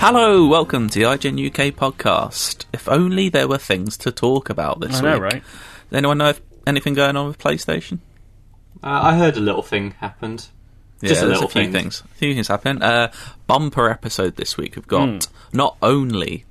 [0.00, 2.66] Hello, welcome to the IGN UK podcast.
[2.72, 5.22] If only there were things to talk about this I know, week.
[5.22, 5.42] right?
[5.90, 7.98] Does anyone know if anything going on with PlayStation?
[8.82, 10.46] Uh, I heard a little thing happened.
[11.02, 11.72] Just a there's little a few thing.
[11.72, 12.02] things.
[12.04, 12.80] A few things happen.
[12.82, 13.10] Uh,
[13.48, 14.76] bumper episode this week.
[14.76, 15.18] We've got Hmm.
[15.52, 16.44] not only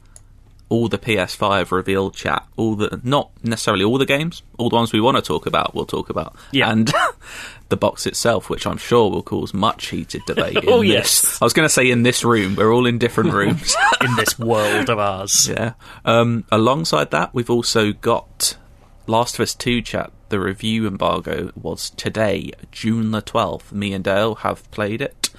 [0.70, 4.92] all the PS5 revealed chat, all the not necessarily all the games, all the ones
[4.92, 6.70] we want to talk about, we'll talk about, Yeah.
[6.70, 6.92] and
[7.70, 10.58] the box itself, which I'm sure will cause much heated debate.
[10.58, 10.90] in Oh, this.
[10.92, 11.42] yes.
[11.42, 12.56] I was going to say in this room.
[12.56, 13.76] We're all in different rooms.
[14.02, 15.48] In this world of ours.
[15.50, 15.74] Yeah.
[16.06, 18.58] Um, alongside that, we've also got
[19.08, 20.12] Last of Us 2 chat.
[20.30, 23.72] The review embargo was today, June the 12th.
[23.72, 25.30] Me and Dale have played it.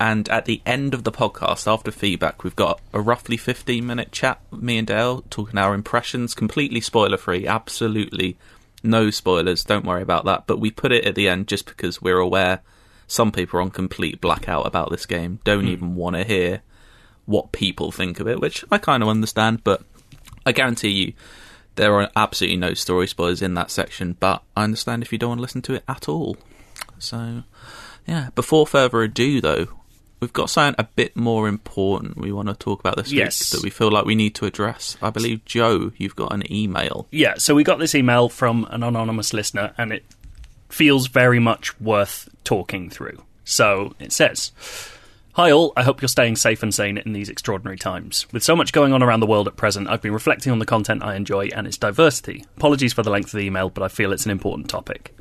[0.00, 4.10] And at the end of the podcast, after feedback, we've got a roughly 15 minute
[4.10, 8.36] chat, me and Dale, talking our impressions, completely spoiler free, absolutely
[8.82, 10.46] no spoilers, don't worry about that.
[10.46, 12.60] But we put it at the end just because we're aware
[13.06, 15.70] some people are on complete blackout about this game, don't hmm.
[15.70, 16.62] even want to hear
[17.24, 19.82] what people think of it, which I kind of understand, but
[20.46, 21.12] I guarantee you
[21.76, 25.30] there are absolutely no story spoilers in that section, but I understand if you don't
[25.30, 26.36] want to listen to it at all.
[26.98, 27.44] So,
[28.06, 29.68] yeah, before further ado, though,
[30.20, 33.52] we've got something a bit more important we want to talk about this Yes.
[33.52, 34.96] week that we feel like we need to address.
[35.00, 37.06] I believe, Joe, you've got an email.
[37.10, 40.04] Yeah, so we got this email from an anonymous listener, and it
[40.68, 43.22] feels very much worth talking through.
[43.44, 44.52] So it says.
[45.34, 48.26] Hi all, I hope you're staying safe and sane in these extraordinary times.
[48.32, 50.66] With so much going on around the world at present, I've been reflecting on the
[50.66, 52.44] content I enjoy and its diversity.
[52.56, 55.14] Apologies for the length of the email, but I feel it's an important topic.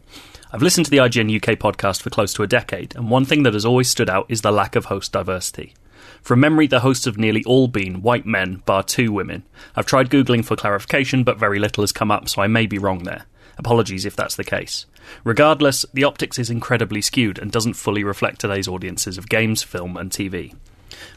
[0.50, 3.44] I've listened to the IGN UK podcast for close to a decade, and one thing
[3.44, 5.74] that has always stood out is the lack of host diversity.
[6.22, 9.44] From memory, the hosts have nearly all been white men, bar two women.
[9.76, 12.78] I've tried Googling for clarification, but very little has come up, so I may be
[12.78, 13.26] wrong there.
[13.58, 14.86] Apologies if that's the case.
[15.26, 19.98] Regardless, the optics is incredibly skewed and doesn't fully reflect today's audiences of games, film,
[19.98, 20.56] and TV.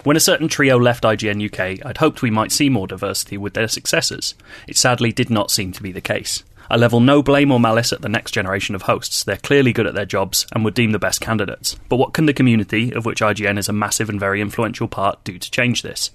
[0.03, 3.55] When a certain trio left IGN UK, I'd hoped we might see more diversity with
[3.55, 4.35] their successors.
[4.67, 6.43] It sadly did not seem to be the case.
[6.71, 9.25] I level no blame or malice at the next generation of hosts.
[9.25, 11.75] They're clearly good at their jobs and would deem the best candidates.
[11.89, 15.23] But what can the community, of which IGN is a massive and very influential part,
[15.25, 16.13] do to change this?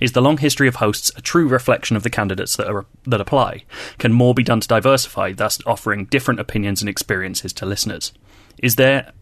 [0.00, 3.20] Is the long history of hosts a true reflection of the candidates that, are, that
[3.20, 3.64] apply?
[3.98, 8.12] Can more be done to diversify, thus offering different opinions and experiences to listeners?
[8.62, 9.12] Is there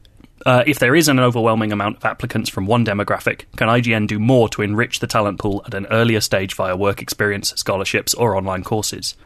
[0.44, 4.18] uh, if there is an overwhelming amount of applicants from one demographic, can IGN do
[4.18, 8.36] more to enrich the talent pool at an earlier stage via work experience, scholarships, or
[8.36, 9.16] online courses?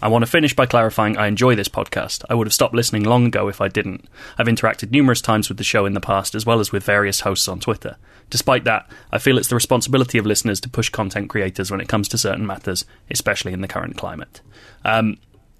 [0.00, 2.24] I want to finish by clarifying I enjoy this podcast.
[2.28, 4.08] I would have stopped listening long ago if I didn't.
[4.36, 7.20] I've interacted numerous times with the show in the past, as well as with various
[7.20, 7.96] hosts on Twitter.
[8.30, 11.88] Despite that, I feel it's the responsibility of listeners to push content creators when it
[11.88, 14.40] comes to certain matters, especially in the current climate.
[14.84, 15.18] Um,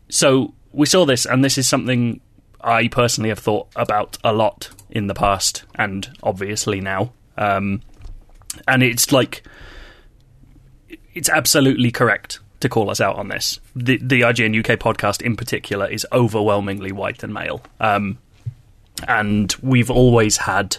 [0.08, 2.20] so we saw this, and this is something
[2.60, 7.12] I personally have thought about a lot in the past, and obviously now.
[7.36, 7.82] Um,
[8.66, 9.42] and it's like
[11.14, 13.60] it's absolutely correct to call us out on this.
[13.76, 18.18] The, the IGN UK podcast, in particular, is overwhelmingly white and male, um,
[19.06, 20.78] and we've always had.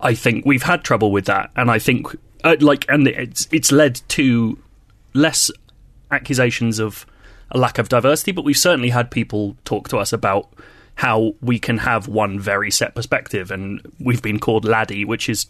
[0.00, 2.08] I think we've had trouble with that, and I think
[2.44, 4.58] uh, like, and it's it's led to
[5.14, 5.50] less
[6.10, 7.06] accusations of
[7.50, 10.48] a lack of diversity, but we've certainly had people talk to us about
[10.96, 15.46] how we can have one very set perspective, and we've been called laddie, which is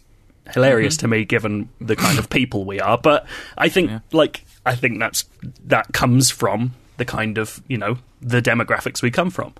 [0.53, 2.97] hilarious to me given the kind of people we are.
[2.97, 3.25] But
[3.57, 5.25] I think, like, I think that's
[5.65, 9.53] that comes from the kind of you know the demographics we come from,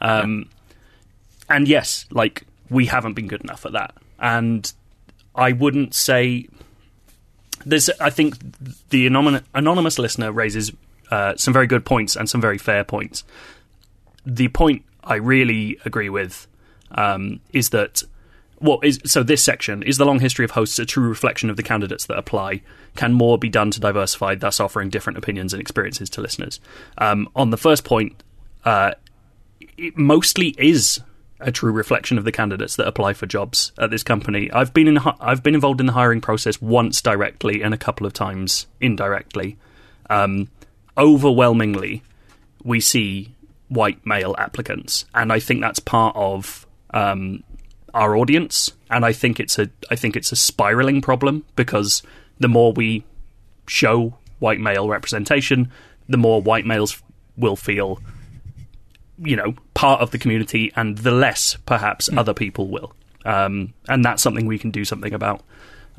[0.00, 0.48] um,
[1.48, 4.72] and yes, like we haven't been good enough at that, and
[5.34, 6.48] I wouldn't say
[7.64, 8.36] there's I think
[8.90, 10.72] the anonymous, anonymous listener raises
[11.10, 13.24] uh, some very good points and some very fair points.
[14.26, 16.46] The point I really agree with
[16.90, 18.02] um, is that
[18.60, 21.56] what is so this section is the long history of hosts a true reflection of
[21.56, 22.62] the candidates that apply.
[22.96, 26.60] Can more be done to diversify, thus offering different opinions and experiences to listeners?
[26.96, 28.22] Um, on the first point,
[28.64, 28.92] uh,
[29.76, 31.00] it mostly is
[31.40, 34.50] a true reflection of the candidates that apply for jobs at this company.
[34.50, 38.06] I've been in I've been involved in the hiring process once directly and a couple
[38.06, 39.56] of times indirectly.
[40.10, 40.48] Um,
[40.96, 42.02] overwhelmingly,
[42.64, 43.34] we see
[43.68, 47.44] white male applicants, and I think that's part of um,
[47.94, 48.72] our audience.
[48.90, 52.02] And I think it's a I think it's a spiraling problem because
[52.38, 53.04] the more we
[53.66, 55.70] show white male representation,
[56.08, 57.02] the more white males
[57.36, 58.00] will feel
[59.18, 62.92] you know part of the community and the less perhaps other people will.
[63.24, 65.42] Um, and that's something we can do something about.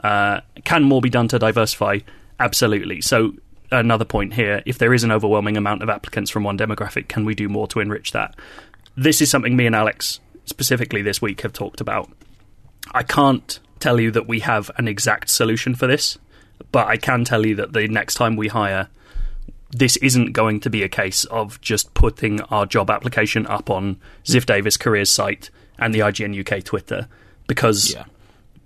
[0.04, 2.00] Uh, can more be done to diversify?
[2.40, 3.02] Absolutely.
[3.02, 3.34] So
[3.72, 7.24] another point here if there is an overwhelming amount of applicants from one demographic can
[7.24, 8.36] we do more to enrich that?
[8.96, 10.20] This is something me and alex
[10.50, 12.10] specifically this week have talked about
[12.94, 16.18] i can't tell you that we have an exact solution for this,
[16.74, 18.90] but I can tell you that the next time we hire,
[19.72, 23.96] this isn't going to be a case of just putting our job application up on
[24.26, 27.08] Ziff Davis careers site and the IGN UK Twitter
[27.48, 28.04] because Yeah.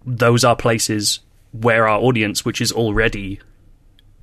[0.04, 1.20] those are places
[1.52, 3.40] where our audience, which is already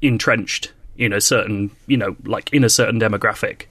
[0.02, 3.66] entrenched in a certain, you know, like in a certain demographic.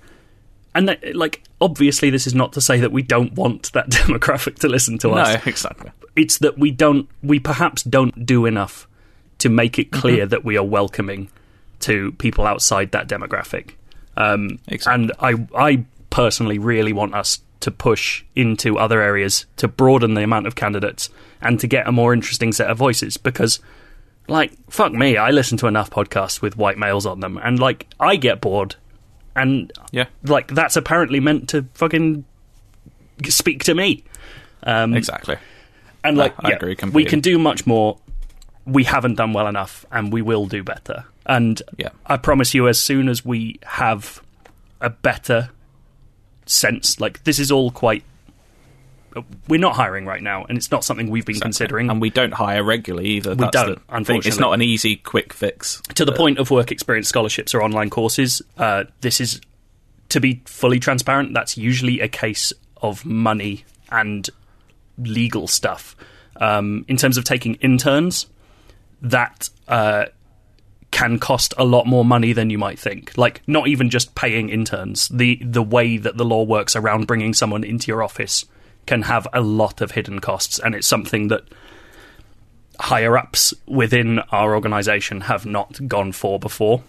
[0.75, 4.55] And that, like, obviously, this is not to say that we don't want that demographic
[4.59, 5.45] to listen to No, us.
[5.47, 5.91] exactly.
[6.15, 8.87] It's that we don't, we perhaps don't do enough
[9.39, 11.29] to make it clear that we are welcoming
[11.81, 13.71] to people outside that demographic.
[14.17, 15.03] Um, Exactly.
[15.03, 20.23] And I, I personally really want us to push into other areas to broaden the
[20.23, 21.09] amount of candidates
[21.41, 23.59] and to get a more interesting set of voices because
[24.29, 27.85] like fuck me i listen to enough podcasts with white males on them and like
[27.99, 28.75] i get bored
[29.39, 32.25] and Yeah, like that's apparently meant to fucking
[33.27, 34.03] speak to me.
[34.63, 35.37] Um, exactly.
[36.03, 37.97] and like I yeah, agree we can do much more.
[38.65, 41.05] We haven't done well enough and we will do better.
[41.25, 41.89] And Yeah.
[42.05, 44.21] i promise you as soon as we have
[44.81, 45.49] a better
[46.45, 48.03] sense like this is all quite
[49.47, 52.33] we're not hiring right now and it's not something we've been considering and we don't
[52.33, 53.35] hire regularly either.
[53.35, 53.83] That's don't, thing.
[53.89, 54.29] unfortunately.
[54.29, 55.81] It's not an easy, quick fix.
[55.95, 59.41] to the point of work experience scholarships or online courses, uh, this is
[60.09, 61.33] to be fully transparent.
[61.33, 64.29] That's usually a case of money and
[64.97, 65.95] legal stuff.
[66.37, 68.27] Um, in terms of taking interns,
[69.01, 70.05] that uh,
[70.91, 73.17] can cost a lot more money than you might think.
[73.17, 75.09] Like not even just paying interns.
[75.09, 78.45] The the way that the law works around bringing someone into your office
[78.89, 81.43] can have a lot of hidden costs, and it's something that
[82.79, 86.81] higher ups within our organisation have not gone for before.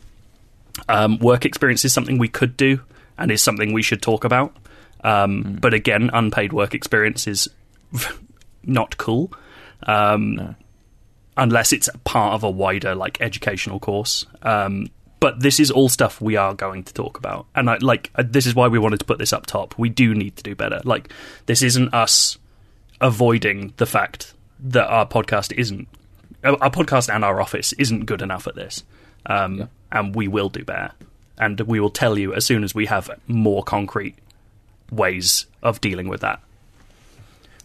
[0.88, 2.80] Um, work experience is something we could do
[3.18, 4.56] and is something we should talk about.
[5.04, 7.50] Um, But again, unpaid work experience is
[8.64, 9.30] not cool.
[9.82, 10.56] Um,
[11.36, 14.24] Unless it's part of a wider like educational course.
[14.42, 14.88] Um,
[15.20, 18.24] but this is all stuff we are going to talk about, and I, like uh,
[18.26, 19.78] this is why we wanted to put this up top.
[19.78, 20.80] We do need to do better.
[20.84, 21.12] Like
[21.46, 22.38] this isn't us
[23.00, 25.88] avoiding the fact that our podcast isn't
[26.44, 28.82] uh, our podcast and our office isn't good enough at this,
[29.26, 30.92] um, and we will do better.
[31.38, 34.14] And we will tell you as soon as we have more concrete
[34.90, 36.40] ways of dealing with that.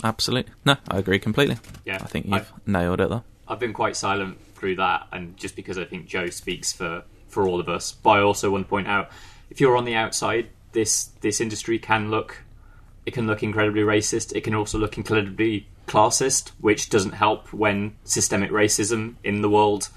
[0.04, 0.54] Absolutely.
[0.66, 1.58] No, I agree completely.
[1.86, 3.24] Yeah, I think you've I- nailed it though.
[3.48, 7.04] I've been quite silent through that, and just because I think Joe speaks for
[7.36, 7.92] for all of us.
[7.92, 9.12] But I also want to point out,
[9.52, 12.44] if you're on the outside, this this industry can look
[13.06, 14.36] it can look incredibly racist.
[14.36, 19.90] It can also look incredibly classist, which doesn't help when systemic racism in the world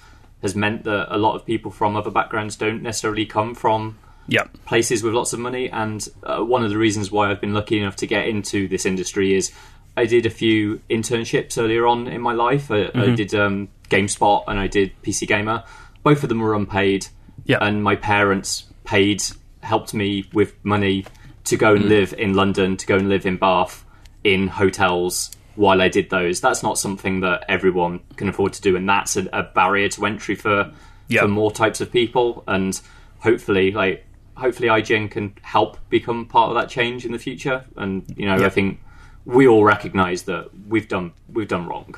[0.42, 4.44] has meant that a lot of people from other backgrounds don't necessarily come from Yeah,
[4.66, 5.70] places with lots of money.
[5.70, 8.84] And uh, one of the reasons why I've been lucky enough to get into this
[8.84, 9.52] industry is
[9.96, 12.70] I did a few internships earlier on in my life.
[12.70, 15.64] I, I did um, GameSpot and I did PC Gamer.
[16.04, 17.08] Both of them were unpaid.
[17.48, 17.58] Yeah.
[17.60, 19.22] And my parents paid,
[19.62, 21.04] helped me with money
[21.44, 21.88] to go and mm.
[21.88, 23.84] live in London, to go and live in Bath,
[24.22, 26.40] in hotels while I did those.
[26.40, 30.06] That's not something that everyone can afford to do, and that's a, a barrier to
[30.06, 30.70] entry for
[31.08, 31.22] Yeah.
[31.22, 32.44] for more types of people.
[32.46, 32.80] And
[33.20, 34.06] hopefully, like
[34.36, 37.64] hopefully, IGN can help become part of that change in the future.
[37.76, 38.46] And you know, Yeah.
[38.46, 38.80] I think
[39.24, 41.94] we all recognise that we've done we've done wrong.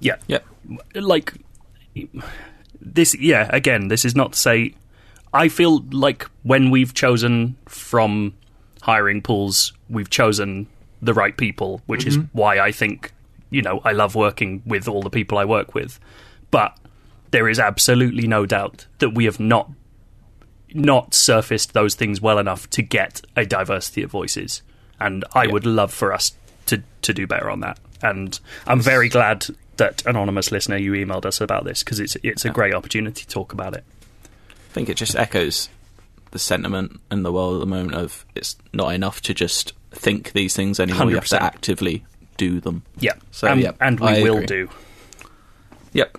[0.00, 0.38] yeah, yeah,
[0.94, 1.34] like
[2.80, 4.74] this yeah again this is not to say
[5.34, 8.34] i feel like when we've chosen from
[8.82, 10.66] hiring pools we've chosen
[11.02, 12.38] the right people which is mm-hmm.
[12.38, 13.12] why i think
[13.50, 15.98] you know i love working with all the people i work with.
[16.50, 16.76] But
[17.30, 19.70] there is absolutely no doubt that we have not
[20.72, 24.62] not surfaced those things well enough to get a diversity of voices.
[24.98, 26.32] And i would love for us
[26.66, 27.78] to to do better on that.
[28.02, 29.46] And i'm very glad
[29.80, 33.28] that anonymous listener you emailed us about this because it's it's a great opportunity to
[33.28, 33.84] talk about it
[34.24, 35.68] I think it just echoes
[36.30, 40.30] the sentiment in the world at the moment of it's not enough to just think
[40.32, 41.10] these things anymore.
[41.10, 42.04] You have to actively
[42.36, 42.84] do them.
[43.00, 44.46] yeah So, and, yeah, and we I will agree.
[44.46, 44.68] do
[45.92, 46.18] Yep.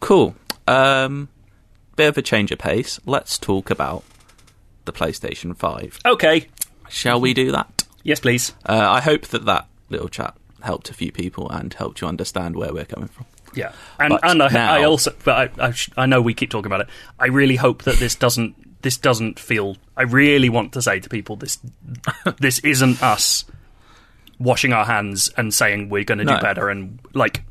[0.00, 0.34] Cool.
[0.66, 1.28] Um,
[1.94, 2.98] bit of a change of pace.
[3.06, 4.02] Let's talk about
[4.86, 6.00] the PlayStation 5.
[6.04, 6.48] okay
[6.88, 7.84] Shall we do that?
[8.02, 10.34] yes please Uh, I hope that that little chat
[10.64, 13.26] helped a few people and helped you understand where we're coming from.
[13.54, 16.34] Yeah, and But and I, now- I also, but I, I, sh- I know we
[16.34, 16.88] keep talking about it.
[17.18, 19.76] I really hope that this doesn't this doesn't feel.
[19.96, 21.58] I really want to say to people this
[22.40, 23.44] this isn't us
[24.38, 27.44] washing our hands and saying we're going to do better and like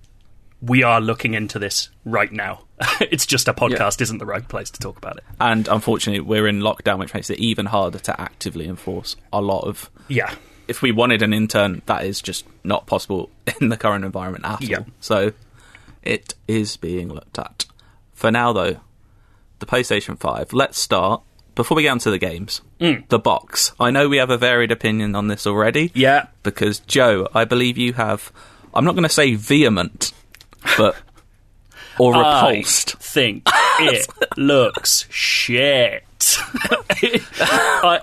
[0.61, 2.63] we are looking into this right now.
[3.01, 5.23] it's just a podcast isn't the right place to talk about it.
[5.39, 9.65] And unfortunately, we're in lockdown, which makes it even harder to actively enforce a lot
[9.65, 9.89] of.
[10.07, 10.33] Yeah,
[10.73, 13.29] If we wanted an intern, that is just not possible
[13.61, 14.79] in the current environment at Yeah.
[14.79, 14.85] all.
[14.99, 15.33] So,
[16.01, 17.65] it is being looked at.
[18.13, 18.77] For now, though,
[19.59, 20.51] the PlayStation 5.
[20.51, 21.21] Let's start.
[21.53, 23.07] Before we get onto the games, mm.
[23.09, 23.73] the box.
[23.79, 25.91] I know we have a varied opinion on this already.
[25.93, 26.25] Yeah.
[26.41, 28.31] Because, Joe, I believe you have,
[28.73, 30.11] I'm not going to say vehement,
[30.75, 30.95] but.
[31.99, 32.95] or repulsed.
[32.95, 33.43] I think
[33.79, 36.03] it looks shit.
[37.39, 38.01] I,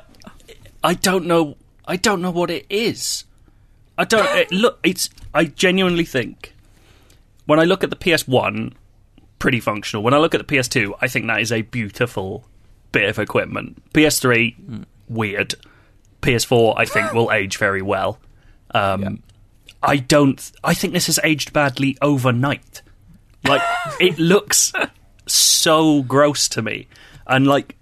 [0.84, 1.56] I don't know.
[1.90, 3.24] I don't know what it is.
[3.98, 4.78] I don't it, look.
[4.84, 5.10] It's.
[5.34, 6.54] I genuinely think
[7.46, 8.74] when I look at the PS1,
[9.40, 10.04] pretty functional.
[10.04, 12.44] When I look at the PS2, I think that is a beautiful
[12.92, 13.82] bit of equipment.
[13.92, 15.56] PS3, weird.
[16.22, 18.20] PS4, I think will age very well.
[18.70, 19.24] Um,
[19.82, 20.52] I don't.
[20.62, 22.82] I think this has aged badly overnight.
[23.42, 23.62] Like
[24.00, 24.72] it looks
[25.26, 26.86] so gross to me,
[27.26, 27.74] and like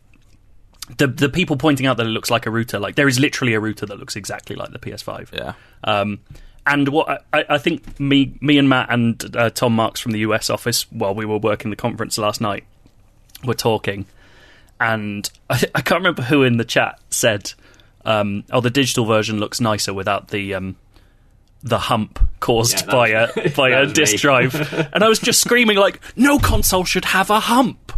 [0.96, 2.78] the the people pointing out that it looks like a router.
[2.78, 5.32] Like there is literally a router that looks exactly like the PS5.
[5.32, 5.52] Yeah.
[5.84, 6.20] Um,
[6.66, 10.20] and what I, I think me, me and Matt and uh, Tom Marks from the
[10.20, 12.64] US office, while we were working the conference last night,
[13.44, 14.06] were talking,
[14.80, 17.52] and I, I can't remember who in the chat said,
[18.04, 20.76] um, "Oh, the digital version looks nicer without the." Um,
[21.60, 24.54] the hump caused Yeah, by a by a disk drive,
[24.92, 27.92] and I was just screaming like, "No console should have a hump.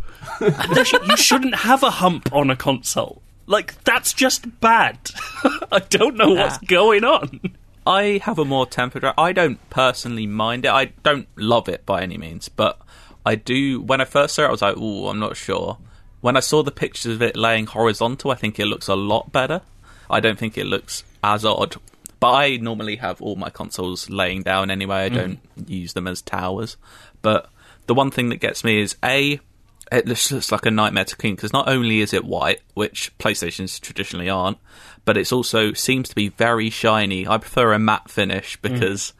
[0.84, 3.22] Sh- you shouldn't have a hump on a console.
[3.46, 4.98] Like that's just bad.
[5.72, 7.40] I don't know what's going on."
[7.86, 9.04] I have a more tempered.
[9.16, 10.70] I don't personally mind it.
[10.70, 12.78] I don't love it by any means, but
[13.24, 13.80] I do.
[13.80, 15.78] When I first saw it, I was like, "Oh, I'm not sure."
[16.20, 19.32] When I saw the pictures of it laying horizontal, I think it looks a lot
[19.32, 19.62] better.
[20.10, 21.76] I don't think it looks as odd.
[22.18, 25.06] But I normally have all my consoles laying down anyway.
[25.06, 25.14] I mm.
[25.14, 26.76] don't use them as towers.
[27.22, 27.48] But
[27.86, 29.40] the one thing that gets me is a
[29.90, 33.16] it just looks like a nightmare to clean because not only is it white, which
[33.18, 34.58] PlayStations traditionally aren't,
[35.04, 37.26] but it's also seems to be very shiny.
[37.26, 38.62] I prefer a matte finish mm.
[38.62, 39.12] because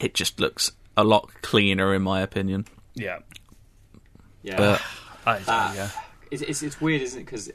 [0.00, 2.66] it just looks a lot cleaner in my opinion.
[2.94, 3.20] Yeah,
[4.42, 4.56] Yeah.
[4.56, 4.82] But
[5.24, 5.74] I, ah.
[5.74, 5.88] yeah.
[6.30, 7.24] it's, it's, it's weird, isn't it?
[7.24, 7.50] Because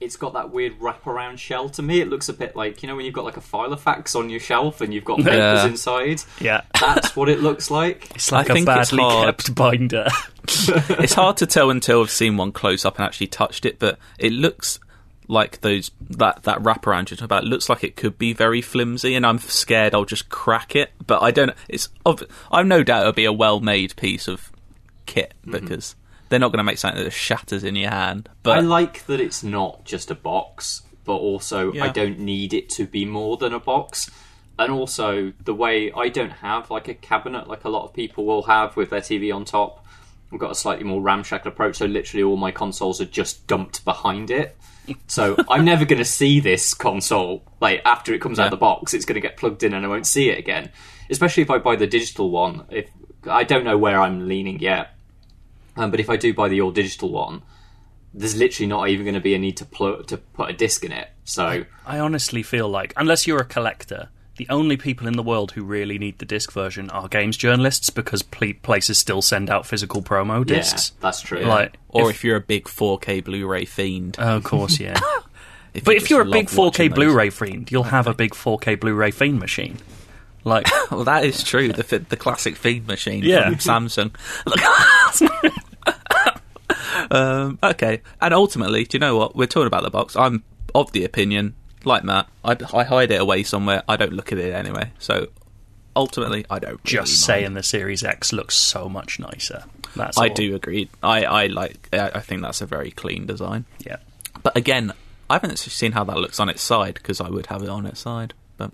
[0.00, 1.68] it's got that weird wraparound shell.
[1.70, 4.14] To me, it looks a bit like you know when you've got like a Filofax
[4.14, 5.66] on your shelf and you've got papers Yeah.
[5.66, 6.22] inside.
[6.40, 6.60] Yeah.
[6.80, 8.10] That's what it looks like.
[8.14, 9.26] It's like I a think it's badly hard.
[9.26, 10.08] kept binder.
[10.48, 13.98] it's hard to tell until I've seen one close up and actually touched it, but
[14.18, 14.78] it looks
[15.28, 17.44] like those that that wraparound you're talking about.
[17.44, 20.92] It looks like it could be very flimsy, and I'm scared I'll just crack it.
[21.06, 21.52] But I don't.
[21.68, 24.52] It's I've no doubt it'll be a well made piece of
[25.06, 25.52] kit mm-hmm.
[25.52, 25.96] because
[26.28, 28.28] they're not going to make something that shatters in your hand.
[28.42, 32.68] But I like that it's not just a box, but also I don't need it
[32.70, 34.10] to be more than a box.
[34.58, 38.24] And also the way I don't have like a cabinet like a lot of people
[38.24, 39.84] will have with their TV on top.
[40.32, 43.84] I've got a slightly more ramshackle approach, so literally all my consoles are just dumped
[43.84, 44.56] behind it.
[45.08, 48.56] So I'm never going to see this console like after it comes out of the
[48.56, 48.94] box.
[48.94, 50.70] It's going to get plugged in, and I won't see it again.
[51.10, 52.66] Especially if I buy the digital one.
[52.70, 52.88] If
[53.28, 54.95] I don't know where I'm leaning yet,
[55.76, 57.42] um, but if I do buy the all digital one,
[58.14, 60.84] there's literally not even going to be a need to plug to put a disc
[60.84, 61.08] in it.
[61.24, 65.52] So I honestly feel like, unless you're a collector, the only people in the world
[65.52, 69.66] who really need the disc version are games journalists because pl- places still send out
[69.66, 70.92] physical promo discs.
[70.94, 71.40] yeah, that's true.
[71.40, 74.98] Like, or if- if, you're a big 4K Blu-ray fiend, Oh, of course, yeah.
[75.74, 78.32] if but you if you're a big 4K those- Blu-ray fiend, you'll have a big
[78.32, 79.78] 4K Blu-ray fiend machine.
[80.44, 81.72] Like, well, that is true.
[81.72, 83.50] The the classic fiend machine Yeah.
[83.56, 84.14] from Samsung.
[87.10, 89.36] um, okay, and ultimately, do you know what?
[89.36, 90.16] We're talking about the box.
[90.16, 90.42] I'm
[90.74, 93.82] of the opinion, like Matt, I, I hide it away somewhere.
[93.88, 94.90] I don't look at it anyway.
[94.98, 95.28] So
[95.94, 96.82] ultimately, I don't.
[96.84, 96.92] just
[97.28, 97.44] really mind.
[97.44, 99.64] saying the Series X looks so much nicer.
[99.94, 100.34] That's I all.
[100.34, 100.88] do agree.
[101.02, 101.88] I, I like.
[101.92, 103.64] I I think that's a very clean design.
[103.78, 103.96] Yeah.
[104.42, 104.92] But again,
[105.30, 107.86] I haven't seen how that looks on its side because I would have it on
[107.86, 108.34] its side.
[108.56, 108.72] But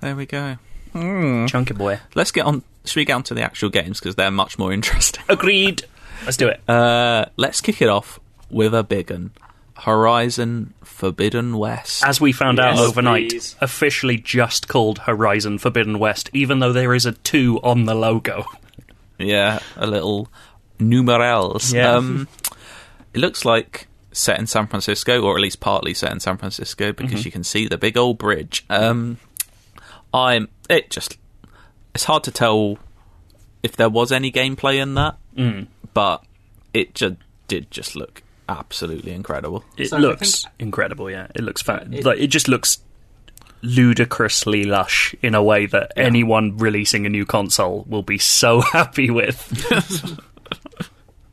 [0.00, 0.56] there we go.
[0.94, 2.00] Chunky boy.
[2.14, 2.62] Let's get on.
[2.88, 5.22] Should we get on to the actual games because they're much more interesting?
[5.28, 5.84] Agreed.
[6.24, 6.60] Let's do it.
[6.68, 8.18] Uh, let's kick it off
[8.50, 9.30] with a big one.
[9.76, 12.04] Horizon Forbidden West.
[12.04, 13.54] As we found out overnight, please.
[13.60, 18.44] officially just called Horizon Forbidden West, even though there is a 2 on the logo.
[19.18, 20.28] yeah, a little
[20.80, 21.72] numerals.
[21.72, 21.92] Yeah.
[21.92, 22.26] Um,
[23.14, 26.92] it looks like set in San Francisco, or at least partly set in San Francisco,
[26.92, 27.26] because Mm-hmm.
[27.26, 28.64] you can see the big old bridge.
[28.68, 29.18] Um,
[30.12, 30.48] I'm.
[30.68, 31.16] It just.
[31.94, 32.78] It's hard to tell
[33.62, 35.66] if there was any gameplay in that, Mm.
[35.94, 36.22] but
[36.72, 37.14] it just
[37.48, 39.64] did just look absolutely incredible.
[39.76, 41.26] It So looks think- incredible, yeah.
[41.34, 42.78] It looks fa- It- like it just looks
[43.62, 49.10] ludicrously lush in a way that anyone releasing a new console will be so happy
[49.10, 50.18] with.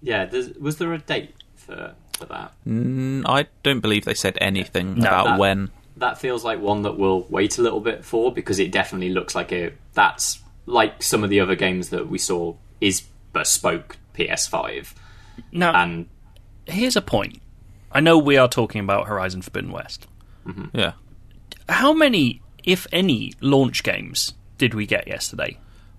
[0.01, 2.51] yeah, was there a date for for that?
[2.67, 5.69] Mm, I don't believe they said anything No, about that- when.
[5.97, 9.33] That feels like one that we'll wait a little bit for because it definitely looks
[9.33, 13.03] like a that's like some of the other games that we saw is
[13.34, 14.93] bespoke PS5.
[15.51, 16.07] Now, And
[16.65, 17.41] here's a point.
[17.91, 20.07] I know we are talking about Horizon Forbidden West.
[20.74, 20.93] Yeah.
[21.69, 25.57] How many, if any, launch games did we get yesterday?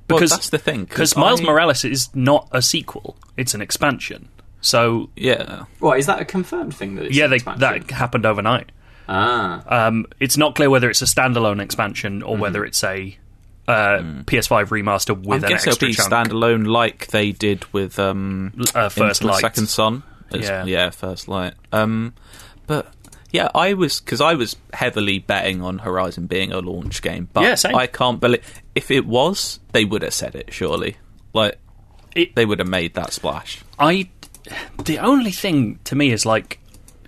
[0.08, 3.60] Well, that's the thing, 'cause Because Miles I- Morales is not a sequel; it's an
[3.60, 4.28] expansion.
[4.60, 5.64] So Yeah.
[5.80, 7.60] what is that a confirmed thing that it's yeah, they, expansion?
[7.60, 8.70] that happened overnight.
[9.08, 13.16] ah Um, it's not clear whether it's a standalone expansion or whether it's a
[13.68, 16.12] uh, PS5 remaster I with an guess it'll be chunk.
[16.12, 19.40] standalone like they did with um, Uh, First Light.
[19.40, 20.02] Second Son.
[20.32, 20.64] Yeah.
[20.64, 21.54] yeah, First Light.
[21.72, 22.14] Um,
[22.66, 22.92] but
[23.32, 27.42] yeah, I was because I was heavily betting on Horizon being a launch game, but
[27.42, 27.76] Yeah.
[27.76, 28.42] I can't believe
[28.74, 30.52] if it was, they would have said it.
[30.52, 30.96] Surely,
[31.32, 31.58] like
[32.14, 33.60] It- they would have made that splash.
[33.78, 34.08] I
[34.84, 36.60] the only thing to me is like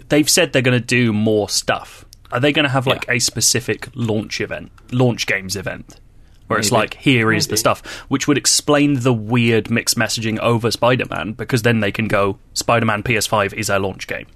[0.08, 2.04] they've said they're going to do more stuff.
[2.32, 3.14] Are they going to have like Yeah.
[3.14, 5.98] a specific launch event, launch games event,
[6.48, 6.80] where it's Maybe.
[6.80, 11.62] like here is the stuff, which would explain the weird mixed messaging over Spider-Man because
[11.62, 14.26] then they can go Spider-Man PS5 is our launch game,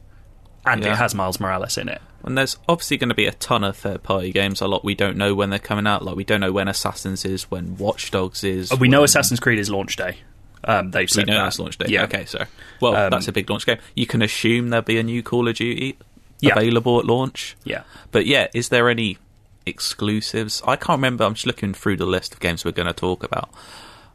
[0.65, 0.93] and Yeah.
[0.93, 2.01] it has Miles Morales in it.
[2.25, 4.61] And there's obviously going to be a ton of third party games.
[4.61, 6.05] A lot we don't know when they're coming out.
[6.05, 8.73] Like we don't know when Assassins is, when Watch Dogs is.
[8.79, 10.19] We know Assassin's Creed is launch day.
[10.65, 11.43] Um, they've We said know that.
[11.45, 11.87] that's launch day.
[11.89, 12.05] Yeah.
[12.05, 12.45] Okay, so
[12.81, 13.79] well, Um, that's a big launch game.
[13.97, 15.97] You can assume there'll be a new Call of Duty
[16.39, 16.53] Yeah.
[16.57, 17.57] available at launch.
[17.65, 17.83] Yeah.
[18.13, 19.19] But yeah, is there any
[19.67, 20.63] exclusives?
[20.67, 21.25] I can't remember.
[21.25, 23.51] I'm just looking through the list of games we're going to talk about.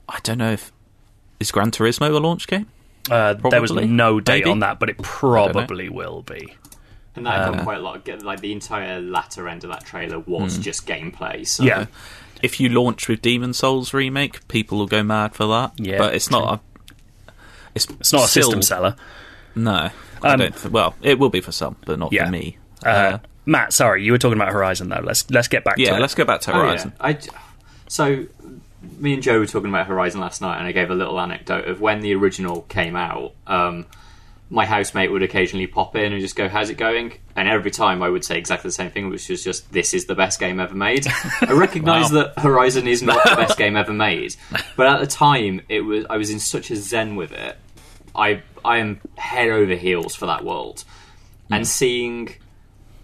[0.09, 0.71] I don't know if
[1.39, 2.67] is Gran Turismo a launch game.
[3.09, 4.49] Uh, there was no date Maybe.
[4.49, 6.55] on that, but it probably will be.
[7.15, 9.83] and that Uh, got quite a lot of, like the entire latter end of that
[9.85, 10.61] trailer was Hmm.
[10.61, 11.85] just gameplay so Yeah.
[12.43, 15.71] If you launch with Demon's Souls remake, people will go mad for that.
[15.77, 16.53] Yeah, but it's not.
[16.53, 17.31] A,
[17.73, 18.95] it's It's not a system seller.
[19.55, 19.89] No,
[20.21, 20.65] I Um, don't.
[20.71, 22.25] Well, it will be for some, but not Yeah.
[22.25, 22.57] for me.
[22.85, 25.01] Uh, Matt, sorry, you were talking about Horizon though.
[25.03, 25.99] Let's let's get back yeah, to it.
[26.01, 26.61] let's go back to Oh, yeah.
[26.61, 26.93] Horizon.
[27.87, 28.25] So
[28.99, 31.65] me and Joe were talking about Horizon last night, and I gave a little anecdote
[31.67, 33.33] of when the original came out.
[33.47, 33.85] Um,
[34.49, 38.01] my housemate would occasionally pop in and just go, "How's it going?" And every time
[38.03, 40.59] I would say exactly the same thing, which was just, "This is the best game
[40.59, 41.05] ever made."
[41.41, 42.23] I recognise Wow.
[42.33, 44.35] that Horizon is not the best game ever made,
[44.75, 47.57] but at the time, it was I was in such a zen with it.
[48.15, 50.83] I I am head over heels for that world,
[51.49, 52.33] and seeing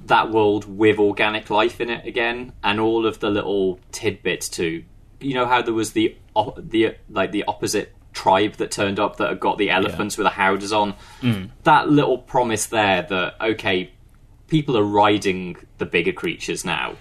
[0.08, 4.84] that world with organic life in it again, and all of the little tidbits too.
[5.20, 6.16] You know how there was the
[6.58, 10.32] the like the opposite tribe that turned up that had got the elephants with the
[10.32, 11.50] howdahs on.
[11.64, 13.92] That little promise there that okay,
[14.48, 16.96] people are riding the bigger creatures now.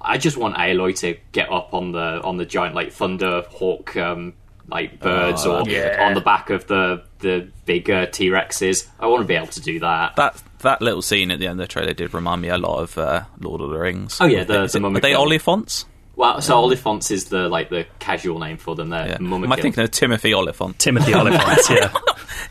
[0.00, 3.96] I just want Aloy to get up on the on the giant like thunder hawk
[3.96, 4.34] um,
[4.68, 6.04] like birds Oh, or yeah.
[6.06, 8.88] on the back of the the bigger T Rexes.
[9.00, 10.16] I want to be able to do that.
[10.16, 12.78] that that little scene at the end of the trailer did remind me a lot
[12.80, 14.18] of uh, Lord of the Rings.
[14.20, 15.84] Oh, yeah, the- the it- Mummy are they Oliphaunts?
[16.14, 18.90] Well, so Oliphaunts is the like the casual name for them.
[18.90, 19.16] They're Yeah.
[19.18, 19.44] Mummikin.
[19.44, 20.78] Am I thinking of Timothy Olyphant?
[20.78, 21.92] Timothy Olyphant, yeah.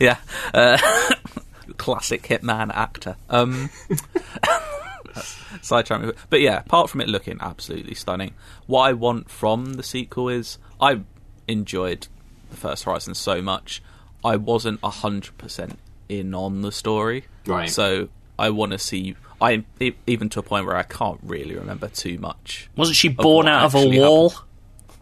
[0.00, 0.16] yeah,
[0.52, 0.78] uh,
[1.76, 3.16] classic hitman actor.
[3.30, 3.70] Um,
[5.62, 6.58] sidetrack, but yeah.
[6.60, 8.34] Apart from it looking absolutely stunning,
[8.66, 11.00] what I want from the sequel is I
[11.48, 12.08] enjoyed
[12.50, 13.82] the first Horizon so much.
[14.24, 17.68] I wasn't hundred percent in on the story, Right.
[17.70, 19.16] So I want to see.
[19.40, 19.64] I
[20.06, 22.68] even to a point where I can't really remember too much.
[22.76, 24.34] Wasn't she born what out of a actually wall?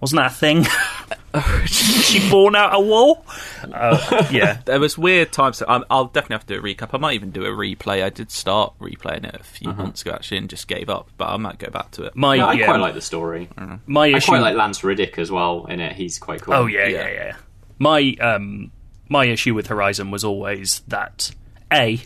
[0.01, 0.65] Wasn't that a thing?
[1.67, 3.25] she born out of a wall?
[3.63, 4.61] Uh, yeah.
[4.65, 5.63] There was weird times.
[5.69, 6.91] I'm, I'll definitely have to do a recap.
[6.95, 8.03] I might even do a replay.
[8.03, 9.83] I did start replaying it a few Uh-huh.
[9.83, 11.11] months ago actually, and just gave up.
[11.19, 12.17] But I might go back to it.
[12.17, 13.49] My No, I yeah, quite like the story.
[13.87, 14.29] my I issue.
[14.29, 15.93] quite like Lance Reddick as well in it.
[15.95, 16.55] He's quite cool.
[16.55, 17.03] oh yeah, Yeah.
[17.09, 17.37] yeah, yeah.
[17.79, 18.71] My um,
[19.11, 21.31] my issue with Horizon was always that
[21.73, 22.01] a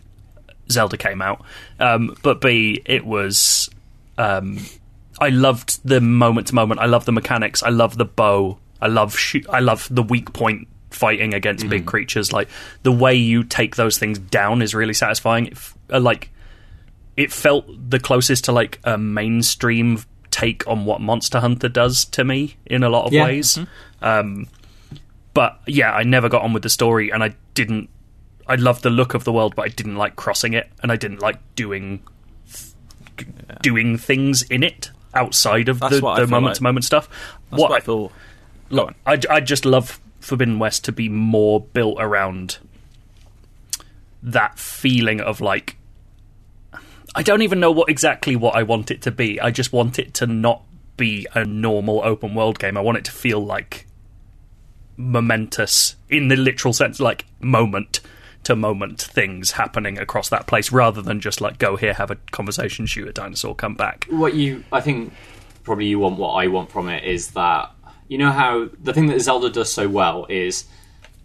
[0.71, 1.45] Zelda came out,
[1.79, 3.69] um, but b it was
[4.19, 4.59] um,
[5.21, 6.81] I loved the moment to moment.
[6.81, 7.63] I love the mechanics.
[7.63, 8.59] I love the bow.
[8.81, 9.47] I love shoot.
[9.49, 12.33] I love the weak point fighting against big creatures.
[12.33, 12.49] Like
[12.83, 15.47] the way you take those things down is really satisfying.
[15.47, 16.31] It f- uh, like
[17.17, 22.25] it felt the closest to like a mainstream take on what Monster Hunter does to
[22.25, 23.25] me in a lot of Yeah.
[23.25, 23.59] ways.
[24.03, 24.49] Um,
[25.33, 27.89] but yeah, I never got on with the story, and I didn't.
[28.47, 30.97] I loved the look of the world, but I didn't like crossing it, and I
[30.97, 32.03] didn't like doing
[32.53, 37.09] th- doing things in it outside of That's the, the moment to moment stuff.
[37.51, 38.13] That's what, I thought.
[38.71, 38.95] Go on.
[39.07, 42.59] I, I just love Forbidden West to be more built around
[44.23, 45.77] that feeling of like
[47.15, 49.41] I don't even know what exactly what I want it to be.
[49.41, 50.63] I just want it to not
[50.97, 52.77] be a normal open world game.
[52.77, 53.87] I want it to feel like
[54.97, 58.01] momentous in the literal sense like moment
[58.45, 62.17] to moment things happening across that place rather than just like go here have a
[62.33, 64.07] conversation shoot a dinosaur come back.
[64.11, 65.13] What you, I think,
[65.63, 67.71] probably you want what I want from it is that
[68.09, 70.67] you know how the thing that Zelda does so well is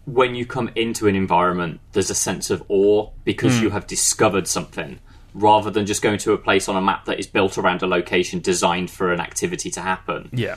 [0.05, 3.63] when you come into an environment, there's a sense of awe because hmm.
[3.63, 4.99] you have discovered something,
[5.33, 7.87] rather than just going to a place on a map that is built around a
[7.87, 10.29] location designed for an activity to happen.
[10.33, 10.55] Yeah.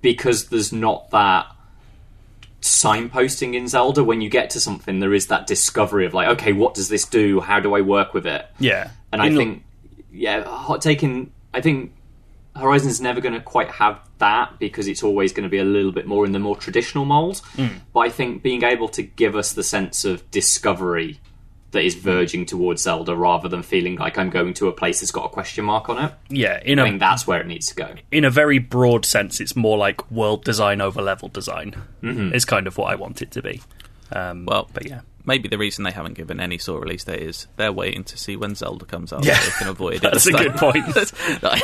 [0.00, 1.46] Because there's not that
[2.62, 4.02] signposting in Zelda.
[4.02, 7.04] When you get to something, there is that discovery of like, okay, what does this
[7.04, 7.40] do?
[7.40, 8.46] How do I work with it?
[8.58, 8.90] Yeah.
[9.12, 9.64] And I In- think,
[10.10, 11.32] yeah, hot taking.
[11.52, 11.92] I think
[12.56, 15.92] Horizon's never going to quite have that because it's always going to be a little
[15.92, 17.42] bit more in the more traditional mold.
[17.56, 17.80] Mm.
[17.92, 21.20] But I think being able to give us the sense of discovery
[21.72, 25.10] that is verging towards Zelda rather than feeling like I'm going to a place that's
[25.10, 26.12] got a question mark on it.
[26.28, 27.94] yeah, in I a think that's where it needs to go.
[28.10, 31.74] in a very broad sense, it's more like world design over level design.
[32.02, 33.60] Is kind of what I want it to be.
[34.12, 37.22] Um, Well, but yeah, maybe the reason they haven't given any sort of release date
[37.22, 39.24] is they're waiting to see when Zelda comes out.
[39.24, 39.38] Yeah.
[39.38, 40.02] so they can avoid it.
[40.02, 40.72] that's a good time.
[40.72, 40.84] point.
[41.42, 41.62] Like,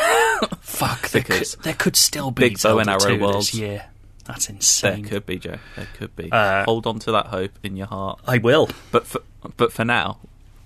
[0.60, 3.20] Fuck, there could, Because there could still be big bow and Zelda arrow 2 this
[3.20, 3.54] worlds.
[3.54, 3.84] year.
[4.28, 5.02] That's insane.
[5.02, 5.56] there could be, Joe.
[5.74, 6.30] There could be.
[6.30, 8.20] Uh, Hold on to that hope in your heart.
[8.26, 8.68] I will.
[8.92, 9.22] But for,
[9.56, 10.18] but for now,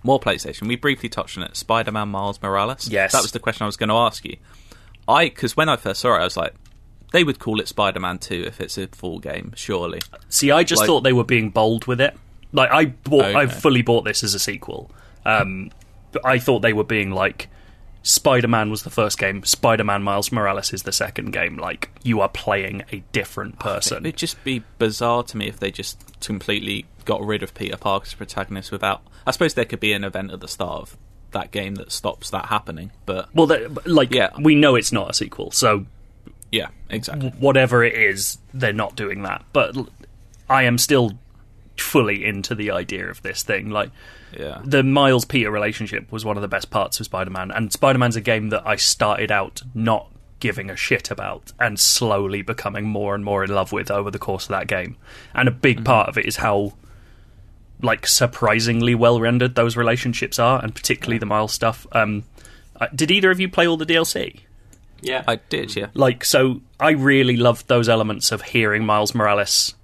[0.03, 0.67] more PlayStation.
[0.69, 1.57] We briefly touched on it.
[1.57, 2.89] Spider-Man Miles Morales.
[2.89, 3.13] Yes.
[3.13, 4.37] that was the question I was going to ask you.
[5.09, 6.55] I because when I first saw it, I was like,
[7.13, 10.01] they would call it Spider-Man Two if it's a full game, surely.
[10.29, 12.17] See, I just Like- thought they were being bold with it.
[12.53, 14.91] Like I bought, I fully bought this as a sequel.
[15.25, 15.71] Um,
[16.11, 17.49] but I thought they were being like,
[18.03, 19.45] Spider-Man was the first game.
[19.45, 21.57] Spider-Man Miles Morales is the second game.
[21.57, 24.05] Like you are playing a different person.
[24.07, 28.15] It'd just be bizarre to me if they just completely got rid of Peter Parker's
[28.15, 29.03] protagonist without.
[29.27, 30.97] I suppose there could be an event at the start of
[31.31, 32.91] that game that stops that happening.
[33.07, 33.49] But well,
[33.87, 34.31] like Yeah.
[34.41, 35.87] we know it's not a sequel, so
[36.51, 37.31] yeah, exactly.
[37.39, 39.45] whatever it is, they're not doing that.
[39.53, 39.77] But
[40.51, 41.13] I am still
[41.81, 43.71] fully into the idea of this thing.
[43.71, 43.91] Like
[44.39, 47.73] Yeah, the Miles Peter relationship was one of the best parts of Spider Man, and
[47.73, 50.09] Spider Man's a game that I started out not
[50.41, 54.19] giving a shit about and slowly becoming more and more in love with over the
[54.19, 54.97] course of that game.
[55.35, 56.73] And a big part of it is how
[57.81, 61.87] like surprisingly well rendered those relationships are, and particularly the Miles stuff.
[61.93, 62.25] Um,
[62.81, 64.41] uh, did either of you play all the DLC?
[65.01, 65.75] Yeah, I did.
[65.75, 69.75] Yeah, Like, so I really loved those elements of hearing Miles Morales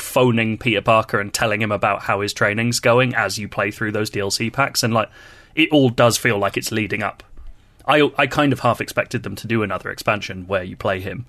[0.00, 3.92] phoning Peter Parker and telling him about how his training's going as you play through
[3.92, 5.08] those DLC packs, and like
[5.54, 7.22] it all does feel like it's leading up.
[7.86, 11.26] I I kind of half expected them to do another expansion where you play him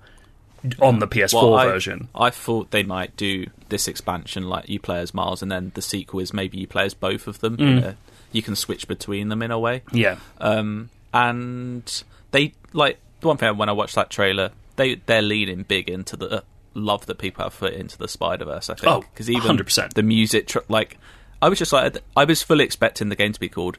[0.82, 2.10] on the PS4 Well, I, version.
[2.16, 5.82] I thought they might do this expansion like you play as Miles, and then the
[5.82, 7.56] sequel is maybe you play as both of them.
[7.60, 7.98] in a-
[8.34, 9.84] you can switch between them in a way.
[9.94, 15.22] Yeah, Um, and they like the one thing when I watched that trailer, they they're
[15.22, 18.70] leaning big into the love that people have put into the Spider Verse.
[18.70, 19.94] I think Oh, because even 100%.
[19.94, 20.98] the music, tr- like
[21.42, 23.78] I was just like I was fully expecting the game to be called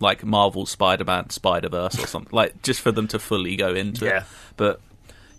[0.00, 3.74] like Marvel Spider Man Spider Verse or something, like just for them to fully go
[3.74, 4.18] into Yeah.
[4.18, 4.24] it.
[4.56, 4.80] But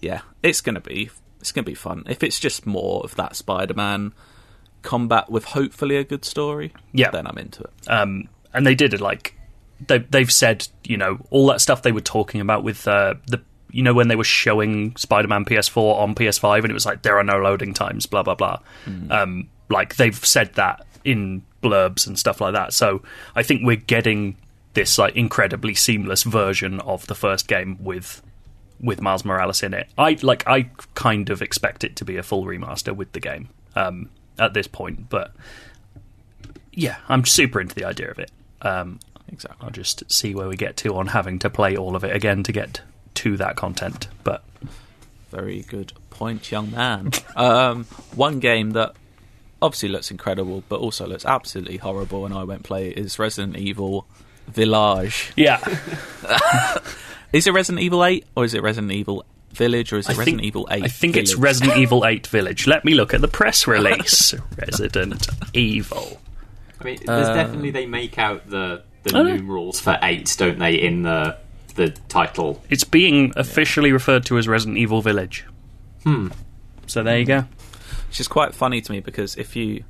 [0.02, 1.10] yeah, it's gonna be
[1.40, 4.14] it's gonna be fun if it's just more of that Spider Man
[4.82, 6.74] combat with hopefully a good story.
[6.94, 7.12] Yeah.
[7.12, 7.90] then I'm into it.
[7.90, 9.36] um, and they did it like
[9.88, 13.42] they they've said you know all that stuff they were talking about with uh, the
[13.72, 17.18] you know when they were showing Spider-Man PS4 on PS5 and it was like there
[17.18, 18.60] are no loading times blah blah blah.
[19.12, 22.74] Um, like they've said that in blurbs and stuff like that.
[22.74, 23.04] So
[23.36, 24.38] I think we're getting
[24.74, 28.22] this like incredibly seamless version of the first game with
[28.82, 29.88] with Miles Morales in it.
[29.98, 33.50] I like I kind of expect it to be a full remaster with the game
[33.76, 35.34] um, at this point but
[36.74, 38.32] yeah I'm super into the idea of it.
[38.62, 39.00] Um,
[39.32, 39.66] Exactly.
[39.66, 42.44] I'll just see where we get to on having to play all of it again
[42.44, 42.82] to get
[43.16, 44.08] to that content.
[44.24, 44.44] But
[45.32, 47.12] Very good point, young man.
[47.36, 48.96] um, one game that
[49.62, 54.08] obviously looks incredible, but also looks absolutely horrible, and I won't play is Resident Evil
[54.48, 55.32] Village.
[55.36, 55.60] yeah,
[57.34, 60.18] Is it Resident Evil 8 or is it Resident Evil Village or is it I
[60.18, 60.84] Resident think Evil 8?
[60.84, 62.66] I think it's Resident Evil 8 Village.
[62.66, 64.34] Let me look at the press release.
[64.58, 66.20] Resident Evil.
[66.82, 70.74] I mean, there's Uh, definitely they make out the the numerals for eight, don't they?
[70.76, 71.38] In the
[71.80, 72.62] the title.
[72.70, 75.46] It's being officially referred to as Resident Evil Village.
[76.04, 76.30] Hmm.
[76.88, 77.46] So there you go.
[78.08, 79.84] Which is quite funny to me because if you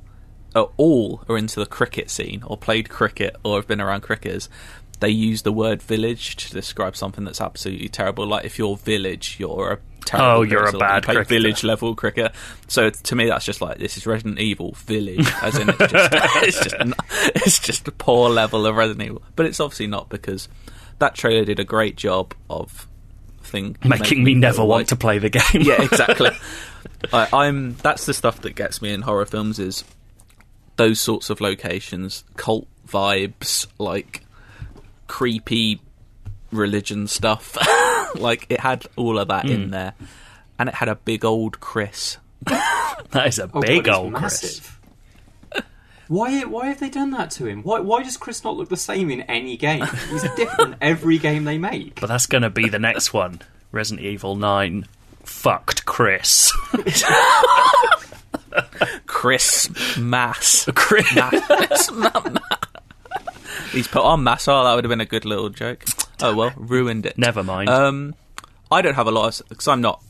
[0.54, 4.48] are all are into the cricket scene or played cricket or have been around cricketers,
[5.00, 8.26] they use the word village to describe something that's absolutely terrible.
[8.26, 12.32] Like if you're village, you're a terrible Oh, you're a bad you village level cricket.
[12.68, 16.10] So to me, that's just like this is Resident Evil Village, as in it's just
[16.12, 16.94] it's just n-
[17.34, 19.22] it's just a poor level of Resident Evil.
[19.34, 20.48] But it's obviously not because
[21.00, 22.86] that trailer did a great job of
[23.42, 25.42] thing Making me never want to play the game.
[25.62, 26.30] yeah, exactly.
[27.12, 27.74] I, I'm.
[27.76, 29.58] That's the stuff that gets me in horror films.
[29.58, 29.84] Is
[30.76, 34.24] those sorts of locations, cult vibes, like
[35.08, 35.80] creepy
[36.52, 37.56] religion stuff.
[38.14, 39.52] like it had all of that Hmm.
[39.52, 39.94] in there,
[40.58, 42.18] and it had a big old Chris.
[42.46, 44.42] that is a Oh, big God, old Chris.
[44.42, 44.79] massive.
[46.10, 46.42] Why?
[46.42, 47.62] Why have they done that to him?
[47.62, 47.78] Why?
[47.78, 49.86] Why does Chris not look the same in any game?
[50.10, 52.00] He's different every game they make.
[52.00, 53.42] But that's going to be the next one.
[53.70, 54.88] Resident Evil 9
[55.22, 56.50] fucked Chris.
[59.06, 60.68] Chris Mass.
[60.74, 61.14] Chris.
[61.14, 61.90] Mass.
[63.70, 64.48] He's put on Mass.
[64.48, 65.84] Oh, that would have been a good little joke.
[66.20, 67.18] Oh well, ruined it.
[67.18, 67.70] Never mind.
[67.70, 68.16] Um,
[68.72, 70.02] I don't have a lot of because I'm not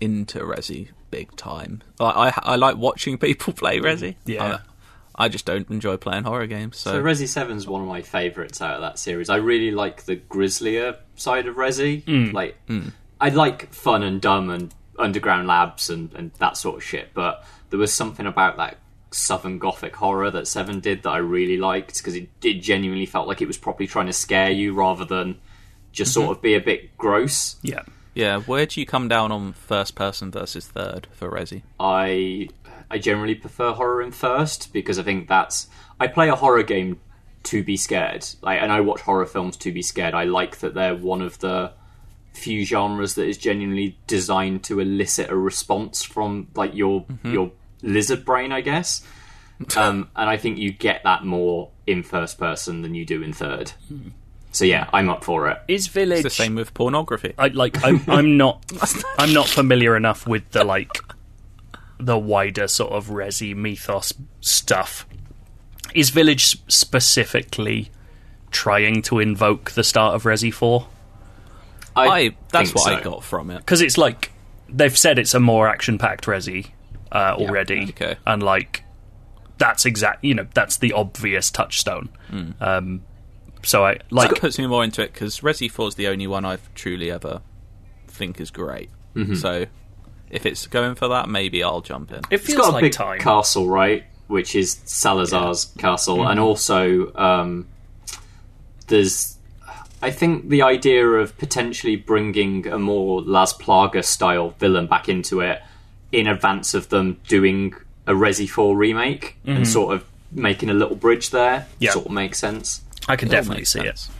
[0.00, 1.82] into Resi big time.
[1.98, 4.14] I, I I like watching people play Resi.
[4.24, 4.60] Yeah.
[5.22, 6.78] I, I just don't enjoy playing horror games.
[6.78, 9.30] So, So Resi 7's one of my favourites out of that series.
[9.30, 12.04] I really like the grislier side of Resi.
[12.04, 12.32] Mm.
[12.32, 12.92] Like, mm.
[13.20, 17.44] I like fun and dumb and underground labs and, and that sort of shit, but
[17.70, 18.78] there was something about that
[19.10, 23.28] Southern Gothic horror that 7 did that I really liked because it, it genuinely felt
[23.28, 25.38] like it was properly trying to scare you rather than
[25.92, 26.26] just mm-hmm.
[26.26, 27.56] sort of be a bit gross.
[27.62, 27.82] yeah.
[28.14, 31.62] yeah, where do you come down on first person versus third for Resi?
[31.78, 32.48] I
[32.92, 35.66] I generally prefer horror in first because I think that's
[35.98, 37.00] I play a horror game
[37.44, 38.26] to be scared.
[38.42, 40.14] Like and I watch horror films to be scared.
[40.14, 41.72] I like that they're one of the
[42.34, 47.50] few genres that is genuinely designed to elicit a response from like your your
[47.82, 49.04] lizard brain, I guess.
[49.76, 53.32] Um, and I think you get that more in first person than you do in
[53.32, 53.70] third.
[54.50, 55.58] So yeah, I'm up for it.
[55.68, 57.32] Is Village It's the same with pornography.
[57.38, 58.64] I like I'm, I'm not
[59.18, 60.98] I'm not familiar enough with the like
[62.04, 65.06] the wider sort of resi mythos stuff.
[65.94, 67.90] Is Village specifically
[68.50, 70.86] trying to invoke the start of Resi 4?
[71.94, 73.58] I that's think what I got from it.
[73.58, 74.32] Because it's like
[74.68, 76.70] they've said it's a more action packed Resi
[77.10, 78.16] uh, already, okay.
[78.26, 78.84] and like
[79.58, 82.08] that's exact you know that's the obvious touchstone.
[82.60, 83.02] Um,
[83.62, 86.26] so I like that puts me more into it because Resi 4 is the only
[86.26, 87.42] one I've truly ever
[88.08, 88.88] think is great.
[89.36, 89.66] So
[90.32, 92.18] if it's going for that, maybe I'll jump in.
[92.18, 93.18] it It's feels got a like big time.
[93.20, 94.04] castle, right?
[94.26, 97.68] Which is Salazar's castle, and also um,
[98.88, 99.36] there's,
[100.00, 105.40] I think, the idea of potentially bringing a more Las Plagas style villain back into
[105.40, 105.62] it
[106.10, 107.74] in advance of them doing
[108.06, 111.66] a Resi Four remake, and sort of making a little bridge there.
[111.78, 111.90] Yeah.
[111.92, 112.80] sort of makes sense.
[113.08, 114.08] I can It definitely see sense.
[114.08, 114.14] it.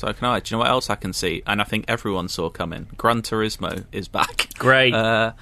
[0.00, 0.40] So can I?
[0.40, 1.42] Do you know what else I can see?
[1.46, 2.88] And I think everyone saw coming.
[2.96, 4.48] Gran Turismo is back.
[4.58, 4.94] Great.
[4.94, 5.32] Uh,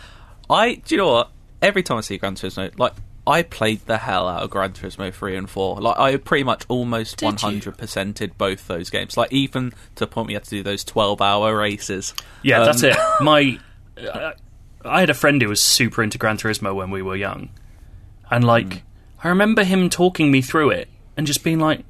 [0.50, 1.30] I do you know what?
[1.62, 2.92] Every time I see Gran Turismo, like
[3.26, 5.80] I played the hell out of Gran Turismo three and four.
[5.80, 7.26] Like I pretty much almost Did you?
[7.28, 9.16] one hundred percented both those games.
[9.16, 12.14] Like even to the point we had to do those twelve hour races.
[12.42, 12.96] Yeah, Um, that's it.
[13.20, 13.58] My,
[14.00, 14.32] uh,
[14.84, 17.50] I had a friend who was super into Gran Turismo when we were young,
[18.30, 18.78] and like, Hmm.
[19.24, 21.84] I remember him talking me through it and just being like,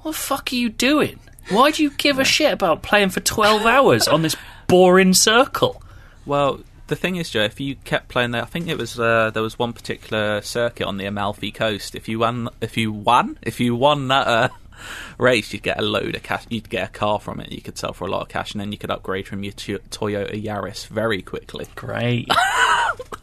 [0.00, 1.20] "What the fuck are you doing?
[1.48, 4.36] Why do you give a shit about playing for twelve hours on this
[4.68, 5.82] boring circle?"
[6.26, 9.30] Well, the thing is, Joe, if you kept playing that, I think it was uh,
[9.30, 11.94] there was one particular circuit on the Amalfi Coast.
[11.94, 14.48] If you won, if you won, if you won that uh,
[15.18, 16.44] race, you'd get a load of cash.
[16.50, 17.50] You'd get a car from it.
[17.52, 19.52] You could sell for a lot of cash, and then you could upgrade from your
[19.54, 21.66] to- Toyota Yaris very quickly.
[21.74, 22.28] Great.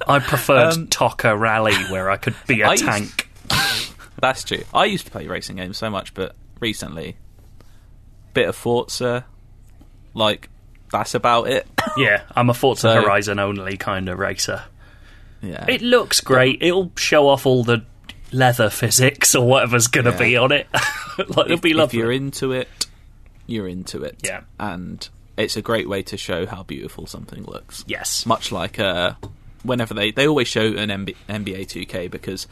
[0.08, 3.30] I preferred Um, Toka Rally where I could be a I used- tank.
[4.22, 4.64] That's true.
[4.74, 7.16] I used to play racing games so much, but recently,
[8.38, 9.26] bit of Forza,
[10.14, 10.50] like
[10.92, 11.68] that's about it.
[11.98, 14.62] Yeah, I'm a Forza So- Horizon only kind of racer.
[15.42, 16.62] yeah, It looks great.
[16.62, 17.84] It'll show off all the
[18.32, 20.18] leather physics or whatever's going to Yeah.
[20.20, 20.68] be on it.
[21.18, 22.68] like, it'll be be if you're into it,
[23.48, 24.20] you're into it.
[24.24, 24.42] Yeah.
[24.60, 27.84] and it's a great way to show how beautiful something looks.
[27.88, 28.26] yes.
[28.28, 29.14] much like uh,
[29.64, 32.46] whenever they they always show an MB, NBA 2K because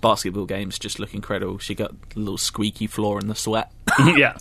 [0.00, 1.58] basketball games just look incredible.
[1.58, 3.70] She got a little squeaky floor in the sweat.
[4.16, 4.36] yeah.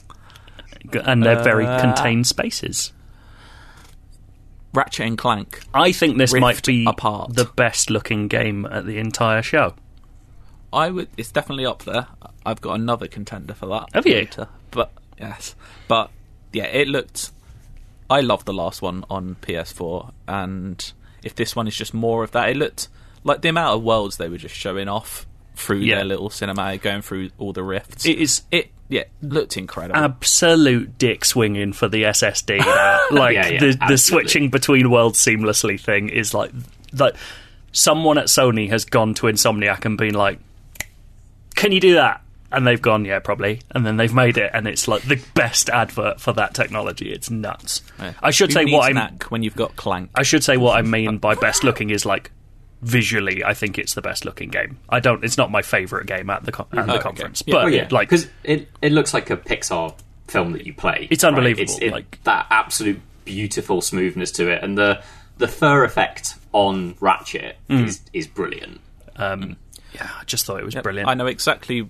[1.03, 2.91] And they're very Uh, contained spaces.
[4.73, 5.61] Ratchet and Clank.
[5.73, 7.33] I think this Rift might be apart.
[7.33, 9.73] the best looking game at the entire show.
[10.73, 11.07] I would.
[11.15, 12.07] It's definitely up there.
[12.45, 13.85] I've got another contender for that.
[13.93, 14.15] Have you?
[14.15, 14.49] later.
[14.71, 15.55] But yes,
[15.88, 16.11] but
[16.51, 17.31] yeah, it looked.
[18.09, 20.91] I loved the last one on PS4, and
[21.23, 22.89] if this one is just more of that, it looked
[23.23, 25.95] like the amount of worlds they were just showing off through Yeah.
[25.95, 28.05] their little cinematic, going through all the rifts.
[28.05, 29.99] It is It yeah looked incredible.
[29.99, 32.59] absolute dick swinging for the SSD.
[33.11, 36.51] like Yeah, yeah, the the switching between worlds seamlessly thing is like
[36.93, 37.15] like
[37.71, 40.39] someone at Sony has gone to Insomniac and been like,
[41.55, 42.21] "Can you do that?"
[42.51, 45.69] And they've gone, "Yeah, probably." And then they've made it, and it's like the best
[45.69, 47.11] advert for that technology.
[47.11, 47.81] It's nuts.
[47.99, 48.13] Yeah.
[48.21, 50.09] I should Who say what I'm when you've got Clank.
[50.15, 52.31] I should say what I mean by best looking is like
[52.81, 53.43] visually.
[53.43, 54.77] I think it's the best looking game.
[54.89, 55.23] I don't.
[55.23, 57.01] It's not my favorite game at the con- at the okay.
[57.01, 59.93] conference, Yeah, but Well, yeah, like because it it looks like a Pixar
[60.27, 61.07] film that you play.
[61.11, 61.29] It's right?
[61.29, 65.01] unbelievable, It's it- like- that absolute beautiful smoothness to it, and the
[65.38, 67.85] the fur effect on Ratchet Mm.
[67.85, 68.79] is is brilliant.
[69.19, 70.83] Yeah, I just thought it was Yep.
[70.83, 71.07] brilliant.
[71.09, 71.89] I know exactly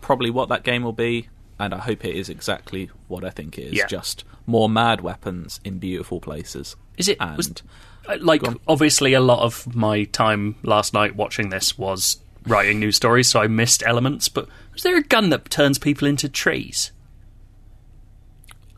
[0.00, 3.58] probably what that game will be, and I hope it is exactly what I think
[3.58, 3.72] it is.
[3.74, 3.86] Yeah.
[3.86, 6.76] Just more mad weapons in beautiful places.
[6.96, 7.52] Is it And was
[8.10, 12.96] Uh, like obviously a lot of my time last night watching this was writing news
[12.96, 14.28] stories, so I missed elements.
[14.28, 16.90] But is there a gun that turns people into trees?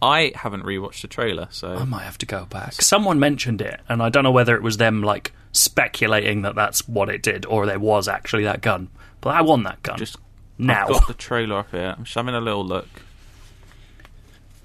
[0.02, 2.72] I haven't rewatched the trailer, so I might have to go back.
[2.74, 6.88] Someone mentioned it, and I don't know whether it was them like speculating that that's
[6.88, 8.88] what it did, or there was actually that gun.
[9.20, 10.16] But I want that gun just
[10.58, 10.86] now.
[10.86, 11.94] I've got the trailer up here.
[11.96, 12.88] I'm just having a little look.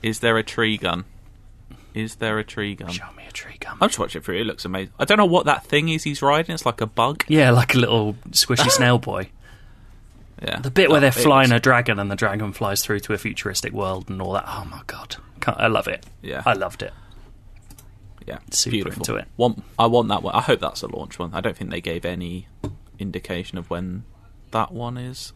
[0.01, 1.05] Is there a tree gun?
[1.93, 2.89] Is there a tree gun?
[2.89, 3.77] Show me a tree gun.
[3.79, 4.39] I'm just watching it through.
[4.41, 4.93] It looks amazing.
[4.99, 6.53] I don't know what that thing is he's riding.
[6.53, 7.23] It's like a bug.
[7.27, 9.29] Yeah, like a little squishy snail boy.
[10.41, 10.59] Yeah.
[10.59, 13.73] The bit where they're flying a dragon and the dragon flies through to a futuristic
[13.73, 14.45] world and all that.
[14.47, 16.05] Oh my god, Can't, I love it.
[16.21, 16.43] Yeah.
[16.45, 16.93] I loved it.
[18.27, 19.01] Yeah, super beautiful.
[19.01, 19.27] into it.
[19.37, 20.35] Want, I want that one.
[20.35, 21.33] I hope that's a launch one.
[21.33, 22.47] I don't think they gave any
[22.99, 24.03] indication of when
[24.51, 25.31] that one is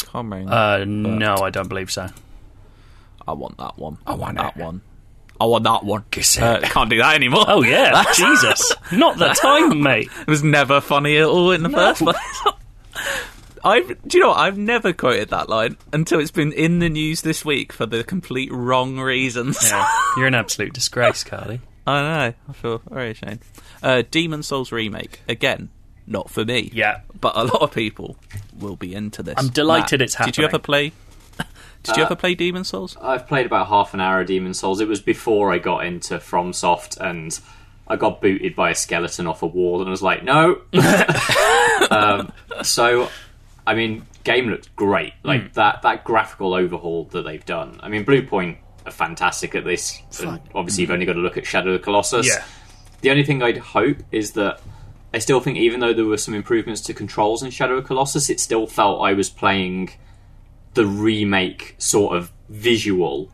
[0.00, 0.48] coming.
[0.50, 2.08] Uh, no, I don't believe so.
[3.26, 3.98] I want that one.
[4.06, 4.62] I want that it.
[4.62, 4.82] one.
[5.42, 6.04] I want that one.
[6.12, 6.42] Kiss it.
[6.44, 7.44] Uh, can't do that anymore.
[7.48, 8.72] Oh yeah, Jesus!
[8.92, 10.08] Not the time, mate.
[10.20, 12.16] It was never funny at all in the first place.
[13.64, 14.38] I've, do you know what?
[14.38, 18.04] I've never quoted that line until it's been in the news this week for the
[18.04, 19.58] complete wrong reasons.
[19.68, 21.60] Yeah, you're an absolute disgrace, Carly.
[21.88, 22.34] I know.
[22.48, 23.40] I feel very ashamed.
[23.82, 25.70] Uh, Demon's Souls remake again,
[26.06, 26.70] not for me.
[26.72, 27.00] Yeah.
[27.20, 28.16] but a lot of people
[28.60, 29.34] will be into this.
[29.36, 30.92] I'm delighted Matt, it's Did you ever play?
[31.82, 32.96] Did you ever play Demon's Souls?
[33.00, 34.80] I've played about half an hour of Demon's Souls.
[34.80, 37.38] It was before I got into FromSoft, and
[37.88, 40.62] I got booted by a skeleton off a wall, and I was like, no.
[41.90, 43.08] um, so,
[43.66, 45.12] I mean, game looks great.
[45.24, 47.80] Like that that graphical overhaul that they've done.
[47.82, 50.00] I mean, Bluepoint are fantastic at this.
[50.20, 52.28] And obviously, you've only got to look at Shadow of the Colossus.
[52.28, 52.44] Yeah.
[53.00, 54.60] The only thing I'd hope is that
[55.12, 58.30] I still think, even though there were some improvements to controls in Shadow of Colossus,
[58.30, 59.90] it still felt I was playing
[60.74, 63.30] the remake sort of visual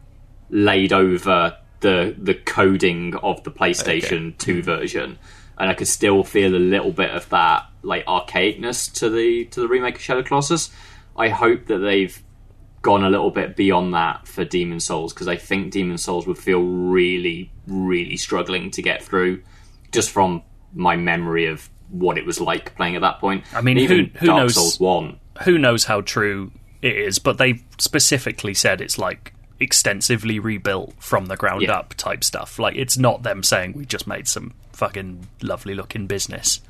[0.50, 5.18] laid over the the coding of the PlayStation 2 version.
[5.58, 9.60] And I could still feel a little bit of that like archaicness to the to
[9.60, 10.70] the remake of Shadow Colossus.
[11.16, 12.20] I hope that they've
[12.82, 16.38] gone a little bit beyond that for Demon's Souls because I think Demon's Souls would
[16.38, 19.42] feel really, really struggling to get through
[19.90, 20.42] just from
[20.74, 23.42] my memory of what it was like playing at that point.
[23.52, 25.18] I mean, even who- who Dark knows- Souls One.
[25.44, 27.18] Who knows how true it is?
[27.18, 31.72] But they specifically said it's like extensively rebuilt from the ground Yeah.
[31.72, 32.58] up type stuff.
[32.58, 36.60] Like it's not them saying we just made some fucking lovely looking business.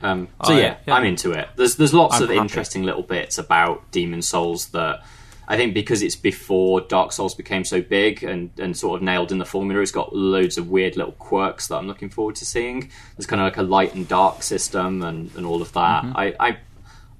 [0.00, 0.94] Um, so yeah, yeah, yeah.
[0.94, 1.48] I'm into it.
[1.56, 2.40] There's there's lots I'm of happy.
[2.40, 5.02] interesting little bits about Demon's Souls that
[5.48, 9.32] I think because it's before Dark Souls became so big and, and sort of nailed
[9.32, 12.44] in the formula, it's got loads of weird little quirks that I'm looking forward to
[12.44, 12.90] seeing.
[13.16, 16.04] There's kind of like a light and dark system and, and all of that.
[16.04, 16.16] Mm-hmm.
[16.16, 16.58] I, I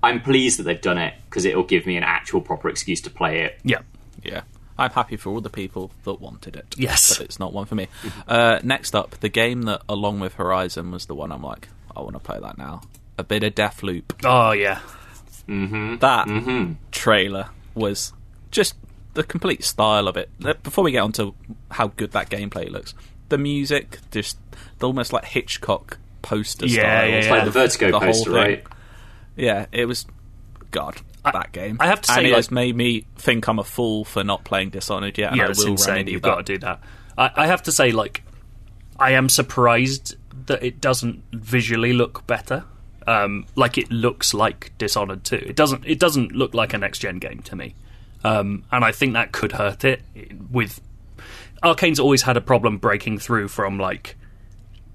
[0.03, 3.11] I'm pleased that they've done it because it'll give me an actual proper excuse to
[3.11, 3.59] play it.
[3.65, 3.81] Yeah.
[4.23, 4.43] Yeah.
[4.79, 6.75] I'm happy for all the people that wanted it.
[6.79, 7.17] Yes.
[7.19, 7.89] But it's not one for me.
[8.29, 12.01] Uh, next up, the game that, along with Horizon, was the one I'm like, I
[12.01, 12.83] want to play that now.
[13.19, 14.05] A bit of Deathloop.
[14.25, 14.79] Oh yeah.
[15.49, 18.13] That trailer was
[18.51, 18.75] just
[19.15, 20.31] the complete style of it.
[20.63, 21.35] Before we get on to
[21.73, 22.95] how good that gameplay looks,
[23.31, 24.39] the music, just
[24.79, 27.09] the almost like Hitchcock poster Yeah, style.
[27.09, 28.35] yeah, It's like the Vertigo The poster, thing.
[28.41, 28.65] right?
[29.39, 30.07] Yeah, it was
[30.71, 30.97] God.
[31.25, 31.77] that game.
[31.81, 34.25] I have to and say, it like- has made me think I'm a fool for
[34.25, 35.31] not playing Dishonored yet.
[35.33, 36.07] And yeah, I it's will insane.
[36.07, 36.29] You've that.
[36.29, 36.81] got to do that.
[37.17, 38.23] I, I have to say, like,
[38.99, 42.65] I am surprised that it doesn't visually look better.
[43.07, 45.37] Um, like it looks like Dishonored 2.
[45.37, 45.87] It doesn't.
[45.87, 47.75] It doesn't look like a next gen game to me,
[48.23, 50.03] um, and I think that could hurt it.
[50.51, 50.79] With
[51.63, 54.17] Arkane's always had a problem breaking through from like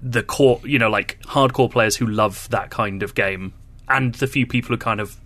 [0.00, 3.52] the core, you know, like hardcore players who love that kind of game,
[3.88, 5.16] and the few people who kind of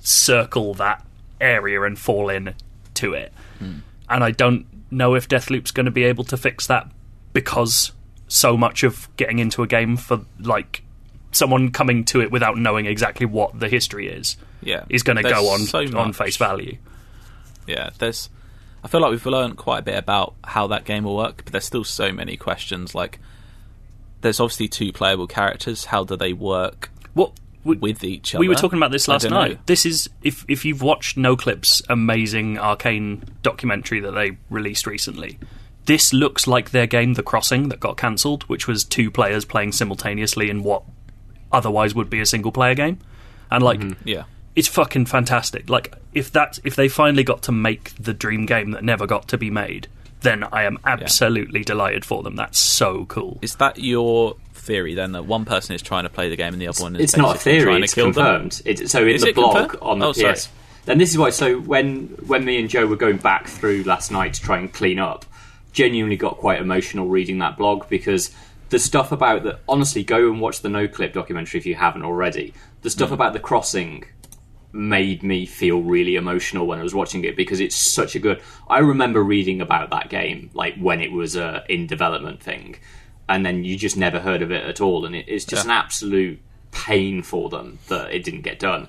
[0.00, 1.04] circle that
[1.40, 2.54] area and fall in
[2.94, 3.32] to it.
[3.58, 3.78] Hmm.
[4.08, 6.90] And I don't know if Deathloop's going to be able to fix that
[7.32, 7.92] because
[8.28, 10.82] so much of getting into a game for like
[11.32, 15.22] someone coming to it without knowing exactly what the history is Yeah, is going to
[15.22, 16.78] go on so on face value.
[17.66, 18.30] Yeah, there's.
[18.82, 21.46] I feel like we've learned quite a bit about how that game will work, but
[21.46, 22.94] there's still so many questions.
[22.94, 23.18] Like,
[24.20, 25.86] there's obviously two playable characters.
[25.86, 27.32] How do they work What
[27.66, 28.40] we, with each other?
[28.40, 29.52] we were talking about this last night.
[29.52, 29.58] know.
[29.66, 35.38] This is if if you've watched Noclip's amazing Arkane documentary that they released recently.
[35.86, 39.70] This looks like their game, The Crossing, that got cancelled, which was two players playing
[39.70, 40.82] simultaneously in what
[41.52, 42.98] otherwise would be a single player game.
[43.50, 44.08] And like mm-hmm.
[44.08, 44.24] Yeah,
[44.56, 45.68] it's fucking fantastic.
[45.68, 49.28] Like if that if they finally got to make the dream game that never got
[49.28, 49.86] to be made,
[50.22, 52.36] then I am absolutely delighted for them.
[52.36, 53.38] That's so cool.
[53.42, 54.36] is that your
[54.66, 56.96] theory then that one person is trying to play the game and the other one
[56.96, 58.40] is it's not a theory; trying it's to kill them?
[58.42, 58.62] confirmed.
[58.64, 59.78] It, so in Is the blog confirmed?
[59.82, 60.34] on the Oh, sorry.
[60.34, 60.48] PS,
[60.86, 61.30] and this is why.
[61.30, 64.72] So when when me and Joe were going back through last night to try and
[64.72, 65.24] clean up,
[65.72, 68.30] genuinely got quite emotional reading that blog because
[68.68, 72.52] the stuff about the honestly go and watch the Noclip documentary if you haven't already.
[72.82, 72.92] The Mm.
[72.92, 74.04] stuff about the crossing
[74.72, 78.42] made me feel really emotional when I was watching it because it's such a good.
[78.68, 82.76] I remember reading about that game like when it was a in development thing,
[83.28, 85.72] and then you just never heard of it at all, and it, it's just Yeah.
[85.72, 86.38] an absolute
[86.72, 88.88] pain for them that it didn't get done.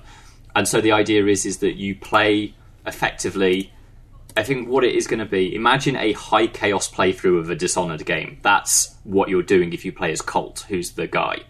[0.54, 2.54] And so the idea is is that you play
[2.86, 3.72] effectively.
[4.36, 5.54] I think what it is going to be.
[5.54, 8.38] Imagine a high chaos playthrough of a Dishonored game.
[8.42, 11.40] That's what you're doing if you play as Colt, who's the guy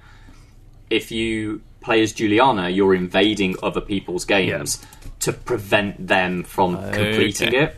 [0.90, 4.82] if you play as Julianna, you're invading other people's games
[5.20, 7.62] to prevent them from completing Okay.
[7.64, 7.76] it.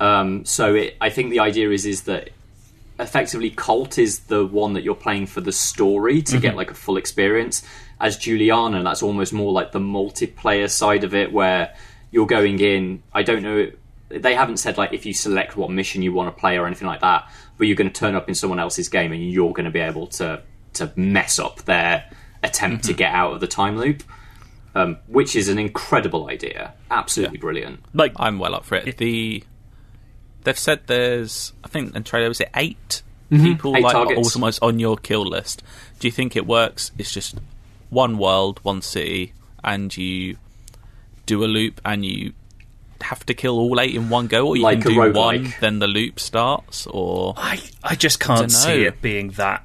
[0.00, 2.30] Um, so it, I think the idea is is that
[3.02, 6.74] effectively Colt is the one that you're playing for the story to get like a
[6.74, 7.62] full experience.
[8.00, 11.74] As Julianna, that's almost more like the multiplayer side of it, where
[12.10, 13.02] you're going in.
[13.12, 13.70] I don't know.
[14.08, 16.88] They haven't said like if you select what mission you want to play or anything
[16.88, 19.64] like that, but you're going to turn up in someone else's game and you're going
[19.64, 20.42] to be able to
[20.74, 22.10] to mess up their
[22.42, 24.02] attempt to get out of the time loop,
[24.74, 26.74] um, which is an incredible idea.
[26.90, 27.80] Absolutely brilliant.
[27.94, 28.96] Like, I'm well up for it.
[28.96, 29.44] The
[30.44, 33.44] they've said there's I think in trailer was it 8 Mm-hmm.
[33.44, 34.36] people Eight like targets.
[34.36, 35.62] almost on your kill list.
[36.00, 36.90] Do you think it works?
[36.98, 37.36] It's just
[37.88, 39.32] one world, one city,
[39.64, 40.36] and you
[41.24, 42.34] do a loop and you
[43.00, 45.14] have to kill all eight in one go, or you Like can a do roguelike.
[45.14, 48.48] one, then the loop starts, or I, I just can't Dunno.
[48.50, 49.64] see it being that.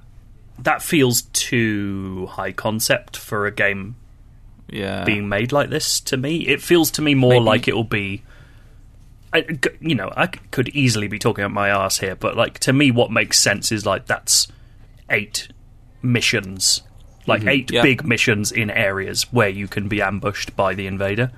[0.59, 3.97] That feels too high concept for a game
[4.69, 6.47] yeah, being made like this to me.
[6.47, 8.23] It feels to me more Maybe- like it will be.
[9.37, 12.73] I, you know, I could easily be talking about my ass here, but like to
[12.73, 14.47] me, what makes sense is like that's
[15.09, 15.47] eight
[16.01, 16.81] missions,
[17.25, 17.81] like eight Yeah.
[17.81, 21.31] big missions in areas where you can be ambushed by the invader.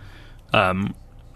[0.54, 0.96] Um,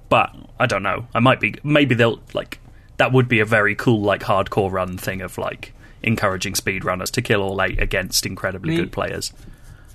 [0.09, 1.07] but I don't know.
[1.13, 1.55] I might be.
[1.63, 2.59] Maybe they'll like
[2.97, 7.21] that would be a very cool like hardcore run thing of like encouraging speedrunners to
[7.21, 9.33] kill all eight against incredibly Me- good players.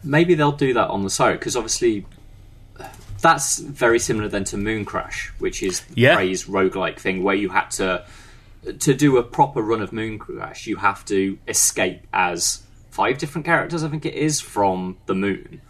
[0.03, 2.07] Maybe they'll do that on the side because obviously
[3.21, 6.15] that's very similar then to Mooncrash, which is Yeah.
[6.17, 8.05] Prey's roguelike thing where you had to
[8.81, 13.85] to do a proper run of Mooncrash, you have to escape as five different characters,
[13.85, 15.61] I think it is, from the moon.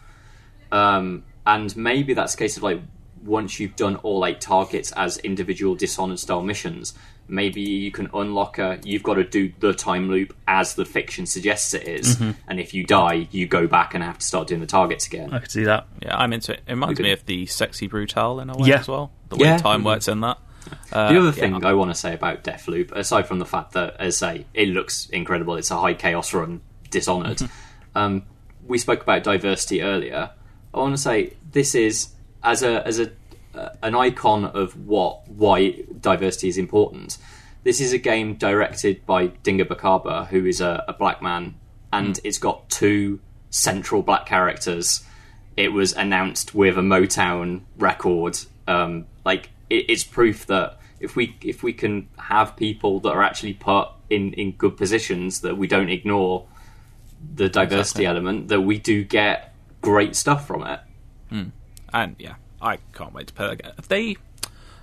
[0.73, 2.81] Um, and maybe that's a case of like
[3.29, 6.95] once you've done all eight targets as individual Dishonored style missions,
[7.29, 8.79] maybe you can unlock a.
[8.83, 12.20] You've got to do the time loop as the fiction suggests it is.
[12.49, 15.33] and if you die, you go back and have to start doing the targets again.
[15.33, 15.87] I could see that.
[16.03, 16.61] yeah, I'm into it.
[16.66, 17.09] It reminds Okay.
[17.09, 18.81] me of the Sexy Brutale in a way Yeah.
[18.81, 19.12] as well.
[19.29, 19.59] The way Yeah.
[19.59, 20.39] time works in that.
[20.93, 23.72] Uh, The other yeah, thing I want to say about Deathloop, aside from the fact
[23.72, 26.61] that, as I say, it looks incredible, it's a high chaos run,
[26.91, 27.43] Dishonored.
[27.95, 28.22] um,
[28.66, 30.31] we spoke about diversity earlier.
[30.74, 32.09] I want to say this is
[32.43, 33.09] as a as a uh,
[33.83, 37.19] an icon of what why diversity is important.
[37.65, 41.55] This is a game directed by Dinga Bakaba, who is a, a black man,
[41.93, 45.05] and it's got two central black characters.
[45.57, 48.39] It was announced with a Motown record.
[48.67, 53.23] Um, like it, it's proof that if we if we can have people that are
[53.23, 56.47] actually put in in good positions, that we don't ignore
[57.35, 58.07] the diversity Exactly.
[58.07, 60.81] element, that we do get great stuff from it.
[61.93, 63.73] and yeah, I can't wait to play that again.
[63.77, 64.15] Have they?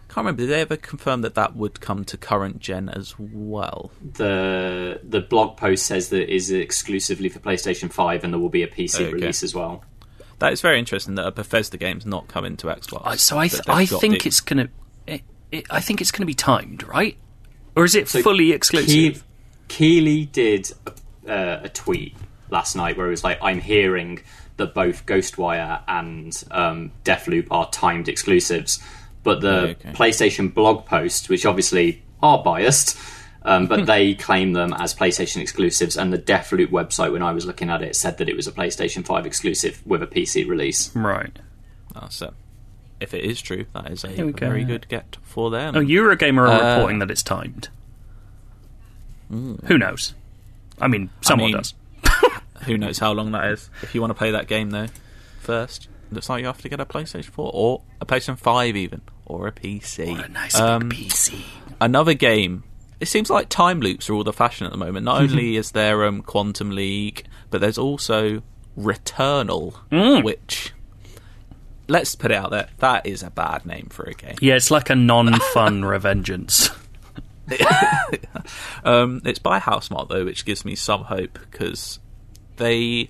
[0.08, 0.44] Can't remember.
[0.44, 3.92] Did they ever confirm that that would come to current gen as well?
[4.02, 8.50] the the blog post says that it is exclusively for PlayStation Five, and there will
[8.50, 9.14] be a PC Okay.
[9.14, 9.84] release as well.
[10.40, 13.02] That is very interesting that a Bethesda game's not coming to Xbox.
[13.06, 14.70] I- So I, th- I think the- it's gonna.
[15.08, 15.22] It,
[15.52, 17.18] it, I think it's gonna be timed, right?
[17.76, 19.24] Or is it So fully exclusive?
[19.24, 20.72] Ke- Keighley did
[21.26, 22.16] a, uh, a tweet
[22.52, 24.20] last night where it was like, "I'm hearing
[24.58, 28.82] that both Ghostwire and um, Deathloop are timed exclusives,
[29.24, 29.92] but the Okay.
[29.92, 32.98] PlayStation blog post, which obviously are biased."
[33.44, 37.46] Um, but they claim them as PlayStation exclusives, and the Deathloop website, when I was
[37.46, 40.96] looking at it, said that it was a PlayStation 5 exclusive with a PC release.
[40.96, 41.38] right.
[41.96, 42.34] Oh, so
[43.00, 44.32] if it is true, that is a go.
[44.32, 45.76] very good get for them.
[45.76, 47.70] Oh, Eurogamer are Uh, reporting that it's timed.
[49.30, 50.14] Who knows?
[50.80, 51.74] I mean, someone mean- does.
[52.66, 53.70] Who knows how long that is?
[53.82, 54.88] If you want to play that game though,
[55.40, 59.02] first looks like you have to get a PlayStation 4 or a PlayStation 5 even
[59.26, 60.12] or a PC.
[60.12, 61.44] What a nice Um, PC.
[61.82, 62.64] another game.
[63.00, 65.04] It seems like time loops are all the fashion at the moment.
[65.06, 68.42] Not only is there um, Quantum League, but there's also
[68.78, 70.24] Returnal, Mm.
[70.24, 70.72] which
[71.88, 74.36] let's put it out there that is a bad name for a game.
[74.42, 76.70] Yeah, it's like a non-fun Revengeance.
[78.84, 82.00] Um, it's by Housemarque though, which gives me some hope because
[82.58, 83.10] they,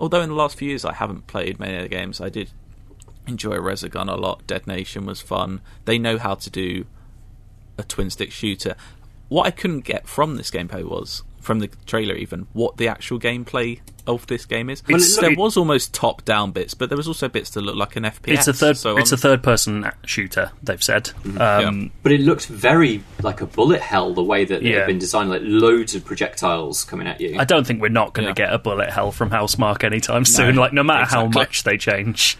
[0.00, 2.50] although in the last few years I haven't played many of the games, I did
[3.26, 4.46] enjoy Resogun a lot.
[4.46, 5.60] Dead Nation was fun.
[5.84, 6.86] They know how to do
[7.78, 8.76] a twin stick shooter.
[9.28, 13.20] What I couldn't get from this gameplay was from the trailer even what the actual
[13.20, 14.82] gameplay of this game is.
[14.88, 17.60] Well, it- there it- was almost top down bits, but there was also bits that
[17.62, 18.32] looked like an FPS.
[18.34, 18.76] It's a third.
[18.76, 20.50] so it's I'm- a third person shooter.
[20.62, 21.10] They've said.
[21.24, 21.40] Mm-hmm.
[21.40, 25.30] Um, But it looked very like a bullet hell the way that they've been designed,
[25.30, 27.36] like loads of projectiles coming at you.
[27.38, 28.46] I don't think we're not going to Yeah.
[28.48, 30.56] get a bullet hell from Housemarque anytime soon.
[30.56, 32.36] Like no matter how much they change.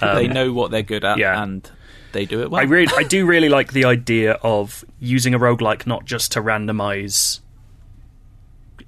[0.00, 1.40] they know what they're good at, yeah.
[1.40, 1.70] and
[2.12, 2.60] they do it well.
[2.60, 6.40] I really, I do really like the idea of using a roguelike not just to
[6.42, 7.38] randomize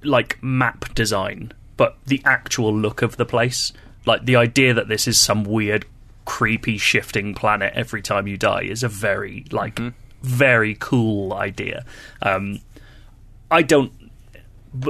[0.03, 3.73] like map design, but the actual look of the place.
[4.05, 5.85] Like the idea that this is some weird,
[6.25, 9.81] creepy, shifting planet every time you die is a very like
[10.23, 11.85] very cool idea.
[12.23, 12.61] Um,
[13.51, 13.93] I don't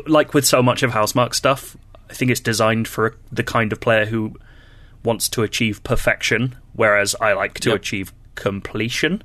[0.07, 1.77] like with so much of Housemarque stuff.
[2.11, 4.35] I think it's designed for the kind of player who
[5.03, 7.77] wants to achieve perfection, whereas I like to Yep.
[7.79, 9.23] achieve completion,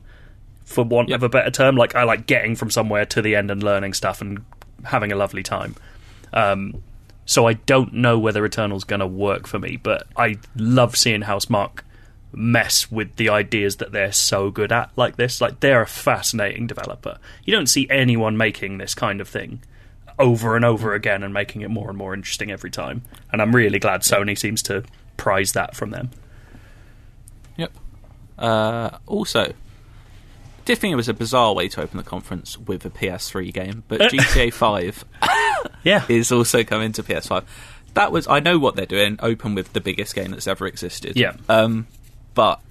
[0.66, 1.18] for want Yep.
[1.18, 1.76] of a better term.
[1.76, 4.44] Like I like getting from somewhere to the end and learning stuff and
[4.86, 5.76] having a lovely time.
[6.34, 6.82] Um,
[7.32, 11.22] so I don't know whether Returnal's going to work for me, but I love seeing
[11.22, 11.80] Housemarque
[12.34, 15.40] mess with the ideas that they're so good at like this.
[15.40, 17.20] Like they're a fascinating developer.
[17.46, 19.62] You don't see anyone making this kind of thing
[20.20, 23.04] over and over again and making it more and more interesting every time.
[23.32, 24.84] And I'm really glad Sony seems to
[25.16, 26.10] prize that from them.
[27.56, 27.72] Yep.
[28.38, 29.54] Uh, also,
[30.66, 33.86] did think it was a bizarre way to open the conference with a PS3 game,
[33.88, 35.06] but GTA 5
[35.84, 36.06] Yeah.
[36.10, 37.44] is also coming to PS5.
[37.94, 39.18] That was I know what they're doing.
[39.22, 41.18] Open with the biggest game that's ever existed.
[41.18, 41.34] Yeah.
[41.50, 41.88] Um,
[42.34, 42.62] but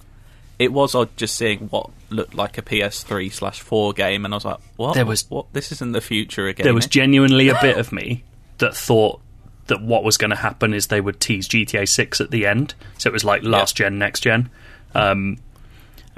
[0.57, 4.37] it was odd just seeing what looked like a PS3 slash four game, and I
[4.37, 4.93] was like, what?
[4.95, 5.51] There was- what?
[5.53, 6.63] This isn't the future again.
[6.63, 8.23] there was genuinely a bit of me
[8.59, 9.21] that thought
[9.67, 12.73] that what was going to happen is they would tease GTA 6 at the end.
[12.97, 14.49] So it was like last gen, next gen.
[14.93, 15.37] Um,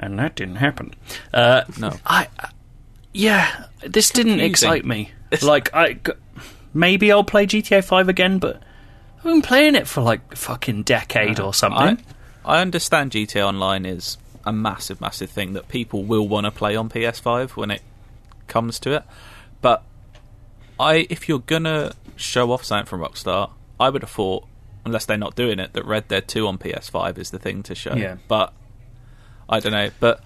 [0.00, 0.94] and that didn't happen.
[1.32, 1.92] Uh, no.
[2.04, 2.26] I,
[3.12, 5.10] yeah, this didn't excite me.
[5.42, 5.98] Like, I
[6.74, 8.60] maybe I'll play GTA 5 again, but
[9.18, 12.04] I've been playing it for like a fucking decade or something.
[12.44, 16.50] I, I understand GTA Online is a massive, massive thing that people will want to
[16.50, 17.80] play on PS5 when it
[18.48, 19.04] comes to it.
[19.62, 19.82] But
[20.78, 23.50] I, if you're gonna show off something from Rockstar,
[23.80, 24.46] I would have thought,
[24.84, 27.74] unless they're not doing it, that Red Dead 2 on PS5 is the thing to
[27.74, 27.94] show.
[27.94, 28.16] Yeah.
[28.28, 28.52] But
[29.48, 29.90] I don't know.
[30.00, 30.20] But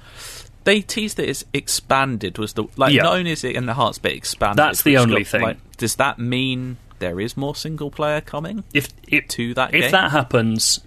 [0.69, 2.37] they teased that it's expanded.
[2.39, 3.05] Was the like Yeah.
[3.05, 4.59] not only is it in the hearts, but expanded.
[4.59, 5.43] That's the only got- thing.
[5.43, 9.83] Like, does that mean there is more single player coming if it, to that if
[9.83, 9.91] game?
[9.93, 10.81] that happens,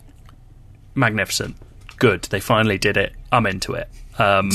[0.95, 1.55] magnificent,
[1.97, 2.23] good.
[2.23, 3.13] They finally did it.
[3.31, 3.89] I'm into it.
[4.19, 4.51] Um,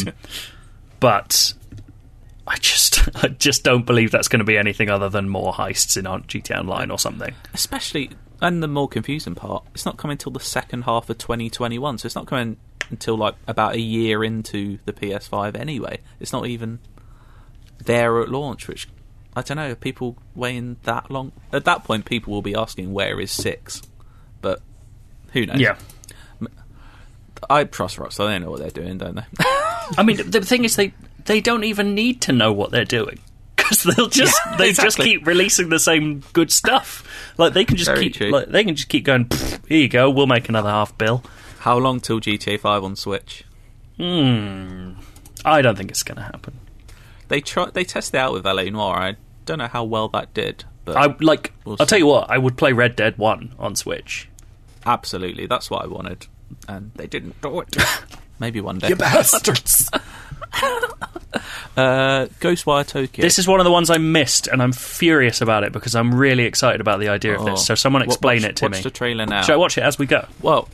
[1.01, 1.55] but
[2.47, 5.97] I just, I just don't believe that's going to be anything other than more heists
[5.97, 7.35] in GTA Online or something.
[7.55, 8.11] especially
[8.43, 12.05] and the more confusing part it's not coming until the second half of 2021 so
[12.05, 12.59] it's not coming
[12.91, 16.78] until like about a year into the ps5 anyway it's not even
[17.84, 18.89] there at launch which
[19.37, 22.93] i don't know are people waiting that long at that point people will be asking
[22.93, 23.82] where is six
[24.41, 24.61] but
[25.32, 25.76] who knows Yeah.
[27.51, 29.24] i trust rockstar they know what they're doing don't they
[29.97, 30.93] I mean, the thing is, they
[31.26, 33.20] they don't even need to know what they're doing
[33.55, 37.07] because they'll just Yeah, they just keep releasing the same good stuff.
[37.39, 39.30] Like they can just Very keep like, they can just keep going.
[39.68, 40.11] Here you go.
[40.11, 41.22] We'll make another half bill.
[41.67, 43.45] How long till gta 5 on switch
[43.99, 44.93] Hmm.
[45.45, 46.59] I don't think it's going to happen.
[47.29, 48.71] they try they tested it out with L.A.
[48.71, 51.53] Noire i don't know how well that did but I like.
[51.64, 52.31] We'll I'll tell you what.
[52.31, 54.29] I would play Red Dead One on Switch.
[54.87, 56.29] Absolutely, that's what I wanted,
[56.69, 57.77] and they didn't do it.
[58.39, 58.91] Maybe one day.
[58.91, 59.91] You bastards!
[61.77, 63.21] Uh, Ghostwire Tokyo.
[63.23, 66.14] this is one of the ones I missed, and I'm furious about it because I'm
[66.14, 67.45] really excited about the idea of Oh.
[67.51, 67.67] this.
[67.67, 68.81] So someone explain watch- it to watch me.
[68.81, 69.43] the trailer now.
[69.43, 70.27] Should I watch it as we go?
[70.41, 70.69] Well,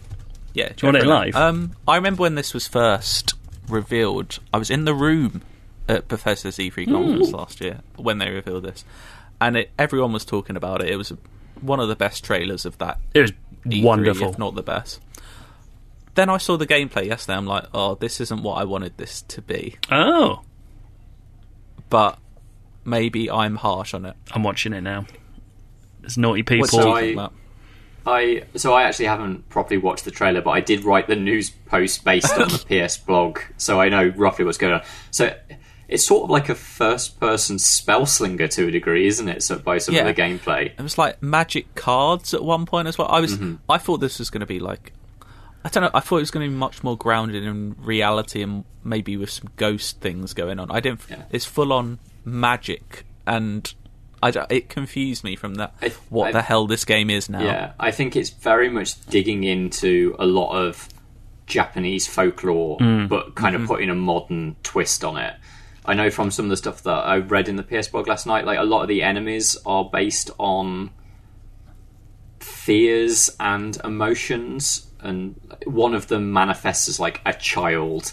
[0.54, 0.68] yeah.
[0.76, 1.34] Do you want it live?
[1.36, 3.34] Um, I remember when this was first
[3.68, 4.38] revealed.
[4.52, 5.42] I was in the room
[5.88, 8.84] at Bethesda's E3 conference last year when they revealed this,
[9.40, 10.88] and it, everyone was talking about it.
[10.90, 11.12] It was
[11.60, 13.32] one of the best trailers of that It was
[13.66, 14.30] E3, wonderful.
[14.30, 15.00] if not the best.
[16.14, 17.36] Then I saw the gameplay yesterday.
[17.38, 19.76] I'm like, oh, this isn't what I wanted this to be.
[19.90, 20.42] Oh,
[21.88, 22.18] But
[22.84, 24.14] maybe I'm harsh on it.
[24.32, 25.06] I'm watching it now.
[26.00, 26.62] There's naughty people.
[26.62, 27.32] What's I- about-
[28.06, 31.50] I so I actually haven't properly watched the trailer, but I did write the news
[31.50, 34.82] post based on the PS blog, so I know roughly what's going on.
[35.10, 35.34] So
[35.88, 39.42] it's sort of like a first-person spell slinger to a degree, isn't it?
[39.42, 40.06] So by some Yeah.
[40.06, 43.08] of the gameplay, It was like magic cards at one point as well.
[43.10, 43.56] I was, mm-hmm.
[43.68, 44.92] I thought this was going to be like,
[45.64, 45.90] I don't know.
[45.92, 49.28] I thought it was going to be much more grounded in reality and maybe with
[49.30, 50.70] some ghost things going on.
[50.70, 51.02] I didn't.
[51.10, 51.24] Yeah.
[51.30, 53.72] It's full on magic, and
[54.22, 55.74] I it confused me from that.
[55.82, 57.42] I- what I- the hell this game is now?
[57.42, 60.88] Yeah, I think it's very much digging into a lot of
[61.46, 65.34] Japanese folklore, but kind of putting a modern twist on it.
[65.84, 68.26] I know from some of the stuff that I read in the PS blog last
[68.26, 70.90] night, like a lot of the enemies are based on
[72.38, 75.34] fears and emotions, and
[75.66, 78.12] one of them manifests as like a child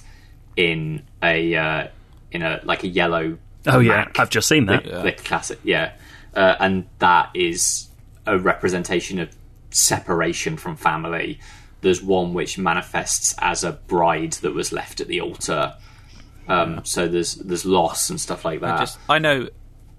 [0.55, 1.88] in a uh,
[2.32, 3.38] in a like a yellow.
[3.76, 4.84] Oh yeah, Mac I've just seen that.
[4.84, 5.94] the, the classic, yeah,
[6.36, 7.88] uh, and that is
[8.26, 9.36] a representation of
[9.72, 11.40] separation from family.
[11.82, 15.76] There's one which manifests as a bride that was left at the altar.
[16.48, 18.80] Um, so there's there's loss and stuff like that.
[18.80, 19.48] Just, I know,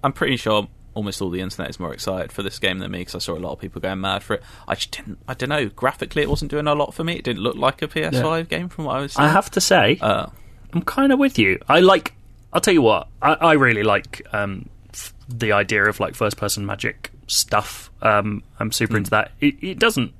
[0.05, 2.99] I'm pretty sure almost all the internet is more excited for this game than me
[2.99, 4.43] because I saw a lot of people going mad for it.
[4.67, 5.19] I just didn't.
[5.29, 5.69] I don't know.
[5.69, 7.15] Graphically, it wasn't doing a lot for me.
[7.15, 9.17] It didn't look like a PS5 game from what I was.
[9.17, 10.27] I have to say, Uh,
[10.73, 11.59] I'm kind of with you.
[11.69, 12.15] I like.
[12.53, 13.09] I'll tell you what.
[13.23, 17.91] I, I really like um, f- the idea of like first person magic stuff.
[18.03, 19.33] Um, I'm super into that.
[19.41, 20.13] It, it doesn't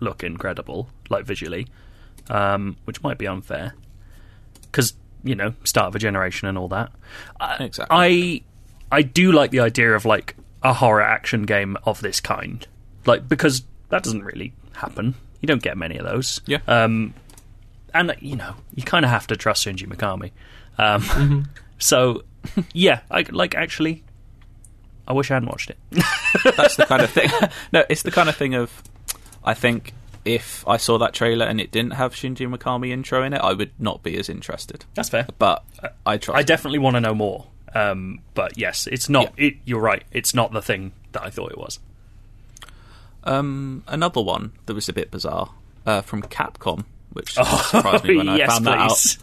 [0.00, 1.66] look incredible, like visually,
[2.28, 3.74] um, which might be unfair
[4.62, 4.92] because
[5.24, 6.92] you know start of a generation and all that.
[7.60, 7.86] exactly.
[7.90, 8.42] I
[8.92, 12.66] I do like the idea of like a horror action game of this kind,
[13.06, 15.14] like because that doesn't really happen.
[15.40, 16.40] You don't get many of those.
[16.46, 16.58] yeah.
[16.66, 17.14] Um,
[17.94, 20.32] and you know, you kind of have to trust Shinji Mikami.
[20.78, 21.48] Um,
[21.78, 22.24] So,
[22.72, 24.04] yeah, I like actually.
[25.06, 25.78] I wish I hadn't watched it.
[26.56, 27.30] That's the kind of thing.
[27.72, 28.82] no, it's the kind of thing of.
[29.42, 33.32] I think if I saw that trailer and it didn't have Shinji Mikami intro in
[33.32, 34.84] it, I would not be as interested.
[34.94, 35.26] That's fair.
[35.38, 35.64] But
[36.04, 36.36] I trust.
[36.38, 37.46] I definitely want to know more.
[37.74, 39.32] Um, but yes, it's not.
[39.38, 40.02] It, you're right.
[40.12, 41.78] It's not the thing that I thought it was.
[43.24, 45.50] Um, another one that was a bit bizarre
[45.86, 49.16] uh, from Capcom, which surprised me when I Oh, yes, found that out.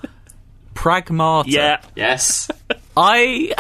[0.76, 1.46] Pragmata.
[1.48, 2.50] Yeah, yes,
[2.98, 3.54] I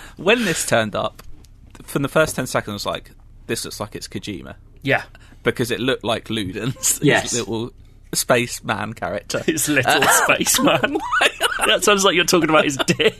[0.16, 1.22] when this turned up,
[1.84, 3.10] from the first ten seconds, I was like,
[3.46, 5.04] "This looks like it's Kojima," yeah.
[5.44, 7.32] because it looked like Ludens, Yes.
[7.32, 7.70] little
[8.12, 9.40] spaceman character.
[9.44, 10.98] His little spaceman.
[11.66, 13.14] that sounds like you're talking about his dick.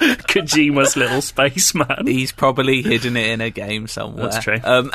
[0.00, 2.06] Kojima's little spaceman.
[2.06, 4.24] He's probably hidden it in a game somewhere.
[4.28, 4.58] That's true.
[4.64, 4.90] Um,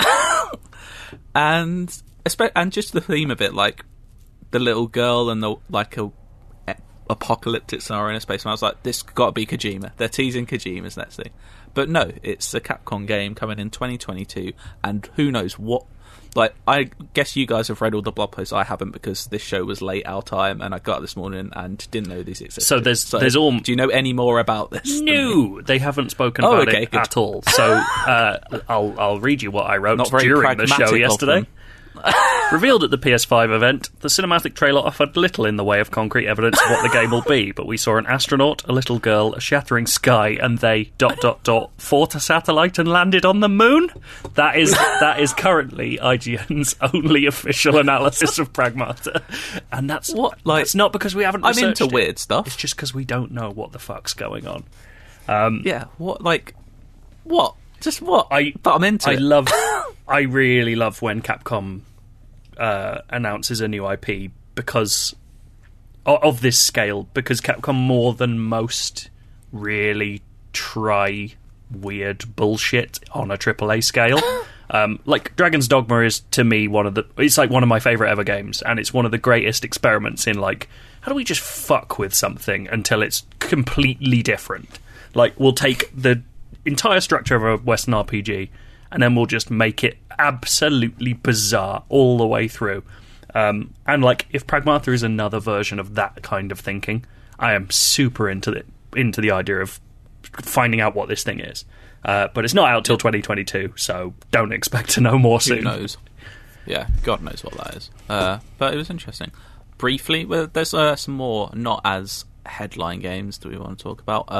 [1.35, 2.01] and
[2.55, 3.85] and just the theme of it, like
[4.51, 6.11] the little girl and the like a
[7.09, 8.43] apocalyptic scenario in a space.
[8.43, 9.91] And I was like, this got to be Kojima.
[9.97, 11.31] They're teasing Kojima's next thing,
[11.73, 14.53] but no, it's a Capcom game coming in 2022,
[14.83, 15.85] and who knows what.
[16.37, 18.51] Like, I guess you guys have read all the blog posts.
[18.51, 21.49] I haven't because this show was late our time, and I got up this morning
[21.55, 22.65] and didn't know these existed.
[22.67, 24.99] So there's- there's all- Do you know any more about this?
[24.99, 26.99] No, they haven't spoken Oh, about okay, it good.
[26.99, 27.41] at all.
[27.43, 31.45] So uh, I'll I'll read you what I wrote Not very during the show yesterday.
[32.51, 36.27] Revealed at the PS5 event, the cinematic trailer offered little in the way of concrete
[36.27, 39.33] evidence of what the game will be, but we saw an astronaut, a little girl,
[39.33, 43.49] a shattering sky, and they dot dot dot fought a satellite and landed on the
[43.49, 43.89] moon.
[44.35, 49.23] That is that is currently IGN's only official analysis of Pragmata,
[49.71, 51.43] and that's What, like- It's not because we haven't.
[51.45, 51.91] I'm into it.
[51.93, 52.45] weird stuff.
[52.47, 54.63] It's just because we don't know what the fuck's going on.
[55.27, 56.53] Um, Yeah, what like
[57.23, 57.55] what?
[57.81, 58.27] Just what?
[58.31, 59.21] I but I'm into I it.
[59.21, 59.47] love.
[60.07, 61.81] I really love when Capcom
[62.57, 65.15] uh, announces a new IP because
[66.05, 67.03] o- of this scale.
[67.13, 69.09] Because Capcom, more than most,
[69.51, 70.21] really
[70.53, 71.33] try
[71.71, 74.19] weird bullshit on a AAA scale.
[74.67, 77.05] Um, like Dragon's Dogma is to me one of the.
[77.19, 80.25] It's like one of my favorite ever games, and it's one of the greatest experiments
[80.25, 80.67] in like
[81.01, 84.79] how do we just fuck with something until it's completely different.
[85.13, 86.23] Like we'll take the
[86.65, 88.49] entire structure of a Western RPG,
[88.91, 92.83] and then we'll just make it absolutely bizarre all the way through.
[93.33, 97.05] Um, and like, if Pragmata is another version of that kind of thinking,
[97.37, 98.63] I am super into the
[98.95, 99.79] into the idea of
[100.41, 101.65] finding out what this thing is.
[102.03, 105.57] Uh, but it's not out till 2022, so don't expect to know more soon.
[105.57, 105.97] Who knows?
[106.65, 107.89] Yeah, God knows what that is.
[108.07, 109.31] Uh, but it was interesting.
[109.77, 114.01] Briefly, well, there's uh, some more not as headline games that we want to talk
[114.01, 114.31] about.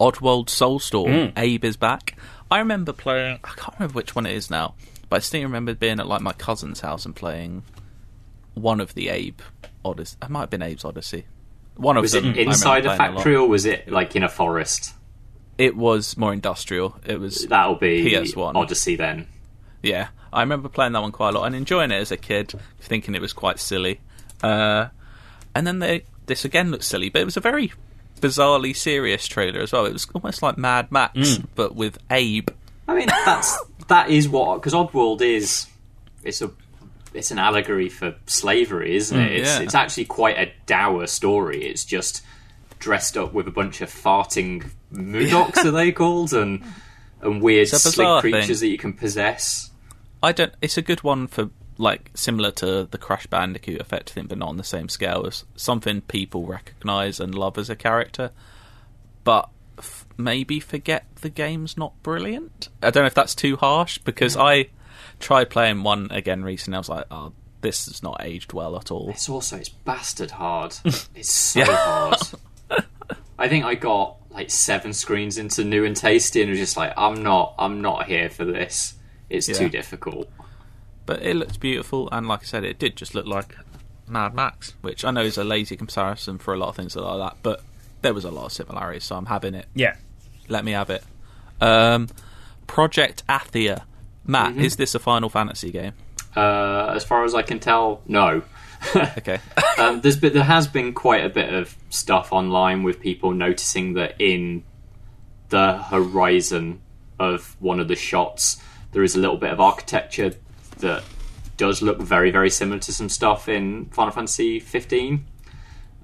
[0.00, 1.32] Oddworld Soulstorm.
[1.36, 2.16] Abe is back.
[2.50, 3.38] I remember playing.
[3.44, 4.74] I can't remember which one it is now,
[5.08, 7.62] but I still remember being at like my cousin's house and playing
[8.54, 9.40] one of the Abe
[9.84, 10.16] Oddysee.
[10.22, 11.24] It might have been Abe's Oddysee.
[11.76, 12.26] One of was them.
[12.34, 13.14] it inside a playing lot.
[13.16, 14.94] factory or was it like in a forest?
[15.58, 16.96] It was more industrial.
[17.06, 18.54] It was That'll be PS1.
[18.54, 19.26] Oddysee then.
[19.82, 22.52] Yeah, I remember playing that one quite a lot and enjoying it as a kid,
[22.80, 24.00] thinking it was quite silly.
[24.42, 24.88] Uh,
[25.54, 27.72] and then they, this again looked silly, but it was a very
[28.20, 29.86] bizarrely serious trailer as well.
[29.86, 31.46] It was almost like Mad Max, Mm.
[31.54, 32.50] but with Abe.
[32.88, 33.56] I mean, that's
[33.88, 35.66] that is what because Oddworld is
[36.22, 36.50] it's a
[37.14, 39.32] it's an allegory for slavery, isn't it?
[39.32, 39.60] It's yeah.
[39.60, 41.64] it's actually quite a dour story.
[41.64, 42.22] It's just
[42.78, 46.62] dressed up with a bunch of farting Moodocs are they called, and
[47.20, 48.68] and weird It's slick creatures thing.
[48.68, 49.70] that you can possess.
[50.22, 50.52] I don't.
[50.62, 51.50] It's a good one for
[51.80, 55.44] like similar to the Crash Bandicoot effect thing, but not on the same scale as
[55.56, 58.30] something people recognise and love as a character,
[59.24, 62.68] but f- maybe forget the game's not brilliant.
[62.82, 64.66] I don't know if that's too harsh because I
[65.20, 66.76] tried playing one again recently.
[66.76, 69.08] I was like, oh, this has not aged well at all.
[69.10, 70.74] It's also it's bastard hard.
[71.14, 72.18] it's so hard.
[73.38, 76.92] I think I got like seven screens into new and tasty, and was just like,
[76.96, 78.94] I'm not, I'm not here for this.
[79.30, 79.54] It's Yeah.
[79.56, 80.28] too difficult.
[81.06, 83.56] But it looks beautiful, and like I said, it did just look like
[84.06, 87.18] Mad Max, which I know is a lazy comparison for a lot of things like
[87.18, 87.62] that, but
[88.02, 89.66] there was a lot of similarities, so I'm having it.
[89.74, 89.96] Yeah.
[90.48, 91.04] Let me have it.
[91.60, 92.08] Um,
[92.66, 93.82] Project Athia.
[94.26, 95.94] Matt, is this a Final Fantasy game?
[96.36, 98.42] Uh, as far as I can tell, no.
[98.96, 99.38] Okay.
[99.78, 103.94] um, there's been, there has been quite a bit of stuff online with people noticing
[103.94, 104.64] that in
[105.50, 106.80] the horizon
[107.18, 110.32] of one of the shots, there is a little bit of architecture
[110.80, 111.02] that
[111.56, 115.24] does look very, very similar to some stuff in Final Fantasy 15.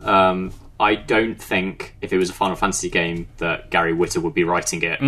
[0.03, 4.35] Um, I don't think if it was a Final Fantasy game that Gary Whitta would
[4.35, 5.01] be writing it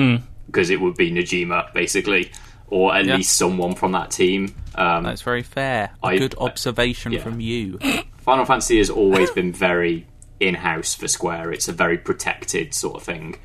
[0.47, 2.31] because it would be Nojima basically,
[2.69, 3.17] or at Yeah.
[3.17, 4.55] least someone from that team.
[4.75, 5.91] Um, That's very fair.
[6.03, 7.21] A I- good I- observation yeah.
[7.23, 7.79] from you.
[8.19, 10.07] Final Fantasy has always been very
[10.41, 11.53] in house for Square.
[11.53, 13.37] It's a very protected sort of thing,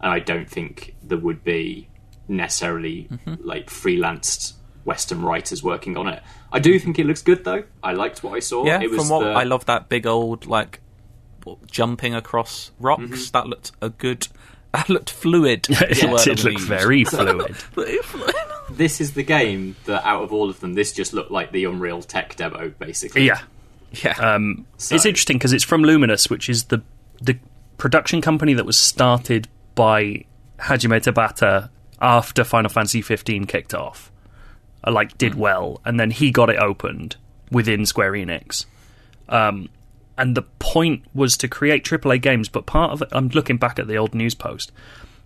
[0.00, 1.88] and I don't think there would be
[2.28, 3.08] necessarily
[3.42, 4.52] like freelanced
[4.84, 6.22] Western writers working on it.
[6.52, 7.64] I do think it looks good though.
[7.82, 8.64] I liked what I saw.
[8.64, 10.80] Yeah, it was from what the- I love that big old like
[11.70, 13.02] jumping across rocks.
[13.02, 13.32] Mm-hmm.
[13.32, 14.28] That looked a good.
[14.72, 15.66] That looked fluid.
[15.68, 17.56] is the it word did look very fluid.
[18.70, 21.64] This is the game that out of all of them, this just looked like the
[21.64, 23.26] Unreal Tech demo, basically.
[23.26, 23.40] yeah.
[23.90, 24.12] yeah.
[24.12, 26.82] Um, So- It's interesting because it's from Luminous, which is the
[27.20, 27.36] the
[27.78, 30.24] production company that was started by
[30.60, 31.68] Hajime Tabata
[32.00, 34.09] after Final Fantasy 15 kicked off.
[34.86, 37.16] Uh, Like did well, and then he got it opened
[37.50, 38.66] within Square Enix.
[39.28, 39.68] Um,
[40.16, 43.78] and the point was to create AAA games, but part of it, I'm looking back
[43.78, 44.70] at the old news post.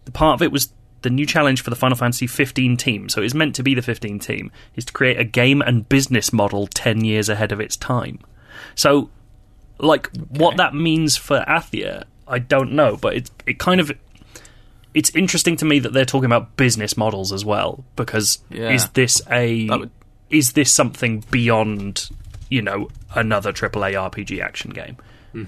[0.05, 0.71] The part of it was
[1.03, 3.09] the new challenge for the Final Fantasy 15 team.
[3.09, 6.33] So it's meant to be the 15 team is to create a game and business
[6.33, 8.19] model 10 years ahead of its time.
[8.75, 9.11] So,
[9.79, 13.93] like, what that means for Athia, I don't know, but it it kind of
[14.95, 18.71] it's interesting to me that they're talking about business models as well because Yeah.
[18.71, 19.91] is this a would-
[20.31, 22.09] is this something beyond
[22.49, 24.97] you know another AAA RPG action game?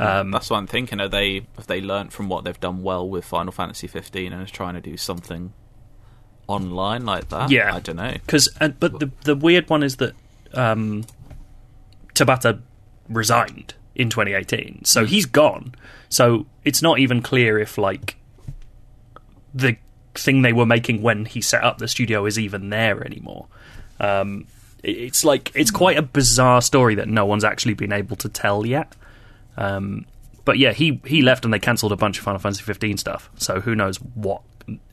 [0.00, 1.00] Um, That's what I'm thinking.
[1.00, 4.42] Are they have they learnt from what they've done well with Final Fantasy 15 and
[4.42, 5.52] is trying to do something
[6.48, 7.50] online like that?
[7.52, 7.72] Yeah.
[7.74, 8.12] I don't know.
[8.12, 10.14] Because, but the the weird one is that
[10.54, 11.04] um,
[12.14, 12.60] Tabata
[13.08, 15.74] resigned in 2018, so he's gone.
[16.08, 18.16] So it's not even clear if like
[19.56, 19.76] the
[20.14, 23.46] thing they were making when he set up the studio is even there anymore.
[24.00, 24.46] Um,
[24.82, 28.66] it's like it's quite a bizarre story that no one's actually been able to tell
[28.66, 28.94] yet.
[29.56, 30.06] Um,
[30.44, 33.30] but yeah, he he left and they cancelled a bunch of Final Fantasy 15 stuff.
[33.36, 34.42] So who knows what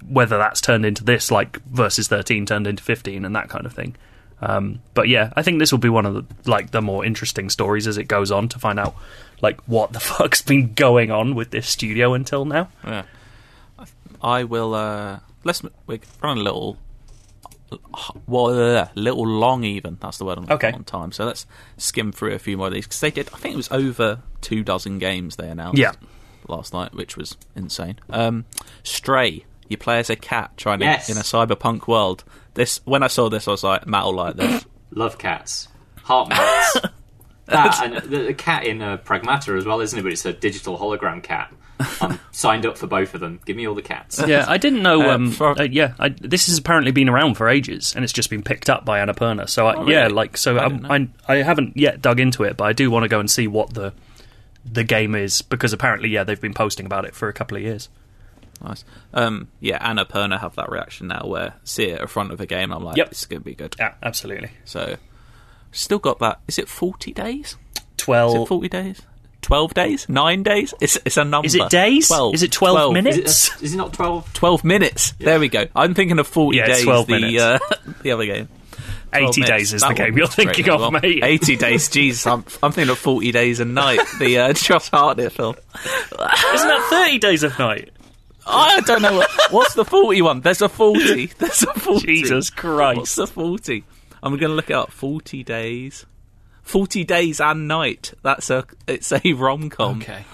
[0.07, 3.73] whether that's turned into this like versus 13 turned into 15 and that kind of
[3.73, 3.95] thing.
[4.41, 7.49] Um, but yeah, I think this will be one of the like the more interesting
[7.49, 8.95] stories as it goes on to find out
[9.41, 12.69] like what the fuck's been going on with this studio until now.
[12.83, 13.03] Yeah.
[14.23, 14.73] I will.
[14.73, 16.77] Uh, let's we're running a little.
[18.27, 19.97] Well, uh, little long even.
[19.99, 20.69] That's the word I'm looking Okay.
[20.71, 21.11] for on time.
[21.11, 21.47] So let's
[21.77, 23.29] skim through a few more of these because they did.
[23.33, 25.79] I think it was over two dozen games they announced.
[25.79, 25.93] Yeah.
[26.47, 27.99] Last night, which was insane.
[28.09, 28.45] Um,
[28.83, 29.45] Stray.
[29.69, 31.09] You play as a cat trying to Yes.
[31.09, 32.23] in a cyberpunk world.
[32.53, 34.65] This when I saw this, I was like, Matt will like this.
[34.91, 35.69] Love cats.
[36.03, 36.77] Heart mats.
[37.45, 40.03] that and the, the cat in uh, Pragmata as well, isn't it?
[40.03, 41.51] But it's a digital hologram cat.
[42.01, 43.39] I'm signed up for both of them.
[43.45, 44.21] Give me all the cats.
[44.25, 45.01] Yeah, I didn't know.
[45.09, 48.13] Uh, Um, for- uh, yeah, I, this has apparently been around for ages, and it's
[48.13, 49.49] just been picked up by Annapurna.
[49.49, 52.57] So I, Oh, yeah, like so I I, I, I haven't yet dug into it,
[52.57, 53.93] but I do want to go and see what the
[54.65, 57.63] the game is because apparently, yeah, they've been posting about it for a couple of
[57.63, 57.89] years.
[58.63, 58.85] Nice.
[59.13, 62.71] Um, yeah, Annapurna have that reaction now where see it in front of a game.
[62.71, 63.09] I'm like, Yep.
[63.09, 63.75] this is going to be good.
[63.77, 64.51] Yeah, absolutely.
[64.63, 64.95] So,
[65.73, 66.39] still got that.
[66.47, 67.57] Is it 40 days?
[67.75, 68.35] Is Twelve.
[68.45, 69.01] it 40 days?
[69.43, 70.09] 12 days?
[70.09, 70.73] 9 days?
[70.81, 71.45] It's, it's a number.
[71.45, 72.07] Is it days?
[72.07, 72.33] 12.
[72.35, 73.17] Is it 12 minutes?
[73.17, 74.33] Is it, is it not 12?
[74.33, 75.11] 12 minutes.
[75.19, 75.65] There we go.
[75.75, 77.41] I'm thinking of 40 Yeah, days, 12 the, minutes.
[77.41, 77.59] uh,
[78.01, 78.49] the other game.
[79.15, 79.47] Eighty minutes.
[79.47, 80.89] days is That the game you're thinking of, well.
[80.89, 81.23] mate.
[81.23, 81.87] 80 days.
[81.91, 83.99] Jeez, I'm, I'm thinking of 40 days a night.
[84.17, 85.55] The uh, Josh Hartnett film.
[85.85, 87.91] Isn't that thirty days of night?
[88.47, 89.15] I don't know.
[89.17, 90.41] What, what's the 41?
[90.41, 91.27] There's a 40.
[91.27, 92.05] There's a 40.
[92.07, 93.15] Jesus What's Christ!
[93.17, 93.83] the 40?
[94.23, 94.91] I'm going to look it up.
[94.91, 96.05] 40 days.
[96.63, 98.13] 40 days and night.
[98.23, 99.99] That's a it's a rom com.
[100.01, 100.25] Okay,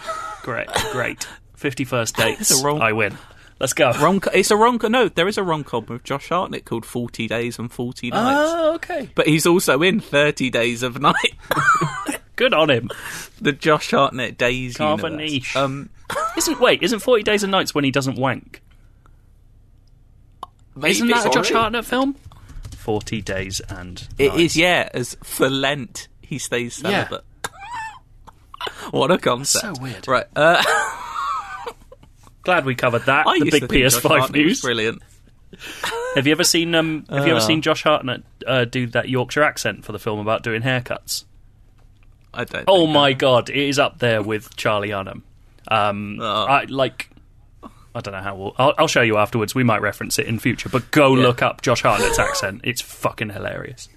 [0.44, 1.28] great, great.
[1.56, 2.40] Fifty first dates.
[2.52, 3.18] It's a wrong- I win.
[3.60, 3.92] Let's go.
[3.92, 4.80] Rom- it's a rom.
[4.80, 4.94] com.
[4.94, 8.52] No, there is a rom com with Josh Hartnett called Forty Days and Forty Nights.
[8.54, 9.10] Oh, okay.
[9.16, 11.34] but he's also in Thirty Days of Night,
[12.38, 12.90] Good on him.
[13.42, 15.54] the Josh Hartnett Days Carve universe.
[15.58, 15.90] Um,
[16.38, 16.82] Isn't wait?
[16.84, 18.62] Isn't Forty Days and Nights when he doesn't wank?
[20.82, 21.60] Isn't maybe- that a Josh Sorry?
[21.60, 22.16] Hartnett film?
[22.78, 24.40] Forty Days and It Nights.
[24.40, 24.88] is, yeah.
[24.94, 27.24] As for Lent, he stays celibate.
[28.92, 29.78] what a concept!
[29.78, 30.08] So weird.
[30.08, 30.26] Right.
[30.36, 30.64] Uh,
[32.44, 33.28] Glad we covered that.
[33.28, 34.62] I the big to think PS5 Hartnett was news.
[34.62, 35.02] Brilliant.
[36.16, 37.06] Have you ever seen um?
[37.10, 37.46] Have you ever Uh.
[37.48, 41.26] seen Josh Hartnett uh, do that Yorkshire accent for the film about doing haircuts?
[42.34, 42.66] I don't.
[42.68, 45.24] Oh my god, it is up there with Charlie Hunnam.
[45.68, 46.46] Um, Oh.
[46.46, 47.10] I like.
[47.94, 48.56] I don't know how we'll.
[48.58, 49.54] I'll, I'll show you afterwards.
[49.56, 51.24] We might reference it in future, but go Yeah.
[51.24, 52.62] look up Josh Hartnett's accent.
[52.64, 53.90] It's fucking hilarious.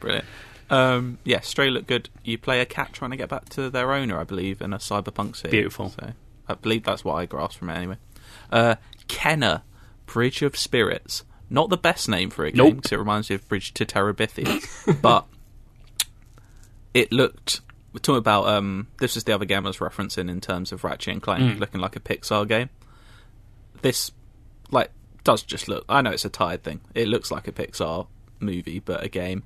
[0.00, 0.24] Brilliant.
[0.68, 2.08] Um, yeah, Stray look good.
[2.24, 4.78] You play a cat trying to get back to their owner, I believe, in a
[4.78, 5.50] cyberpunk city.
[5.50, 5.90] Beautiful.
[5.90, 6.12] So
[6.48, 7.96] I believe that's what I grasped from it anyway.
[8.50, 8.74] Uh,
[9.08, 9.62] Kena,
[10.06, 11.24] Bridge of Spirits.
[11.48, 12.76] Not the best name for a game Nope.
[12.76, 15.26] because it reminds me of Bridge to Terabithia, but
[16.94, 17.60] it looked.
[17.92, 20.84] We're talking about um, this is the other game I was referencing in terms of
[20.84, 21.58] Ratchet and Clank Mm.
[21.60, 22.68] looking like a Pixar game.
[23.82, 24.10] This,
[24.70, 24.90] like,
[25.24, 25.84] does just look.
[25.88, 26.80] I know it's a tired thing.
[26.94, 28.06] It looks like a Pixar
[28.40, 29.44] movie, but a game.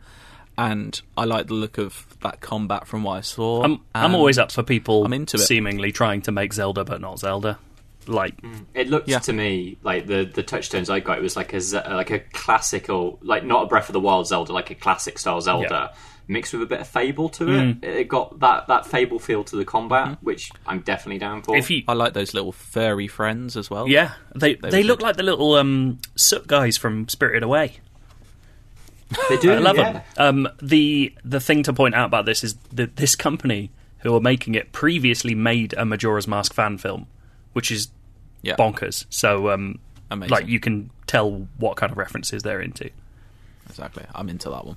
[0.61, 3.63] And I like the look of that combat from what I saw.
[3.65, 5.41] I'm I'm always up for people I'm into it.
[5.41, 7.59] seemingly trying to make Zelda but not Zelda.
[8.07, 8.67] Like mm.
[8.75, 9.21] It looked Yeah.
[9.21, 11.17] to me like the the touchstones I got.
[11.19, 14.27] It was like a Ze- like a classical, like not a Breath of the Wild
[14.27, 15.95] Zelda, like a classic style Zelda
[16.29, 17.81] mixed with a bit of Fable to it.
[17.81, 17.85] Mm.
[17.85, 20.27] It got that that Fable feel to the combat, mm-hmm.
[20.27, 21.57] which I'm definitely down for.
[21.57, 23.89] if you I like those little furry friends as well.
[23.89, 25.05] yeah, they they, were look good.
[25.07, 27.79] like the little um soot guys from Spirited Away.
[29.29, 29.93] They do, I love yeah.
[29.93, 30.03] them.
[30.17, 34.21] Um, the the thing to point out about this is that this company who are
[34.21, 37.07] making it previously made a Majora's Mask fan film,
[37.53, 37.89] which is
[38.43, 38.57] Yeah.
[38.57, 39.07] bonkers.
[39.11, 39.79] So um,
[40.11, 40.31] Amazing.
[40.31, 42.91] like you can tell what kind of references they're into.
[43.69, 44.05] Exactly.
[44.15, 44.77] I'm into that one.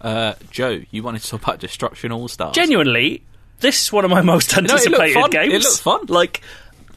[0.00, 2.54] Uh, Joe, you wanted to talk about Destruction AllStars.
[2.54, 3.22] Genuinely,
[3.60, 5.52] this is one of my most know, it anticipated games.
[5.54, 6.06] It looked fun.
[6.08, 6.40] Like,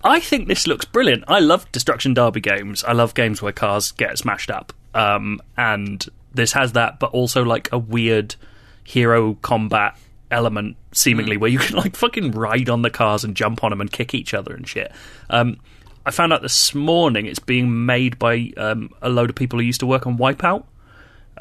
[0.03, 1.23] I think this looks brilliant.
[1.27, 2.83] I love Destruction Derby games.
[2.83, 4.73] I love games where cars get smashed up.
[4.93, 8.35] Um, and this has that, but also like a weird
[8.83, 9.97] hero combat
[10.31, 13.81] element, seemingly, where you can like fucking ride on the cars and jump on them
[13.81, 14.91] and kick each other and shit.
[15.29, 15.57] Um,
[16.05, 19.65] I found out this morning it's being made by um, a load of people who
[19.65, 20.65] used to work on Wipeout.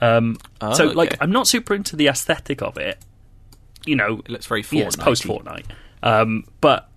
[0.00, 1.16] Um, Oh, so, like.
[1.20, 2.98] I'm not super into the aesthetic of it.
[3.84, 5.64] You know, It looks very yeah, it's post Fortnite.
[6.02, 6.88] Um, but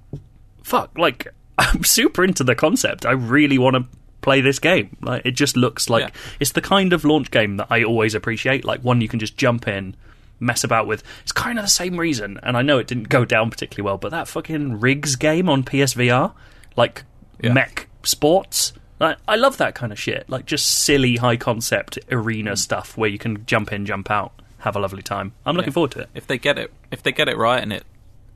[0.63, 1.27] fuck, like
[1.57, 3.05] I'm super into the concept.
[3.05, 3.85] I really want to
[4.25, 4.97] play this game.
[5.01, 6.21] Like it just looks like Yeah.
[6.41, 8.65] it's the kind of launch game that I always appreciate.
[8.65, 9.95] Like one you can just jump in,
[10.39, 11.01] mess about with.
[11.23, 13.97] It's kind of the same reason, and I know it didn't go down particularly well,
[13.97, 16.33] but that fucking Rigs game on PSVR,
[16.75, 17.03] like
[17.41, 17.53] Yeah.
[17.53, 18.73] mech sports.
[18.99, 20.29] Like, I love that kind of shit.
[20.29, 22.57] Like just silly, high concept arena Mm.
[22.57, 25.33] stuff where you can jump in, jump out, have a lovely time.
[25.45, 25.73] I'm looking Yeah.
[25.73, 26.09] forward to it.
[26.15, 27.83] If they get it, if they get it right, and it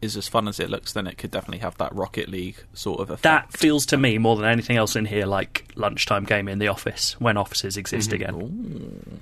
[0.01, 2.99] is as fun as it looks, then it could definitely have that Rocket League sort
[2.99, 3.23] of effect.
[3.23, 6.67] That feels to me more than anything else in here like lunchtime game in the
[6.67, 9.21] office when offices exist again.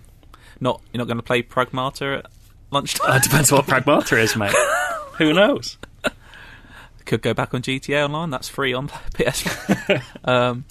[0.59, 2.31] not you're not going to play Pragmata at
[2.71, 3.11] lunchtime.
[3.11, 4.55] Uh, depends what Pragmata is, mate.
[5.17, 5.77] Who knows?
[7.07, 8.29] could go back on GTA Online.
[8.29, 9.47] That's free on PS.
[10.25, 10.65] um,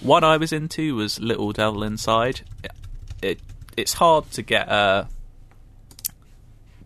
[0.00, 2.42] what I was into was Little Devil Inside.
[2.62, 2.72] It,
[3.22, 3.40] it
[3.76, 5.04] it's hard to get uh,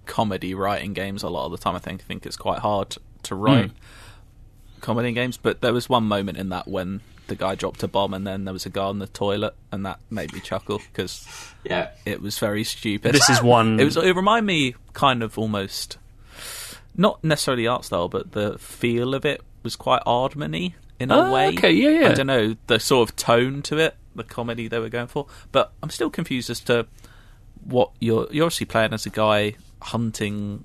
[0.06, 1.74] comedy writing games a lot of the time.
[1.74, 3.70] I think I think it's quite hard to write
[4.80, 5.36] comedy in games.
[5.36, 8.44] But there was one moment in that when the guy dropped a bomb and then
[8.44, 11.26] there was a guy on the toilet, and that made me chuckle because
[11.64, 13.14] Yeah, it was very stupid.
[13.14, 13.80] This is one.
[13.80, 13.96] It was.
[13.96, 15.96] It reminded me kind of almost,
[16.96, 21.32] not necessarily art style, but the feel of it was quite Aardman-y in a Ah,
[21.32, 21.48] way.
[21.48, 22.08] okay, yeah, yeah.
[22.10, 25.26] I don't know the sort of tone to it, the comedy they were going for.
[25.50, 26.86] But I'm still confused as to
[27.64, 28.28] what you're.
[28.30, 30.64] You're obviously playing as a guy hunting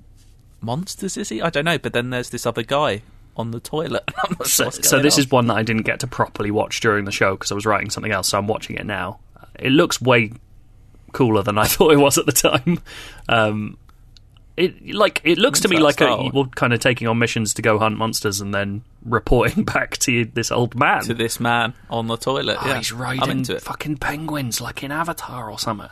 [0.60, 1.42] monsters, is he?
[1.42, 1.78] I don't know.
[1.78, 3.02] But then there's this other guy
[3.36, 4.04] on the toilet.
[4.24, 5.20] I'm not so, so this on.
[5.20, 7.66] is one that I didn't get to properly watch during the show because I was
[7.66, 8.28] writing something else.
[8.28, 9.20] So I'm watching it now.
[9.58, 10.32] It looks way
[11.12, 12.80] cooler than I thought it was at the time.
[13.28, 13.76] Um,
[14.56, 17.62] it like it looks to me like a, you're kind of taking on missions to
[17.62, 21.02] go hunt monsters and then reporting back to this old man.
[21.04, 22.58] to this man on the toilet.
[22.60, 25.88] Oh, yeah, he's riding fucking penguins like in Avatar or something.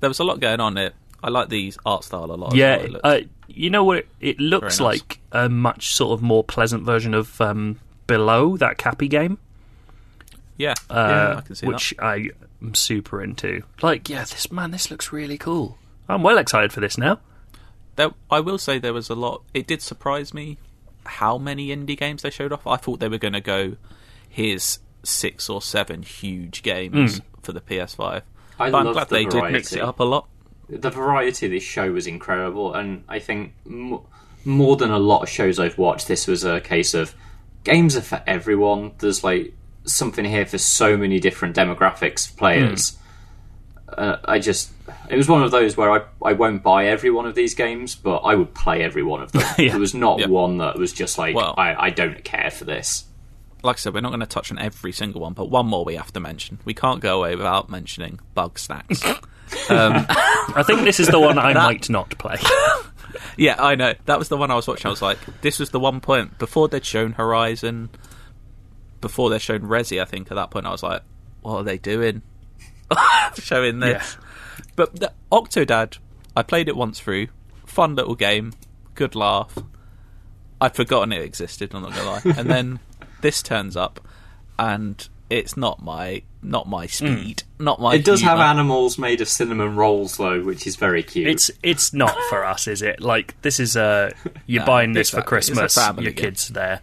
[0.00, 0.76] There was a lot going on.
[0.76, 0.94] It.
[1.22, 2.54] I like the art style a lot.
[2.54, 2.88] as well.
[2.90, 3.98] Yeah, uh, you know what?
[3.98, 5.00] It, it looks nice.
[5.00, 9.38] like a much sort of more pleasant version of um, Below that Capy game,
[10.58, 13.62] yeah, uh, yeah, I can see which I am super into.
[13.80, 15.78] Like, yeah, this man, this looks really cool.
[16.08, 17.20] I'm well excited for this now.
[17.96, 19.42] There, I will say there was a lot.
[19.54, 20.58] It did surprise me
[21.06, 22.66] how many indie games they showed off.
[22.66, 23.76] I thought they were going to go
[24.28, 28.22] here's six or seven huge games for the PS5.
[28.58, 30.28] I but I'm glad the they did mix it up a lot.
[30.68, 34.00] The variety of this show was incredible, and I think m-
[34.44, 37.14] more than a lot of shows I've watched, this was a case of
[37.64, 38.92] games are for everyone.
[38.98, 39.54] There's like
[39.84, 42.96] something here for so many different demographics of players.
[43.88, 44.70] Uh, I just,
[45.08, 47.94] it was one of those where I, I won't buy every one of these games,
[47.94, 49.42] but I would play every one of them.
[49.58, 49.70] Yeah.
[49.70, 50.26] There was not Yeah.
[50.26, 53.06] one that was just like, Well- I, I don't care for this.
[53.62, 55.84] Like I said, we're not going to touch on every single one, but one more
[55.84, 56.60] we have to mention.
[56.64, 59.20] We can't go away without mentioning Bugsnax.
[59.70, 62.36] Um, I think this is the one I might not play.
[63.36, 63.94] yeah, I know.
[64.06, 64.86] That was the one I was watching.
[64.86, 67.90] I was like, this was the one point before they'd shown Horizon,
[69.00, 71.02] before they'd shown Resi, I think, at that point I was like,
[71.42, 72.22] what are they doing?
[73.34, 74.16] Showing this.
[74.76, 75.98] But the Octodad,
[76.36, 77.28] I played it once through.
[77.66, 78.52] Fun little game.
[78.94, 79.56] Good laugh.
[80.60, 82.38] I'd forgotten it existed, I'm not going to lie.
[82.38, 82.80] And then
[83.20, 84.00] this turns up,
[84.58, 89.28] and it's not my not my speed, not my It does have animals made of
[89.28, 91.28] cinnamon rolls, though, which is very cute.
[91.28, 93.00] It's it's not for us, is it?
[93.00, 94.10] Like this is uh
[94.46, 95.38] you're No, buying this for exactly.
[95.38, 95.74] It's a Christmas.
[95.74, 96.24] family Your game.
[96.26, 96.80] kids there.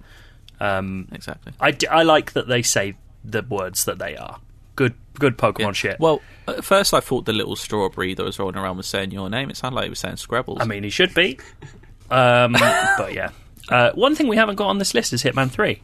[0.59, 1.53] Um, Exactly.
[1.59, 4.39] I, d- I like that they say the words that they are.
[4.75, 5.99] Good good Pokemon shit.
[5.99, 9.29] Well, at first I thought the little strawberry that was rolling around was saying your
[9.29, 9.49] name.
[9.49, 10.57] It sounded like it was saying Skrebels.
[10.61, 11.39] I mean, he should be.
[12.11, 12.51] Um,
[12.97, 13.29] but yeah.
[13.69, 15.81] Uh, one thing we haven't got on this list is Hitman Three.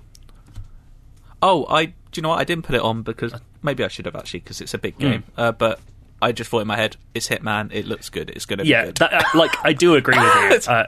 [1.42, 1.86] Oh, I.
[1.86, 2.39] Do you know what?
[2.39, 3.34] I didn't put it on because
[3.64, 4.82] maybe I should have actually because it's a Hmm.
[4.82, 5.24] big game.
[5.38, 5.80] Uh, but
[6.22, 7.70] I just thought in my head, it's Hitman.
[7.74, 8.30] It looks good.
[8.32, 8.96] It's going to be Yeah, good.
[8.98, 10.72] that, uh, like I do agree with you.
[10.74, 10.88] Uh,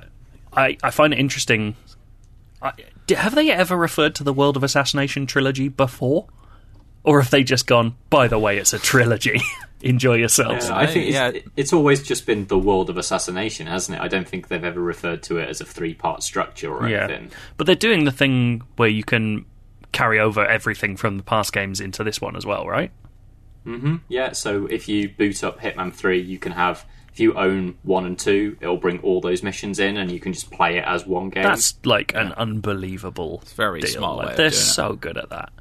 [0.55, 1.75] I I find it interesting.
[2.61, 2.71] I,
[3.07, 6.27] d- have they ever referred to the World of Assassination trilogy before,
[7.03, 7.95] or have they just gone?
[8.09, 9.41] By the way, it's a trilogy.
[9.81, 10.69] Enjoy yourselves.
[10.69, 11.31] Yeah, I think it's, Yeah.
[11.57, 14.01] it's always just been the world of assassination, hasn't it?
[14.01, 17.05] I don't think they've ever referred to it as a three part structure or Yeah,
[17.05, 17.31] anything.
[17.57, 19.45] but they're doing the thing where you can
[19.93, 22.91] carry over everything from the past games into this one as well, right?
[24.09, 28.05] Yeah, so if you boot up Hitman 3, you can have, if you own 1
[28.05, 31.05] and 2, it'll bring all those missions in and you can just play it as
[31.07, 31.43] one game.
[31.43, 33.41] That's like an unbelievable.
[33.55, 33.89] very deal.
[33.91, 34.65] smart Like, way they're doing it.
[34.65, 35.53] so good at that.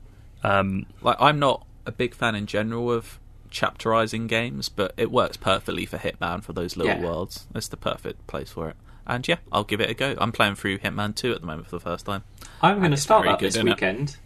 [0.43, 3.21] Um, Like I'm not a big fan in general of
[3.53, 7.03] chapterizing games, but it works perfectly for Hitman for those little Yeah.
[7.03, 7.47] worlds.
[7.55, 8.77] It's the perfect place for it.
[9.07, 10.15] And yeah, I'll give it a go.
[10.19, 12.23] I'm playing through Hitman 2 at the moment for the first time.
[12.61, 13.71] I'm going to start very that good, this isn't it?
[13.73, 14.17] weekend.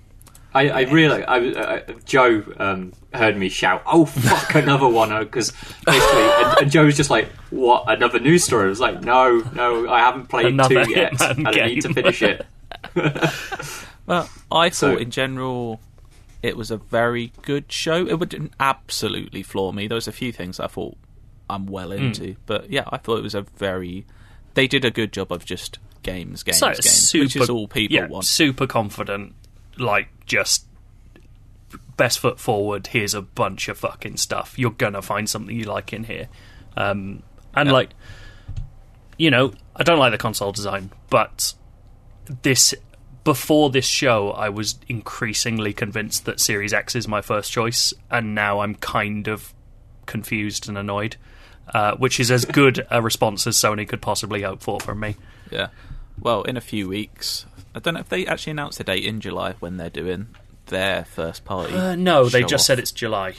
[0.54, 5.52] I, I really, I, I, Joe um, heard me shout, "Oh fuck, another one!" Because
[5.84, 7.84] basically, and, and Joe was just like, "What?
[7.88, 11.12] Another news story?" I was like, "No, no, I haven't played Another two yet.
[11.12, 12.46] Hitman I don't need to finish it."
[14.06, 15.80] Well, I So- thought in general
[16.42, 18.06] it was a very good show.
[18.06, 19.88] It wouldn't absolutely floor me.
[19.88, 20.96] There was a few things I thought
[21.50, 22.04] I'm well Hmm.
[22.04, 24.06] into, but yeah, I thought it was a very.
[24.56, 27.68] They did a good job of just games, games, so games, super, which is all
[27.68, 28.24] people yeah, want.
[28.24, 29.34] Super confident,
[29.78, 30.64] like just
[31.98, 32.86] best foot forward.
[32.88, 34.58] Here's a bunch of fucking stuff.
[34.58, 36.28] You're gonna find something you like in here,
[36.74, 37.22] um,
[37.54, 37.72] and Yeah.
[37.72, 37.90] like,
[39.18, 41.52] you know, I don't like the console design, but
[42.42, 42.74] this
[43.24, 48.34] before this show, I was increasingly convinced that Series X is my first choice, and
[48.34, 49.52] now I'm kind of
[50.06, 51.16] confused and annoyed.
[51.74, 55.16] Uh, which is as good a response as Sony could possibly hope for from me.
[55.50, 55.68] Yeah.
[56.20, 57.44] Well, in a few weeks,
[57.74, 60.28] I don't know if they actually announced a date in July when they're doing
[60.66, 61.74] their first party.
[61.74, 62.66] Uh, no, they just off.
[62.66, 63.34] said it's July.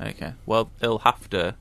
[0.00, 0.32] Okay.
[0.46, 1.54] Well, it'll have to,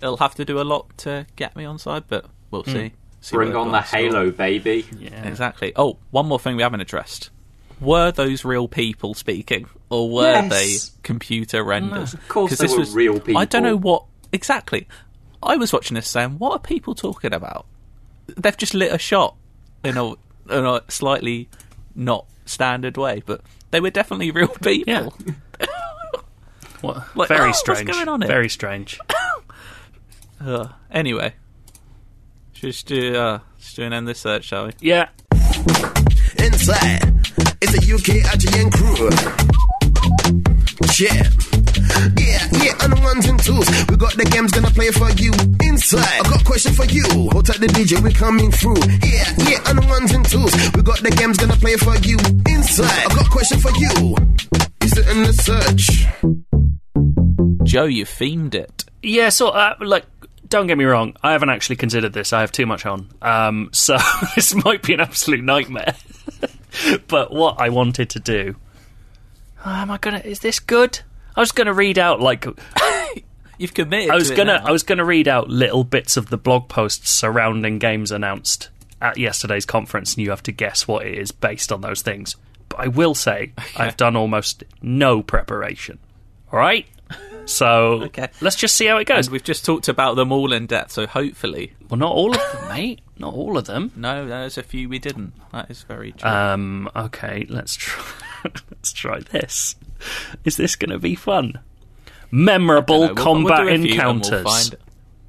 [0.00, 2.92] it'll have to do a lot to get me on side, but we'll see.
[3.20, 3.98] see Bring on the in store.
[4.00, 4.86] Halo, baby.
[4.98, 5.26] Yeah.
[5.28, 5.72] Exactly.
[5.76, 7.30] Oh, one more thing we haven't addressed.
[7.80, 10.50] Were those real people speaking, or were Yes.
[10.88, 12.14] they computer renders?
[12.14, 13.38] of course 'Cause they this were real people.
[13.38, 14.86] I don't know what exactly.
[15.42, 17.66] I was watching this saying, "What are people talking about?"
[18.36, 19.36] They've just lit a shot
[19.84, 20.16] in a, in
[20.66, 21.48] a slightly
[21.94, 24.92] not standard way, but they were definitely real people.
[24.92, 25.08] Yeah.
[26.82, 27.16] What?
[27.16, 27.90] Like, Very oh, what's strange.
[27.90, 28.28] going on here?
[28.28, 28.98] Very strange.
[30.38, 31.32] Uh, anyway,
[32.52, 34.72] should we just do, uh, just do an end this search, shall we?
[34.82, 35.08] Yeah.
[36.36, 37.00] Inside,
[37.62, 39.08] it's a UK IGN crew.
[40.98, 41.22] Yeah.
[42.16, 43.66] Yeah, yeah, on the ones and twos.
[43.88, 45.32] We got the games gonna play for you.
[45.62, 47.04] Inside, I got a question for you.
[47.32, 48.80] Hold tight the DJ, we coming through.
[49.02, 50.52] Yeah, yeah, on the ones and twos.
[50.74, 52.18] We got the games gonna play for you.
[52.48, 54.16] Inside, I got a question for you.
[54.82, 56.06] Is it in the search?
[57.64, 58.84] Joe, you themed it.
[59.02, 60.04] Yeah, so, uh, like,
[60.48, 61.16] don't get me wrong.
[61.22, 62.32] I haven't actually considered this.
[62.32, 63.08] I have too much on.
[63.22, 63.96] Um, so
[64.36, 65.94] this might be an absolute nightmare.
[67.08, 68.56] but what I wanted to do.
[69.64, 70.18] Oh, am I gonna.
[70.18, 71.00] Is this good?
[71.36, 72.46] I was gonna read out, like.
[73.58, 74.10] You've committed.
[74.10, 74.66] I was to gonna now.
[74.66, 78.68] I was gonna read out little bits of the blog posts surrounding games announced
[79.00, 82.36] at yesterday's conference, and you have to guess what it is based on those things.
[82.68, 85.98] But I will say I've done almost no preparation.
[86.52, 86.86] All right.
[87.46, 88.26] So Okay.
[88.40, 89.28] let's just see how it goes.
[89.28, 92.40] And we've just talked about them all in depth, so hopefully, Well, not all of
[92.52, 93.00] them, mate.
[93.18, 93.92] Not all of them.
[93.94, 95.32] no, there's a few we didn't.
[95.52, 96.28] That is very true.
[96.28, 96.90] Um.
[96.96, 97.46] Okay.
[97.48, 98.02] Let's try.
[98.70, 99.76] let's try this.
[100.44, 101.58] Is this going to be fun?
[102.30, 104.42] Memorable No, we'll- we'll combat do a few and we'll encounters.
[104.44, 104.80] find it.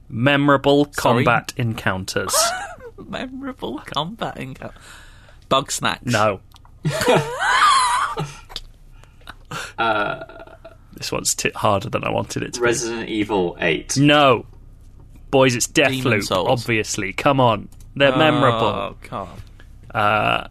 [0.09, 1.24] Memorable Sorry?
[1.26, 2.36] combat encounters.
[2.97, 4.78] Memorable combat encounters.
[5.49, 6.05] Bugsnax.
[6.05, 6.39] No.
[10.93, 13.97] this one's t- harder than I wanted it to Resident Evil 8.
[13.97, 14.45] No.
[15.32, 17.13] Boys, it's Demon Deathloop, obviously.
[17.13, 17.70] Come on.
[17.95, 18.68] They're memorable.
[18.68, 19.07] Oh, memorable.
[19.09, 19.30] God.
[19.93, 20.47] Uh,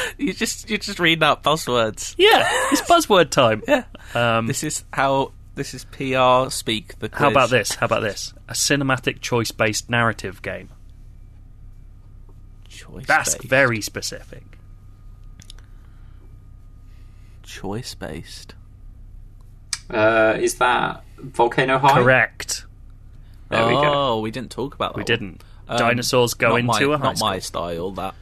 [0.18, 2.14] You just you're just reading out buzzwords.
[2.18, 3.62] yeah, it's buzzword time.
[3.68, 3.84] Yeah.
[4.14, 6.98] Um, This is how this is PR speak.
[6.98, 7.18] The quiz.
[7.20, 7.74] how about this?
[7.74, 8.32] How about this?
[8.48, 10.70] A cinematic choice based narrative game.
[12.68, 13.06] Choice.
[13.06, 13.48] That's based.
[13.48, 14.44] very specific.
[17.42, 18.54] choice based.
[19.90, 22.00] Uh, is that Volcano High?
[22.00, 22.64] Correct.
[23.50, 23.82] There we go.
[23.84, 24.96] Oh, we didn't talk about that.
[24.96, 25.06] We one.
[25.06, 25.44] didn't.
[25.68, 27.28] Um, Dinosaurs go not into my, a high not school.
[27.28, 27.90] my style.
[27.92, 28.14] That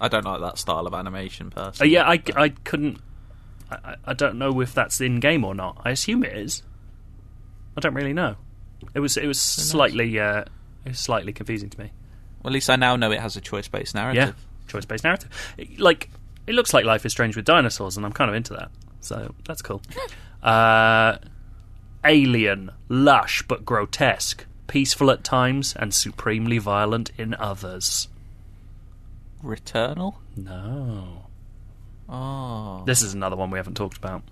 [0.00, 1.52] I don't like that style of animation.
[1.56, 1.92] Uh, Personally.
[1.92, 3.00] yeah, I, I couldn't.
[3.70, 5.80] I, I- don't know if that's in game or not.
[5.84, 6.62] I assume it is.
[7.76, 8.36] I don't really know.
[8.94, 10.40] It was it was slightly uh,
[10.84, 11.90] it was slightly confusing to me.
[12.42, 14.16] Well, at least I now know it has a choice based narrative.
[14.16, 14.46] Yeah, narrative.
[14.68, 15.54] choice based narrative.
[15.56, 16.10] It- like
[16.46, 18.70] it looks like Life is Strange with dinosaurs, and I'm kind of into that.
[19.00, 19.82] So that's cool.
[20.42, 21.18] uh,
[22.04, 28.08] alien, lush but grotesque, peaceful at times, and supremely violent in others.
[29.42, 30.14] Returnal.
[30.36, 31.26] No,
[32.08, 32.82] Oh.
[32.86, 34.22] this is another one we haven't talked about.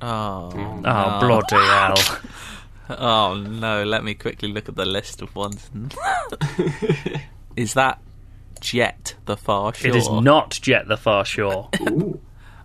[0.00, 0.50] Oh.
[0.54, 1.18] Oh no.
[1.20, 2.18] bloody hell!
[2.90, 3.84] Oh no!
[3.84, 5.70] Let me quickly look at the list of ones.
[7.56, 8.00] is that
[8.60, 9.90] Jett the Far Shore?
[9.90, 11.68] It is not Jett the Far Shore.
[11.82, 12.18] Ooh.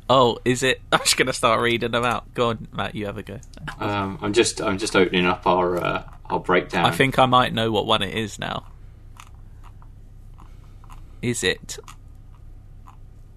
[0.10, 0.80] Oh, is it?
[0.94, 2.34] I'm just gonna start reading them out.
[2.34, 2.96] Go on, Matt.
[2.96, 3.38] You have a go.
[3.82, 6.86] Um, I'm just I'm just opening up our uh, our breakdown.
[6.86, 8.66] I think I might know what one it is now.
[11.24, 11.80] Is it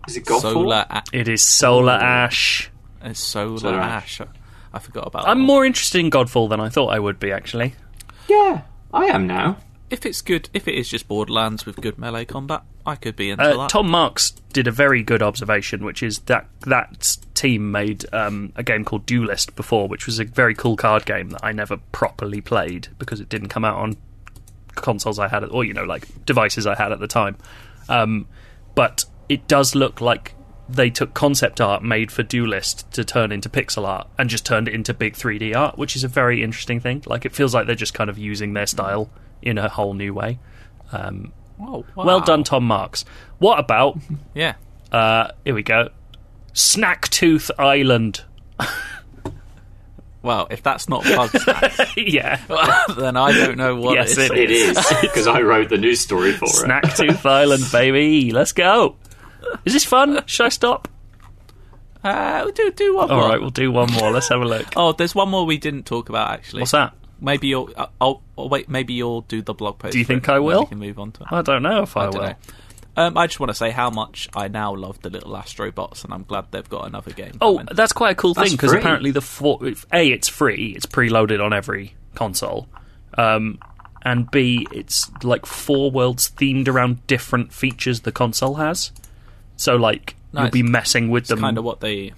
[0.09, 0.41] is it Godfall?
[0.41, 2.71] Solar A- It is Solar Ash.
[3.01, 4.21] uh, Solar, Solar Ash?
[4.73, 5.27] I forgot about.
[5.27, 5.47] I'm one.
[5.47, 7.75] more interested in Godfall than I thought I would be, actually.
[8.29, 8.63] Yeah,
[8.93, 9.59] I am now.
[9.89, 13.31] If it's good, if it is just Borderlands with good melee combat, I could be
[13.31, 13.71] into Uh, that.
[13.71, 18.65] Tom Marks did a very good observation, which is that that team made um, a
[18.65, 22.41] game called Duelyst before, which was a very cool card game that I never properly
[22.41, 23.97] played because it didn't come out on
[24.75, 27.37] consoles I had, or you know, like devices I had at the time.
[27.89, 28.27] Um,
[28.75, 30.35] but it does look like
[30.69, 34.67] they took concept art made for Duelyst to turn into pixel art and just turned
[34.67, 37.03] it into big 3D art, which is a very interesting thing.
[37.07, 39.09] Like it feels like they're just kind of using their style
[39.43, 40.39] in a whole new way.
[40.93, 43.05] Um, oh, well done, Tom Marks.
[43.39, 43.99] What about
[44.35, 44.55] Yeah.
[44.91, 45.91] uh, here we go.
[46.53, 48.25] Snacktooth Island.
[50.27, 52.37] Well, if that's not Bugsnax, yeah.
[52.99, 54.41] then I don't know what Yes, it is.
[54.41, 56.51] it is because I wrote the news story for it.
[56.51, 58.33] Snacktooth Island, baby.
[58.33, 58.97] Let's go.
[59.65, 60.27] Is this fun?
[60.27, 60.89] Should I stop?
[62.03, 63.29] Uh, do do one All more.
[63.29, 64.11] right, we'll do one more.
[64.11, 64.67] Let's have a look.
[64.77, 66.63] Oh, there's one more we didn't talk about actually.
[66.63, 66.93] What's that?
[67.21, 67.71] Maybe you'll.
[67.77, 68.69] Uh, oh, oh, wait.
[68.69, 69.93] Maybe you'll do the blog post.
[69.93, 70.63] Do you think I will?
[70.63, 71.29] We can move on to it.
[71.31, 72.29] I don't know if I, I don't will.
[72.31, 72.35] know.
[72.99, 76.15] Um, I just want to say how much I now love the little Astrobots, and
[76.15, 77.33] I'm glad they've got another game.
[77.43, 77.69] Oh, coming.
[77.75, 79.61] that's quite a cool That's thing because apparently the four,
[79.93, 82.69] a it's free, it's preloaded on every console,
[83.19, 83.59] um,
[84.03, 88.93] and b it's like four worlds themed around different features the console has.
[89.57, 91.41] So like you'll be messing with it's them.
[91.41, 92.13] kind of what they.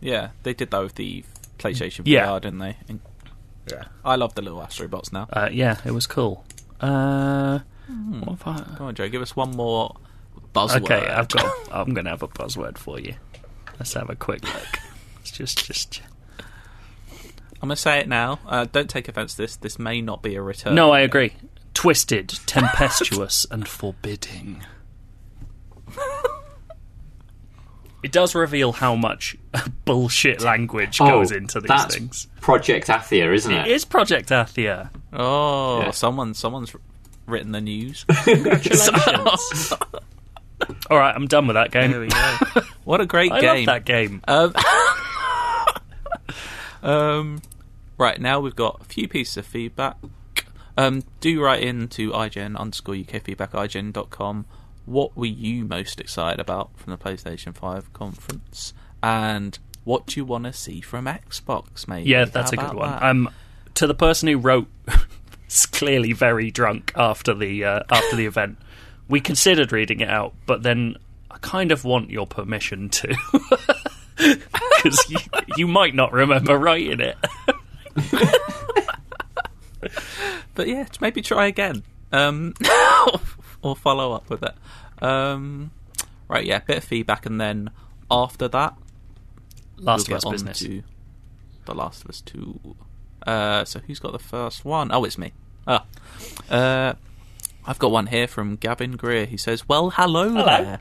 [0.00, 1.24] Yeah, they did that with the
[1.58, 2.26] PlayStation Yeah.
[2.26, 2.76] VR, didn't they?
[2.88, 3.00] And
[3.70, 3.84] Yeah.
[4.04, 5.26] I love the little Astrobots now.
[5.32, 6.44] Uh, yeah, it was cool.
[6.80, 9.96] Uh, what have I- Come on, Joe, give us one more
[10.54, 10.82] buzzword.
[10.82, 11.52] Okay, I've got.
[11.70, 13.14] I'm going to have a buzzword for you.
[13.78, 14.78] Let's have a quick look.
[15.18, 16.02] Let's just, just.
[17.62, 18.38] I'm gonna say it now.
[18.46, 19.56] Uh, don't take offence to this.
[19.56, 20.74] This may not be a return.
[20.74, 21.32] No, I agree.
[21.74, 24.62] Twisted, tempestuous, and forbidding.
[28.02, 29.36] It does reveal how much
[29.84, 32.28] bullshit language goes into these Oh, that's things.
[32.40, 33.66] Project Athia, isn't it?
[33.66, 34.90] It is Project Athia.
[35.12, 35.90] Oh, Yeah.
[35.90, 36.72] someone, someone's
[37.26, 38.04] written the news.
[38.24, 39.72] Congratulations.
[40.90, 41.90] All right, I'm done with that game.
[41.90, 42.38] There we go.
[42.84, 43.66] What a great I game!
[43.66, 44.22] love that game.
[44.28, 44.54] Um,
[46.82, 47.42] um,
[47.98, 49.96] right now we've got a few pieces of feedback.
[50.76, 54.44] Um, do write in to IGN underscore UK feedback IGN.com.
[54.84, 58.72] What were you most excited about from the PlayStation 5 conference?
[59.02, 62.08] And what do you want to see from Xbox, maybe?
[62.08, 62.90] Yeah, that's How a good one.
[62.90, 63.02] that?
[63.02, 63.30] Um,
[63.74, 64.96] to the person who wrote, is
[65.48, 68.58] clearly very drunk after the uh, after the event.
[69.08, 70.96] We considered reading it out, but then
[71.30, 73.16] I kind of want your permission to.
[74.18, 75.18] Because you,
[75.58, 77.16] you might not remember writing it.
[80.56, 81.84] But yeah, maybe try again.
[82.10, 82.54] Um,
[83.62, 84.54] or follow up with it.
[85.04, 85.70] Um,
[86.28, 87.70] right, yeah, bit of feedback, and then
[88.10, 88.74] after that,
[89.76, 90.60] Last we'll of Us business.
[90.60, 92.74] The Last of Us 2.
[93.26, 94.90] Uh, so who's got the first one?
[94.92, 95.32] Oh, it's me.
[95.66, 95.84] Ah.
[96.50, 96.94] Uh,
[97.66, 99.26] I've got one here from Gavin Greer.
[99.26, 100.44] He says, Well, hello, Hello.
[100.44, 100.80] there.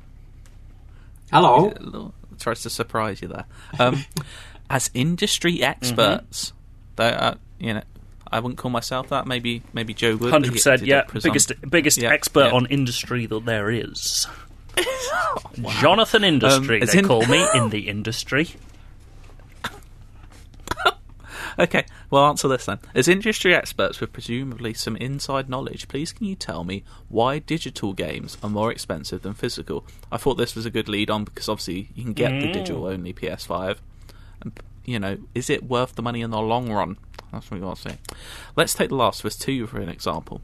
[1.32, 1.74] Hello.
[1.80, 3.46] Little- Tries to surprise you there.
[3.80, 4.04] Um,
[4.70, 6.52] as industry experts,
[6.98, 7.82] they are, you know,
[8.30, 9.26] I wouldn't call myself that.
[9.26, 10.32] Maybe, maybe Joe would.
[10.32, 11.04] Hundred percent, yeah.
[11.06, 12.52] presum- Biggest biggest Yeah, expert yeah.
[12.52, 14.28] on industry that there is.
[15.80, 18.50] Jonathan Industry, Um, they in- call me in the industry.
[21.57, 22.80] Okay, well, answer this then.
[22.94, 27.94] As industry experts with presumably some inside knowledge, please can you tell me why digital
[27.94, 29.86] games are more expensive than physical?
[30.11, 32.84] I thought this was a good lead on because obviously you can get the digital
[32.84, 32.94] mm.
[32.94, 33.77] only PS5.
[34.41, 36.98] And, you know, is it worth the money in the long run?
[37.32, 37.98] That's what we want to say.
[38.56, 40.41] Let's take The Last of Us 2 for an example.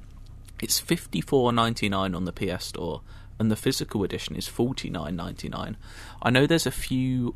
[0.61, 3.01] It's fifty four ninety nine on the PS Store,
[3.39, 5.75] and the physical edition is forty nine ninety nine.
[6.21, 7.35] I know there's a few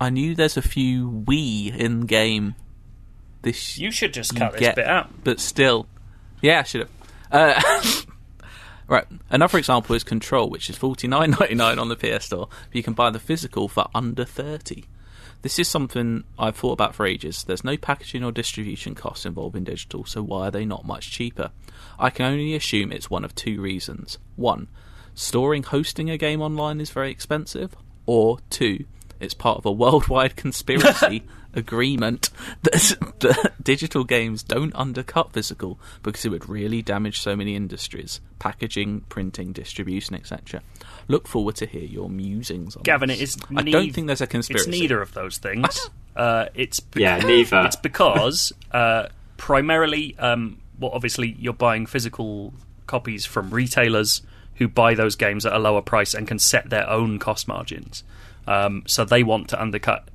[0.00, 2.54] I knew there's a few Wii in game.
[3.42, 5.10] This You should just cut this bit out.
[5.22, 5.86] but still,
[6.40, 6.90] yeah, I should have.
[7.30, 7.82] Uh,
[8.88, 12.48] right, another example is Control, which is forty nine ninety nine on the PS Store,
[12.48, 14.86] but you can buy the physical for under thirty.
[15.42, 17.44] This is something I've thought about for ages.
[17.44, 21.10] There's no packaging or distribution costs involved in digital, so why are they not much
[21.10, 21.50] cheaper?
[21.98, 24.18] I can only assume it's one of two reasons.
[24.36, 24.68] One,
[25.14, 27.74] storing hosting a game online is very expensive,
[28.04, 28.84] or two,
[29.20, 31.22] it's part of a worldwide conspiracy
[31.54, 32.30] agreement
[32.62, 38.20] that, that digital games don't undercut physical because it would really damage so many industries
[38.38, 40.62] packaging, printing, distribution, etc.
[41.08, 43.18] Look forward to hear your musings on Gavin, this.
[43.20, 43.36] it is.
[43.56, 44.70] I nei- don't think there's a conspiracy.
[44.70, 45.90] It's neither of those things.
[46.16, 47.62] uh, it's be- Yeah, neither.
[47.66, 52.54] It's because uh, primarily, um, well, obviously, you're buying physical
[52.86, 54.22] copies from retailers
[54.54, 58.04] who buy those games at a lower price and can set their own cost margins.
[58.50, 60.08] Um, so they want to undercut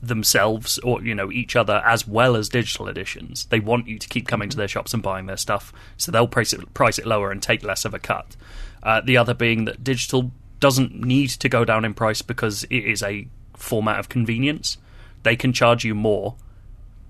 [0.00, 3.44] themselves or you know each other as well as digital editions.
[3.50, 6.26] They want you to keep coming to their shops and buying their stuff, so they'll
[6.26, 8.36] price it price it lower and take less of a cut.
[8.82, 12.84] Uh, the other being that digital doesn't need to go down in price because it
[12.86, 14.78] is a format of convenience.
[15.22, 16.36] They can charge you more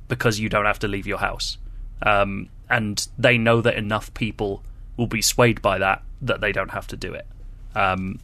[0.08, 1.56] because you don't have to leave your house,
[2.02, 4.64] um, and they know that enough people
[4.96, 7.28] will be swayed by that that they don't have to do it.
[7.76, 8.18] Um,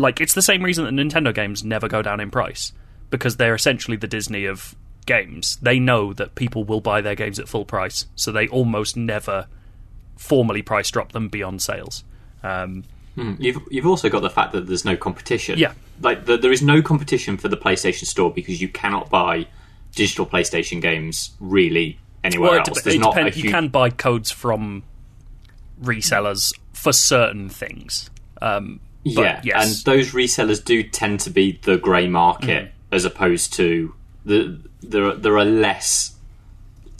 [0.00, 2.72] like it's the same reason that Nintendo games never go down in price
[3.10, 4.74] because they're essentially the Disney of
[5.06, 5.56] games.
[5.62, 9.46] They know that people will buy their games at full price, so they almost never
[10.16, 12.04] formally price drop them beyond sales.
[12.42, 12.84] Um,
[13.16, 15.58] You've you've also got the fact that there's no competition.
[15.58, 15.72] Yeah.
[16.00, 19.46] like the, there is no competition for the PlayStation Store because you cannot buy
[19.94, 22.82] digital PlayStation games really anywhere well, it, else.
[22.82, 24.84] There's not a You can buy codes from
[25.82, 28.08] resellers for certain things.
[28.40, 29.64] Um, yeah, yes.
[29.76, 32.70] and those resellers do tend to be the grey market Mm.
[32.92, 33.94] as opposed to
[34.24, 35.04] the there.
[35.04, 36.14] Are, there are less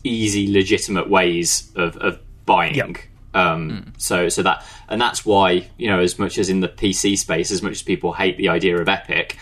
[0.05, 2.75] easy, legitimate ways of, of buying.
[2.75, 2.97] Yep.
[3.35, 7.17] Um, So, so that and that's why you know, as much as in the PC
[7.19, 9.37] space, as much as people hate the idea of Epic,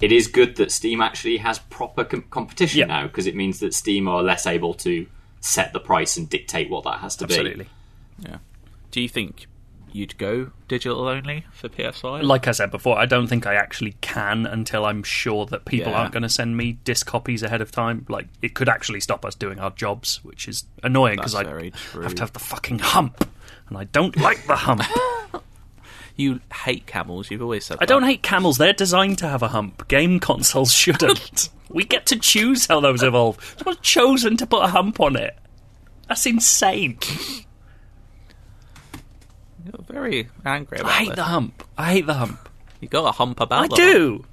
[0.00, 2.88] it is good that Steam actually has proper com- competition Yep.
[2.88, 5.06] now because it means that Steam are less able to
[5.40, 7.64] set the price and dictate what that has to absolutely.
[7.64, 7.70] be.
[8.28, 8.38] Yeah.
[8.90, 9.46] Do you think
[9.94, 12.22] you'd go digital only for PS5?
[12.24, 15.92] like I said before, I don't think I actually can until I'm sure that people
[15.92, 15.98] Yeah.
[16.00, 18.04] aren't going to send me disc copies ahead of time.
[18.08, 22.02] Like it could actually stop us doing our jobs, which is annoying because I true.
[22.02, 23.26] have to have the fucking hump,
[23.68, 24.82] and I don't like the hump.
[26.16, 27.30] you hate camels.
[27.30, 29.86] You've always said I don't hate camels; they're designed to have a hump.
[29.88, 31.48] Game consoles shouldn't.
[31.68, 33.38] we get to choose how those evolve.
[33.58, 35.36] Someone's chosen to put a hump on it.
[36.08, 36.98] That's insane.
[39.64, 41.16] You're very angry about I hate this.
[41.16, 41.64] the hump.
[41.78, 42.48] I hate the hump.
[42.80, 44.24] You got a hump about I the do.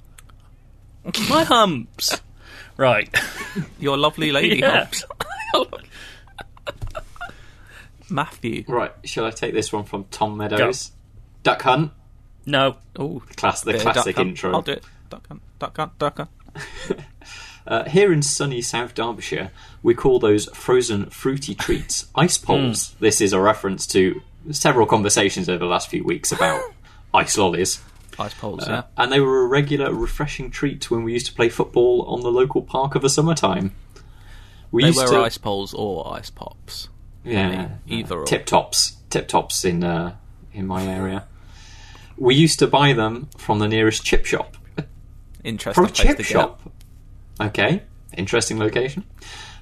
[1.28, 2.20] My humps.
[2.76, 3.08] Right.
[3.78, 4.84] Your lovely lady Yeah.
[4.84, 5.04] humps.
[8.10, 8.64] Matthew.
[8.68, 10.92] Right, shall I take this one from Tom Meadows?
[11.42, 11.92] Duck Hunt,
[12.46, 12.76] No.
[12.98, 14.52] Oh, class the classic intro.
[14.52, 14.84] I'll do it.
[15.08, 16.30] Duck hunt, duck hunt, duck hunt.
[17.66, 19.50] Uh, here in sunny South Derbyshire,
[19.82, 22.94] we call those frozen fruity treats ice poles.
[23.00, 26.62] This is a reference to several conversations over the last few weeks about
[27.14, 27.80] ice lollies.
[28.18, 28.82] Ice poles, Uh, yeah.
[29.02, 32.30] and they were a regular, refreshing treat when we used to play football on the
[32.30, 33.74] local park of the summertime.
[34.70, 36.88] We They used were to, ice poles or ice pops.
[37.24, 38.24] yeah, either or.
[38.24, 40.14] tip tops, tip tops in uh,
[40.52, 41.26] in my area.
[42.18, 44.56] we used to buy them from the nearest chip shop.
[45.44, 46.60] Interesting From a chip shop.
[47.40, 47.82] Okay,
[48.16, 49.04] interesting location.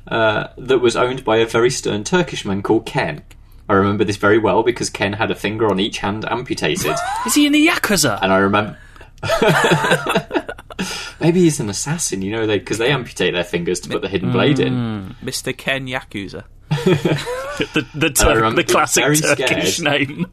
[0.08, 3.22] Uh, that was owned by a very stern Turkish man called Ken.
[3.70, 7.34] I remember this very well because Ken had a finger on each hand amputated, Is
[7.36, 8.18] he in the Yakuza?
[8.20, 8.76] and I remember.
[11.20, 14.08] Maybe he's an assassin, you know, they because they amputate their fingers to put the
[14.08, 14.32] hidden mm.
[14.32, 15.14] blade in.
[15.22, 15.56] Mr.
[15.56, 16.42] Ken Yakuza.
[16.70, 20.08] the the, Tur- the classic Turkish scared.
[20.08, 20.26] name.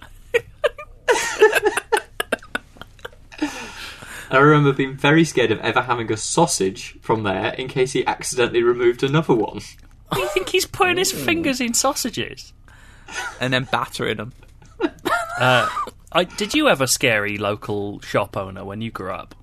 [4.31, 8.03] I remember being very scared of ever having a sausage from there in case he
[8.07, 9.59] accidentally removed another one.
[10.11, 12.53] Do you think he's putting his fingers in sausages?
[13.39, 14.33] And then battering them.
[15.39, 19.35] I, did you have a scary local shop owner when you grew up?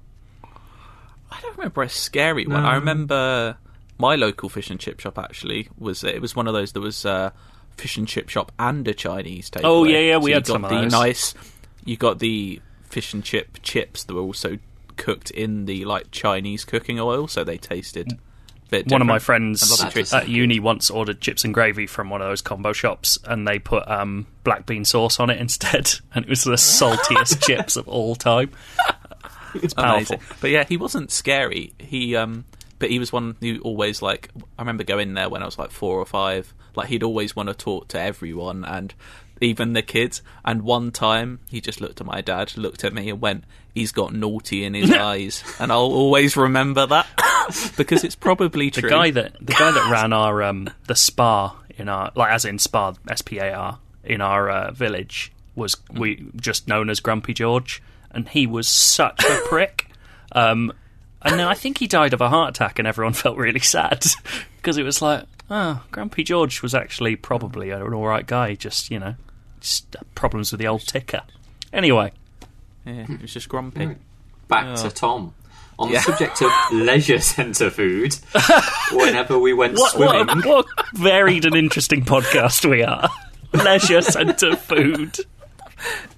[1.30, 2.64] I don't remember a scary one.
[2.64, 3.56] I remember
[3.98, 7.04] my local fish and chip shop actually was it was one of those that was
[7.04, 7.30] uh,
[7.76, 9.60] fish and chip shop and a Chinese takeaway.
[9.64, 10.92] Oh, yeah, yeah, we you had got some of the those.
[10.92, 11.34] nice.
[11.84, 14.58] You got the fish and chip chips that were also
[14.96, 18.18] cooked in the like Chinese cooking oil, so they tasted.
[18.66, 20.10] A bit One of my friends And lots of That treats.
[20.10, 23.46] does- at uni once ordered chips and gravy from one of those combo shops, and
[23.46, 27.76] they put um, black bean sauce on it instead, and it was the saltiest chips
[27.76, 28.50] of all time.
[29.54, 30.16] It's powerful.
[30.16, 30.20] Amazing.
[30.40, 31.72] But yeah, he wasn't scary.
[31.78, 32.44] He um
[32.80, 34.28] but he was one who always like
[34.58, 36.52] I remember going there when I was like 4 or 5.
[36.74, 38.92] Like he'd always want to talk to everyone and
[39.40, 40.22] even the kids.
[40.44, 43.44] And one time he just looked at my dad, looked at me and went,
[43.74, 47.06] "He's got naughty in his eyes." And I'll always remember that
[47.76, 51.88] because it's probably The guy that the guy that ran our um, the Spar in
[51.88, 56.26] our like as in Spar S P A R in our uh, village was we
[56.36, 59.88] just known as Grumpy George, and he was such a prick.
[60.32, 60.72] Um,
[61.22, 64.04] and then I think he died of a heart attack, and everyone felt really sad
[64.56, 68.90] because it was like, oh, Grumpy George was actually probably an all right guy, just
[68.90, 69.14] you know,
[69.60, 71.22] just problems with the old ticker.
[71.72, 72.12] Anyway,
[72.84, 73.96] yeah, he was just grumpy.
[74.48, 75.34] Back to Tom.
[75.78, 75.98] On Yeah.
[75.98, 78.14] the subject of leisure centre food,
[78.92, 83.08] whenever we went what, swimming, what, what varied and interesting podcast we are.
[83.52, 85.16] Leisure centre food.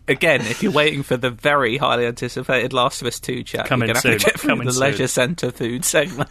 [0.08, 3.88] Again, if you're waiting for the very highly anticipated Last of Us 2 chat, Coming
[3.88, 4.18] you're going to have soon.
[4.18, 4.80] to get through the soon.
[4.82, 6.28] leisure centre food segment.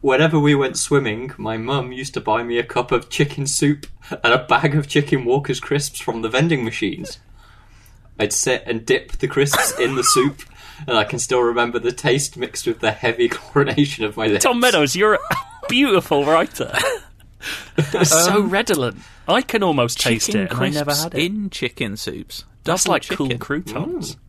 [0.00, 3.86] whenever we went swimming, my mum used to buy me a cup of chicken soup
[4.10, 7.18] and a bag of chicken Walker's crisps from the vending machines.
[8.18, 10.42] I'd sit and dip the crisps in the soup,
[10.86, 14.44] and I can still remember the taste mixed with the heavy chlorination of my lips.
[14.44, 15.18] Tom Meadows, you're a
[15.68, 16.72] beautiful writer.
[17.76, 18.98] It's so um, redolent.
[19.26, 21.20] I can almost taste it, and I never had it.
[21.24, 22.44] in chicken soups.
[22.64, 23.28] That's Double like chicken.
[23.28, 24.16] cool croutons.
[24.16, 24.20] Mm.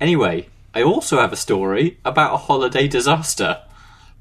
[0.00, 3.62] Anyway, I also have a story about a holiday disaster,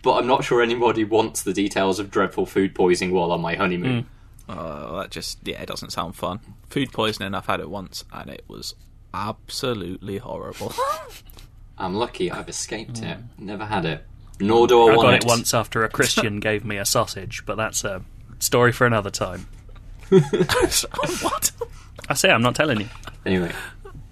[0.03, 3.55] but I'm not sure anybody wants the details of dreadful food poisoning while on my
[3.55, 4.03] honeymoon.
[4.03, 4.05] Mm.
[4.49, 6.39] Oh, that just yeah, it doesn't sound fun.
[6.69, 7.33] Food poisoning.
[7.33, 8.75] I've had it once, and it was
[9.13, 10.73] absolutely horrible.
[11.77, 13.17] I'm lucky I've escaped it.
[13.17, 13.23] Mm.
[13.39, 14.05] Never had it.
[14.39, 17.43] Nor do I, I want got it once after a Christian gave me a sausage,
[17.45, 18.03] but that's a
[18.39, 19.47] story for another time.
[20.09, 21.51] what?
[22.09, 22.89] I say I'm not telling you.
[23.25, 23.51] Anyway,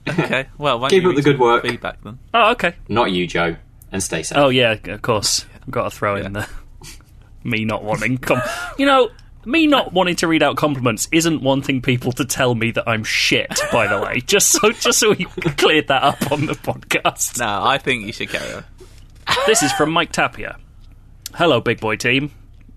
[0.08, 1.64] Okay, well, why don't Keep you up the read good some work.
[1.64, 2.20] Feedback then.
[2.34, 2.76] Oh, okay.
[2.88, 3.56] not you, Joe,
[3.92, 4.38] and stay safe.
[4.38, 5.46] Oh yeah, of course.
[5.62, 6.48] I've got to throw in the
[7.44, 8.18] me not wanting.
[8.18, 8.42] Com-
[8.78, 9.10] you know,
[9.46, 13.04] me not wanting to read out compliments isn't wanting people to tell me that I'm
[13.04, 13.60] shit.
[13.72, 17.40] By the way, just so just so we cleared that up on the podcast.
[17.40, 18.64] No, I think you should carry on.
[19.46, 20.58] This is from Mike Tapia.
[21.36, 22.32] Hello, big boy team.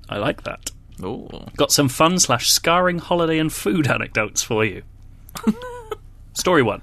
[0.09, 0.71] I like that.
[1.03, 1.29] Ooh.
[1.57, 4.83] Got some fun slash scarring holiday and food anecdotes for you.
[6.35, 6.83] Story one.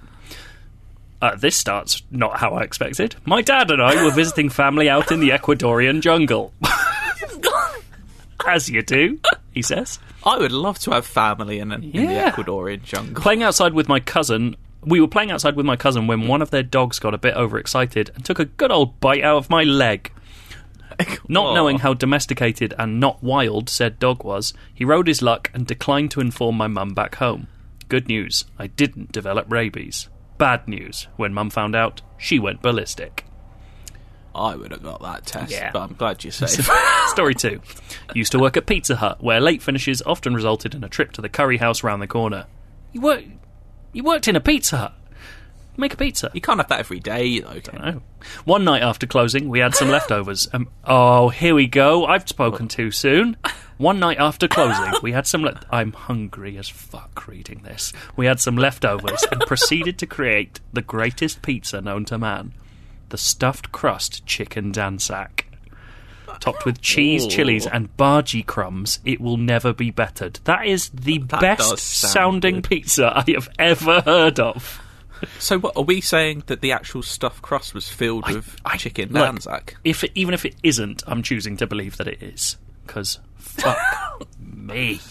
[1.21, 3.15] Uh, this starts not how I expected.
[3.25, 6.53] My dad and I were visiting family out in the Ecuadorian jungle.
[8.47, 9.19] As you do,
[9.51, 9.99] he says.
[10.25, 13.21] I would love to have family in, an, in the Ecuadorian jungle.
[13.21, 14.55] Playing outside with my cousin.
[14.81, 17.35] We were playing outside with my cousin when one of their dogs got a bit
[17.35, 20.11] overexcited and took a good old bite out of my leg.
[21.27, 21.53] Not Aw.
[21.53, 26.11] knowing how domesticated and not wild said dog was, he rode his luck and declined
[26.11, 27.47] to inform my mum back home.
[27.87, 30.09] Good news, I didn't develop rabies.
[30.37, 33.25] Bad news, when mum found out, she went ballistic.
[34.39, 35.71] I would have got that test, Yeah.
[35.71, 36.69] but I'm glad you're safe.
[37.07, 37.61] Story two.
[38.15, 41.21] Used to work at Pizza Hut, where late finishes often resulted in a trip to
[41.21, 42.45] the curry house round the corner.
[42.93, 43.23] You work,
[43.93, 44.93] you worked in a Pizza Hut.
[45.77, 46.29] Make a pizza.
[46.33, 47.53] you can't have that every day, though.
[47.53, 47.61] You?
[47.81, 48.01] Oh.
[48.43, 50.49] One night after closing, we had some leftovers.
[50.51, 52.05] Um, oh, here we go.
[52.05, 53.37] I've spoken too soon.
[53.77, 55.41] One night after closing, we had some.
[55.41, 57.93] Le- I'm hungry as fuck reading this.
[58.17, 62.51] We had some leftovers and proceeded to create the greatest pizza known to man:
[63.09, 65.43] the stuffed crust chicken dansak.
[66.39, 67.29] topped with cheese, Ooh.
[67.29, 68.99] chilies, and bhaji crumbs.
[69.03, 70.39] It will never be bettered.
[70.45, 72.69] That is the That best does sound sounding good.
[72.69, 74.81] pizza I have ever heard of.
[75.37, 79.09] So, what are we saying that the actual stuffed crust was filled with I- chicken
[79.11, 79.75] look?
[79.83, 82.55] If it, even if it isn't, I'm choosing to believe that it is
[82.87, 83.77] because fuck
[84.39, 85.01] me.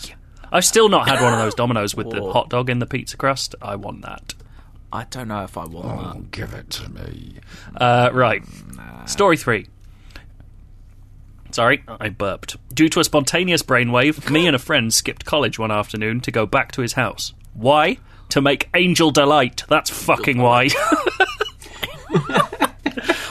[0.50, 2.32] I've still not had one of those Domino's with the Whoa.
[2.32, 3.54] hot dog in the pizza crust.
[3.60, 4.32] I want that.
[4.92, 6.30] I don't know if I want that.
[6.30, 7.36] give it to me.
[7.76, 8.42] Uh, right.
[9.06, 9.66] Story three.
[11.50, 12.56] Sorry, I burped.
[12.74, 16.46] Due to a spontaneous brainwave, me and a friend skipped college one afternoon to go
[16.46, 17.32] back to his house.
[17.54, 17.98] Why?
[18.30, 19.64] To make Angel Delight.
[19.68, 20.68] That's fucking why.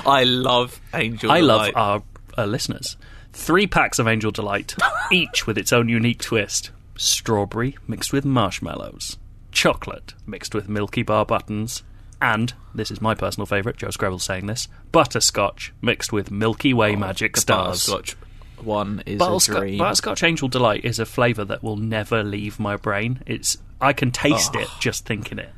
[0.06, 1.28] I love Angel.
[1.30, 1.38] Delight.
[1.38, 1.76] I love Delight.
[1.76, 2.04] our
[2.38, 2.98] uh, listeners.
[3.34, 4.76] Three packs of Angel Delight,
[5.12, 6.72] each with its own unique twist.
[6.98, 9.18] Strawberry mixed with marshmallows,
[9.52, 11.84] chocolate mixed with Milky Bar buttons,
[12.22, 16.96] and, this is my personal favourite, Joe Skrebels saying this, butterscotch mixed with Milky Way
[16.96, 17.88] oh, magic The stars.
[17.88, 18.18] butterscotch
[18.62, 19.78] one is a Butterscotch, dream.
[19.78, 23.22] butterscotch Angel Delight is a flavour that will never leave my brain.
[23.28, 25.50] It's I can taste it just thinking it.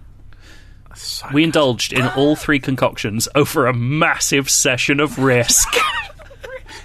[0.95, 5.69] So We indulged in all three concoctions over a massive session of risk.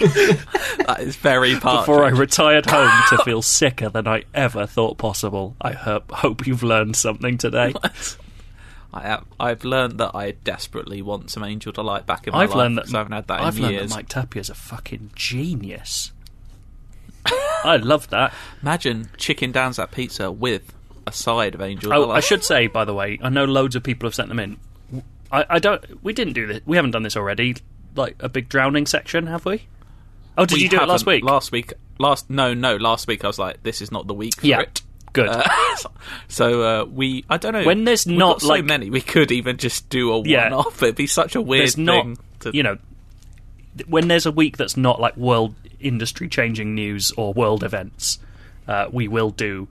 [0.01, 1.87] that is very part.
[1.87, 5.57] before I retired home to feel sicker than I ever thought possible.
[5.61, 7.75] I hope, hope you've learned something today.
[8.93, 12.51] I have, I've learned that I desperately want some Angel Delight back in my I've
[12.51, 13.91] life learned that I haven't had that I've in learned years.
[13.91, 16.13] that Mike Tapier's a fucking genius.
[17.65, 18.33] I love that.
[18.63, 20.73] Imagine chicken that pizza with
[21.07, 22.17] a side of Angel Oh, Delight.
[22.19, 24.59] I should say, by the way, I know loads of people have sent them in.
[25.33, 26.03] I, I don't.
[26.05, 26.61] We didn't do this.
[26.65, 27.57] We haven't done this already.
[27.97, 29.67] Like a big drowning section, have we?
[30.37, 31.23] Oh, did We you do it last week?
[31.25, 34.41] Last week, last no, no, last week I was like, this is not the week
[34.41, 34.83] for yeah, it.
[35.13, 35.29] good.
[35.29, 35.45] Uh,
[36.29, 37.65] so uh, we, I don't know.
[37.65, 40.45] When there's not, got so like- many, we could even just do a Yeah.
[40.51, 40.83] one-off.
[40.83, 42.19] It'd be such a weird there's not, thing.
[42.41, 42.79] To, you know,
[43.87, 48.19] when there's a week that's not like world industry changing news or world events,
[48.67, 49.69] uh, we will do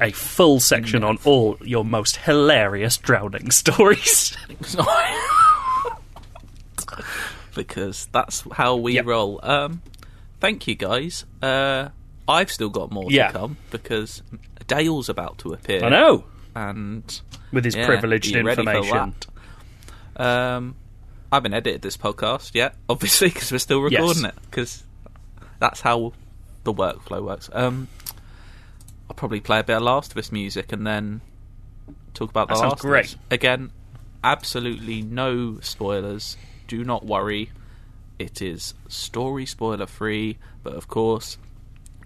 [0.00, 4.36] a full section on all your most hilarious drowning stories.
[7.54, 9.06] because that's how we Yep.
[9.06, 9.40] roll.
[9.42, 9.82] Um,
[10.40, 11.24] thank you guys.
[11.42, 11.88] Uh,
[12.28, 13.28] I've still got more Yeah.
[13.28, 14.22] to come because
[14.66, 15.84] Dale's about to appear.
[15.84, 16.24] I know.
[16.54, 17.20] and
[17.52, 19.14] With his yeah, privileged are you ready for information.
[20.16, 20.74] Um,
[21.30, 24.32] I haven't edited this podcast yet, obviously, because we're still recording Yes.
[24.32, 24.42] it.
[24.50, 24.84] Because
[25.58, 26.12] that's how
[26.64, 27.50] the workflow works.
[27.52, 27.88] Um,
[29.08, 31.20] I'll probably play a bit of Last of Us music and then
[32.14, 33.16] talk about the That sounds Last great.
[33.30, 33.70] again.
[34.24, 36.36] Absolutely no spoilers.
[36.66, 37.50] Do not worry.
[38.18, 41.38] It is story spoiler free, but of course,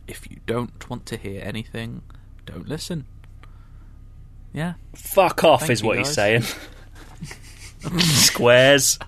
[0.06, 2.02] if you don't want to hear anything,
[2.46, 3.06] don't listen.
[4.52, 4.74] Yeah.
[4.94, 6.42] Fuck off Thank is what he's saying.
[7.98, 8.98] Squares.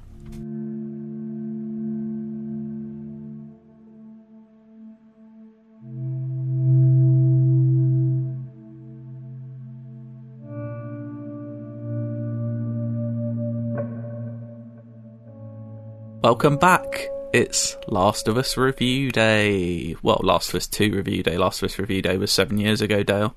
[16.23, 17.09] Welcome back.
[17.33, 19.97] It's Last of Us Review Day.
[20.03, 21.37] Well, Last of Us 2 Review Day.
[21.37, 23.35] Last of Us Review Day was seven years ago, Dale.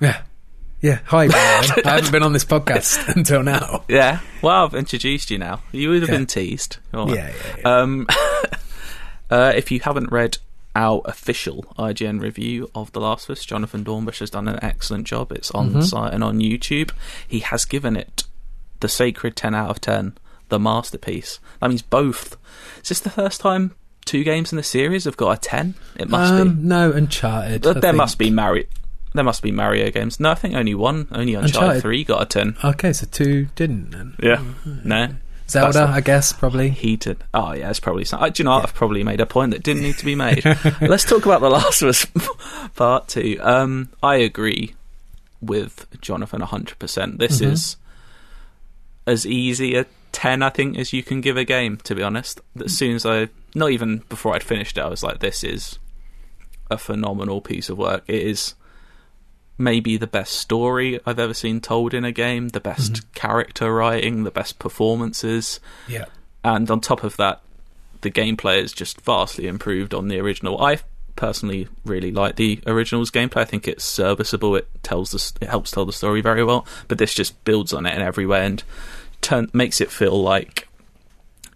[0.00, 0.22] Yeah.
[0.80, 1.00] Yeah.
[1.06, 1.24] Hi.
[1.24, 3.84] I haven't been on this podcast until now.
[3.88, 4.20] Yeah.
[4.42, 5.62] Well, I've introduced you now.
[5.72, 6.16] You would have Yeah.
[6.18, 6.78] been teased.
[6.92, 7.08] Right.
[7.14, 7.76] Yeah, yeah, yeah.
[7.80, 8.06] Um,
[9.30, 10.38] uh, if you haven't read
[10.76, 15.06] our official IGN review of The Last of Us, Jonathan Dornbush has done an excellent
[15.06, 15.32] job.
[15.32, 15.80] It's on Mm-hmm.
[15.80, 16.92] the site and on YouTube.
[17.26, 18.24] He has given it
[18.78, 20.16] the sacred 10 out of 10,
[20.50, 21.40] the masterpiece.
[21.60, 22.36] That means both.
[22.82, 23.74] Is this the first time
[24.04, 25.74] two games in the series have got a 10?
[25.96, 26.40] It must be.
[26.42, 27.62] um, no, Uncharted.
[27.62, 28.64] But there must be Mario.
[29.14, 30.20] There must be Mario games.
[30.20, 31.08] No, I think only one.
[31.10, 31.82] Only Uncharted, Uncharted.
[31.82, 32.56] three got a ten.
[32.62, 34.14] Okay, so two didn't then.
[34.22, 34.42] Yeah.
[34.84, 35.14] No.
[35.48, 36.70] Zelda, I guess, probably.
[36.70, 37.24] Heated.
[37.34, 38.04] Oh yeah, it's probably.
[38.04, 38.52] Some, uh, do you know?
[38.52, 38.62] what?
[38.62, 40.44] I've probably made a point that didn't need to be made.
[40.80, 42.04] Let's talk about the Last of Us
[42.76, 43.36] Part Two.
[43.40, 44.76] Um, I agree
[45.40, 47.18] with Jonathan hundred percent.
[47.18, 47.52] This Mm-hmm.
[47.52, 47.76] is
[49.08, 49.86] as easy a
[50.20, 51.76] ten, I think, as you can give a game.
[51.84, 55.02] To be honest, as soon as I, not even before I'd finished it, I was
[55.02, 55.78] like, "This is
[56.70, 58.54] a phenomenal piece of work." It is
[59.58, 63.10] maybe the best story I've ever seen told in a game, the best Mm-hmm.
[63.14, 66.06] character writing, the best performances Yeah.
[66.42, 67.42] and on top of that,
[68.00, 70.58] the gameplay is just vastly improved on the original.
[70.62, 70.78] I
[71.14, 73.42] personally really like the original's gameplay.
[73.42, 74.56] I think it's serviceable.
[74.56, 76.66] It tells the it helps tell the story very well.
[76.88, 78.62] But this just builds on it in every way and
[79.20, 80.68] turn makes it feel like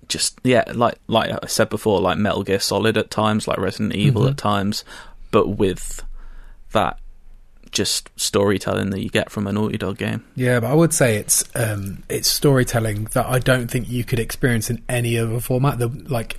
[0.08, 3.94] just yeah, like like I said before, like Metal Gear Solid at times, like Resident
[3.94, 4.84] Evil at times,
[5.30, 6.02] but with
[6.72, 6.98] that
[7.74, 10.24] just storytelling that you get from a Naughty Dog game.
[10.36, 14.20] Yeah, but I would say it's um, it's storytelling that I don't think you could
[14.20, 15.78] experience in any other format.
[15.78, 16.38] The like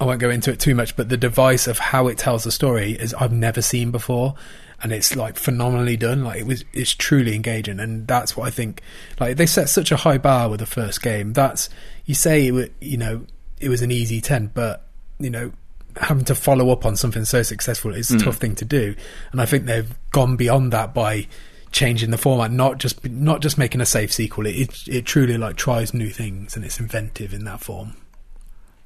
[0.00, 2.52] I won't go into it too much, but the device of how it tells the
[2.52, 4.34] story is I've never seen before,
[4.82, 6.24] and it's like phenomenally done.
[6.24, 8.82] Like it was, it's truly engaging, and that's what I think.
[9.20, 11.32] Like they set such a high bar with the first game.
[11.32, 11.68] That's
[12.04, 13.26] you say it, you know
[13.60, 14.86] it was an easy ten, but
[15.18, 15.52] you know
[15.96, 18.24] having to follow up on something so successful is a mm.
[18.24, 18.94] tough thing to do,
[19.30, 21.28] and I think they've gone beyond that by
[21.70, 24.46] changing the format, not just not just making a safe sequel.
[24.46, 27.96] It it, it truly like tries new things and it's inventive in that form.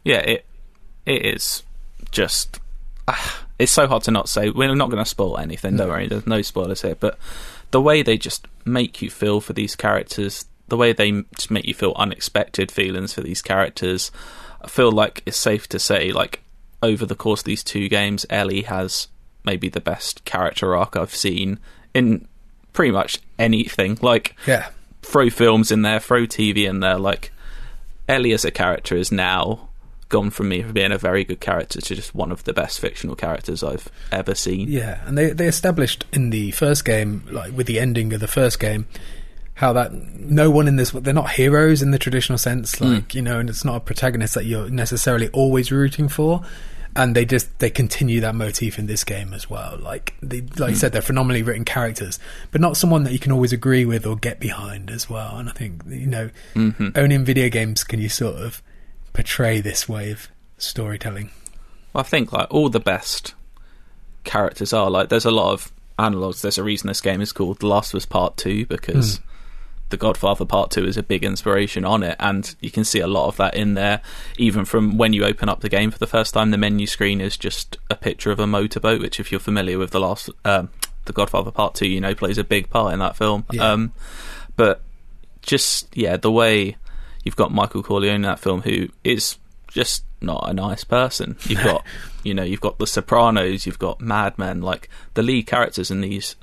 [0.05, 0.47] yeah, it
[1.07, 1.63] it is
[2.11, 2.61] just.
[3.09, 4.51] ah, it's so hard to not say.
[4.51, 5.77] We're not going to spoil anything.
[5.77, 6.09] Don't worry.
[6.09, 6.95] There's no spoilers here.
[6.95, 7.19] But
[7.71, 11.67] the way they just make you feel for these characters, the way they just make
[11.67, 14.11] you feel unexpected feelings for these characters,
[14.61, 16.43] I feel like it's safe to say, like
[16.83, 19.09] over the course of these two games, Ellie has
[19.45, 21.59] maybe the best character arc I've seen
[21.95, 22.29] in
[22.73, 23.99] pretty much anything.
[24.03, 24.69] Like Yeah,
[25.03, 26.99] throw films in there, throw TV in there.
[26.99, 27.33] Like
[28.09, 29.66] Ellie as a character is now
[30.09, 32.81] gone from me from being a very good character to just one of the best
[32.81, 34.69] fictional characters I've ever seen.
[34.69, 38.29] Yeah, and they they established in the first game, like with the ending of the
[38.29, 38.87] first game,
[39.55, 42.85] how that no one in this they're not heroes in the traditional sense, hmm.
[42.85, 46.43] like you know, and it's not a protagonist that you're necessarily always rooting for.
[46.95, 49.77] And they just they continue that motif in this game as well.
[49.79, 50.75] Like they, like you hmm.
[50.75, 52.19] said, they're phenomenally written characters,
[52.53, 55.37] but not someone that you can always agree with or get behind as well.
[55.37, 56.89] And I think you know, mm-hmm.
[56.95, 58.63] only in video games can you sort of
[59.17, 60.29] portray this way of
[60.59, 61.31] storytelling.
[61.95, 63.35] I think like all the best
[64.25, 66.43] characters are like there's a lot of analogs.
[66.43, 69.21] There's a reason this game is called The Last of Us Part Two because
[69.89, 73.07] The Godfather Part Two is a big inspiration on it, and you can see a
[73.07, 74.03] lot of that in there.
[74.37, 77.23] Even from when you open up the game for the first time, the menu screen
[77.23, 80.69] is just a picture of a motorboat, which if you're familiar with the last um,
[81.07, 83.47] The Godfather Part Two, you know plays a big part in that film.
[83.51, 83.73] Yeah.
[83.73, 83.95] Um,
[84.57, 84.83] but
[85.41, 86.77] just yeah, the way
[87.27, 89.37] you've got Michael Corleone in that film, who is
[89.67, 91.37] just not a nice person.
[91.43, 91.85] You've got,
[92.23, 94.63] you know, you've got The Sopranos, you've got Mad Men.
[94.63, 96.37] Like the lead characters in these,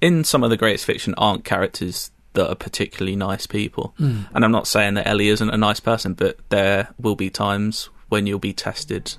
[0.00, 3.92] in some of the greatest fiction, aren't characters that are particularly nice people.
[3.98, 4.22] Hmm.
[4.34, 7.90] And I'm not saying that Ellie isn't a nice person, but there will be times
[8.08, 9.16] when you'll be tested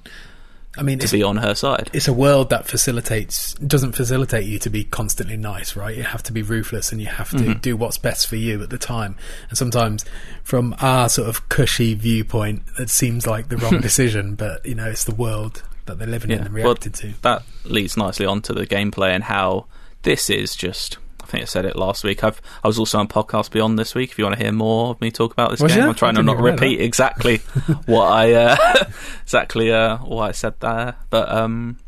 [0.78, 1.90] I mean, to be on her side.
[1.92, 5.96] it's a world that facilitates doesn't facilitate you to be constantly nice, right?
[5.96, 7.60] You have to be ruthless and you have to mm-hmm.
[7.60, 9.18] do what's best for you at the time.
[9.50, 10.06] And sometimes,
[10.44, 14.90] from our sort of cushy viewpoint, it seems like the wrong decision, but you know,
[14.90, 17.14] it's the world that they're living in and well, to.
[17.22, 19.66] that leads nicely onto the gameplay and how
[20.04, 20.98] this is just.
[21.32, 22.26] I think I said it last week.
[22.26, 24.12] I've I was also on podcast Beyond this week.
[24.12, 25.88] If you want to hear more of me talk about this Was game, ya?
[25.88, 26.84] I'm trying to not repeat that.
[26.84, 27.38] exactly
[27.86, 28.58] what I uh,
[29.22, 30.96] exactly uh, what I said there.
[31.10, 31.80] But um,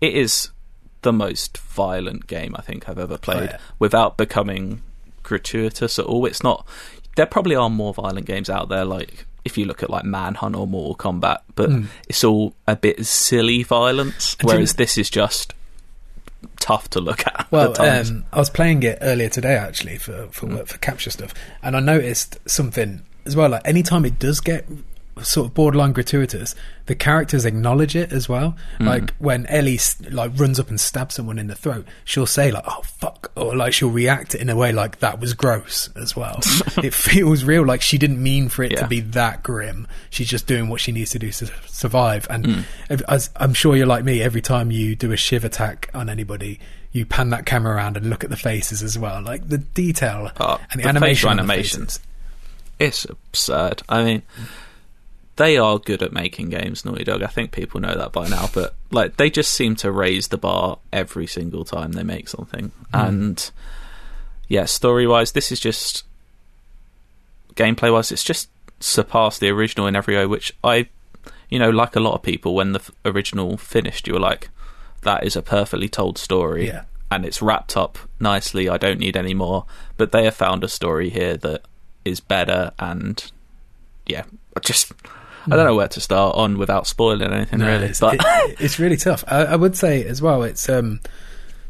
[0.00, 0.52] it is
[1.02, 3.58] the most violent game I think I've ever played yeah.
[3.78, 4.80] without becoming
[5.22, 6.24] gratuitous at all.
[6.24, 6.66] It's not.
[7.16, 10.56] There probably are more violent games out there, like if you look at like Manhunt
[10.56, 11.68] or Mortal Kombat, but
[12.08, 14.34] it's all a bit silly violence.
[14.40, 15.52] You- Whereas this is just
[16.60, 17.46] tough to look at.
[17.50, 21.10] Well, at um, I was playing it earlier today actually for for work, for capture
[21.10, 23.50] stuff, and I noticed something as well.
[23.50, 24.66] Like anytime it does get
[25.22, 26.54] sort of borderline gratuitous,
[26.86, 28.56] the characters acknowledge it as well.
[28.80, 28.86] Mm.
[28.86, 29.78] Like when Ellie
[30.10, 33.54] like runs up and stabs someone in the throat, she'll say like "Oh fuck," or
[33.54, 36.40] like she'll react in a way like that was gross as well.
[36.82, 39.86] it feels real, like she didn't mean for it to be that grim.
[40.10, 42.26] She's just doing what she needs to do to survive.
[42.30, 42.64] And mm.
[42.90, 46.08] ev- as I'm sure you're like me, every time you do a shiv attack on
[46.08, 46.58] anybody,
[46.90, 49.22] you pan that camera around and look at the faces as well.
[49.22, 51.14] Like the detail Oh, and the, the animation.
[51.14, 52.00] facial on the animations.
[52.78, 53.82] it's absurd.
[53.88, 54.22] I mean,
[55.36, 57.22] they are good at making games, Naughty Dog.
[57.22, 60.38] I think people know that by now, but like they just seem to raise the
[60.38, 62.72] bar every single time they make something.
[62.92, 63.00] Hmm.
[63.00, 63.50] And
[64.48, 66.04] yeah, story wise, this is just
[67.54, 68.50] gameplay wise, it's just
[68.80, 70.26] surpassed the original in every way.
[70.26, 70.88] Which I,
[71.48, 74.50] you know, like a lot of people, when the f- original finished, you were like,
[75.02, 76.84] "That is a perfectly told story." Yeah.
[77.10, 78.70] And it's wrapped up nicely.
[78.70, 79.66] I don't need any more.
[79.98, 81.62] But they have found a story here that
[82.06, 83.30] is better and
[84.06, 84.24] yeah,
[84.60, 84.92] just
[85.50, 87.86] I don't know where to start on without spoiling anything No, really.
[87.86, 89.24] it's, But it- it's really tough.
[89.26, 91.00] I, I would say as well, it's um,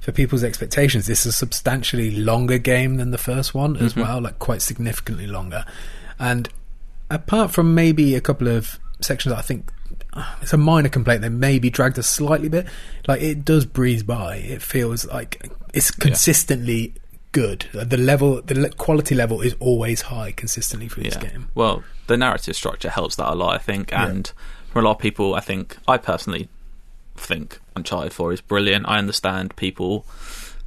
[0.01, 1.07] for people's expectations.
[1.07, 5.27] This is a substantially longer game than the first one as well, like quite significantly
[5.27, 5.65] longer.
[6.19, 6.49] And
[7.11, 9.70] apart from maybe a couple of sections, that I think
[10.12, 11.23] uh, it's a minor complaint.
[11.23, 12.66] They maybe dragged a slightly bit.
[13.09, 14.36] Like it does breeze by.
[14.36, 16.94] It feels like it's consistently
[17.33, 17.67] good.
[17.73, 21.31] The level, the quality level is always high consistently for this yeah.
[21.31, 21.51] game.
[21.55, 24.31] Well, the narrative structure helps that a lot, I think, and
[24.71, 26.49] for a lot of people, I think I personally
[27.17, 28.87] think Uncharted Four is brilliant.
[28.89, 30.07] I understand people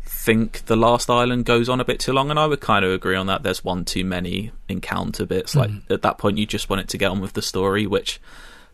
[0.06, 2.92] think the last island goes on a bit too long, and I would kind of
[2.92, 3.44] agree on that.
[3.44, 5.56] There's one too many encounter bits.
[5.56, 5.94] Like mm-hmm.
[5.94, 8.20] at that point, you just want it to get on with the story, which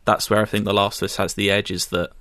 [0.05, 2.11] that's where I think The Last of Us has the edge is that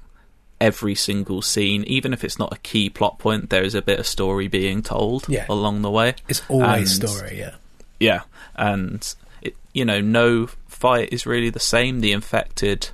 [0.61, 3.99] every single scene, even if it's not a key plot point, there is a bit
[3.99, 5.47] of story being told Yeah.
[5.49, 6.15] along the way.
[6.29, 7.55] It's always And- story, yeah.
[7.99, 8.23] Yeah,
[8.57, 9.07] and
[9.43, 12.01] it, you know, no fight is really the same.
[12.01, 12.91] The infected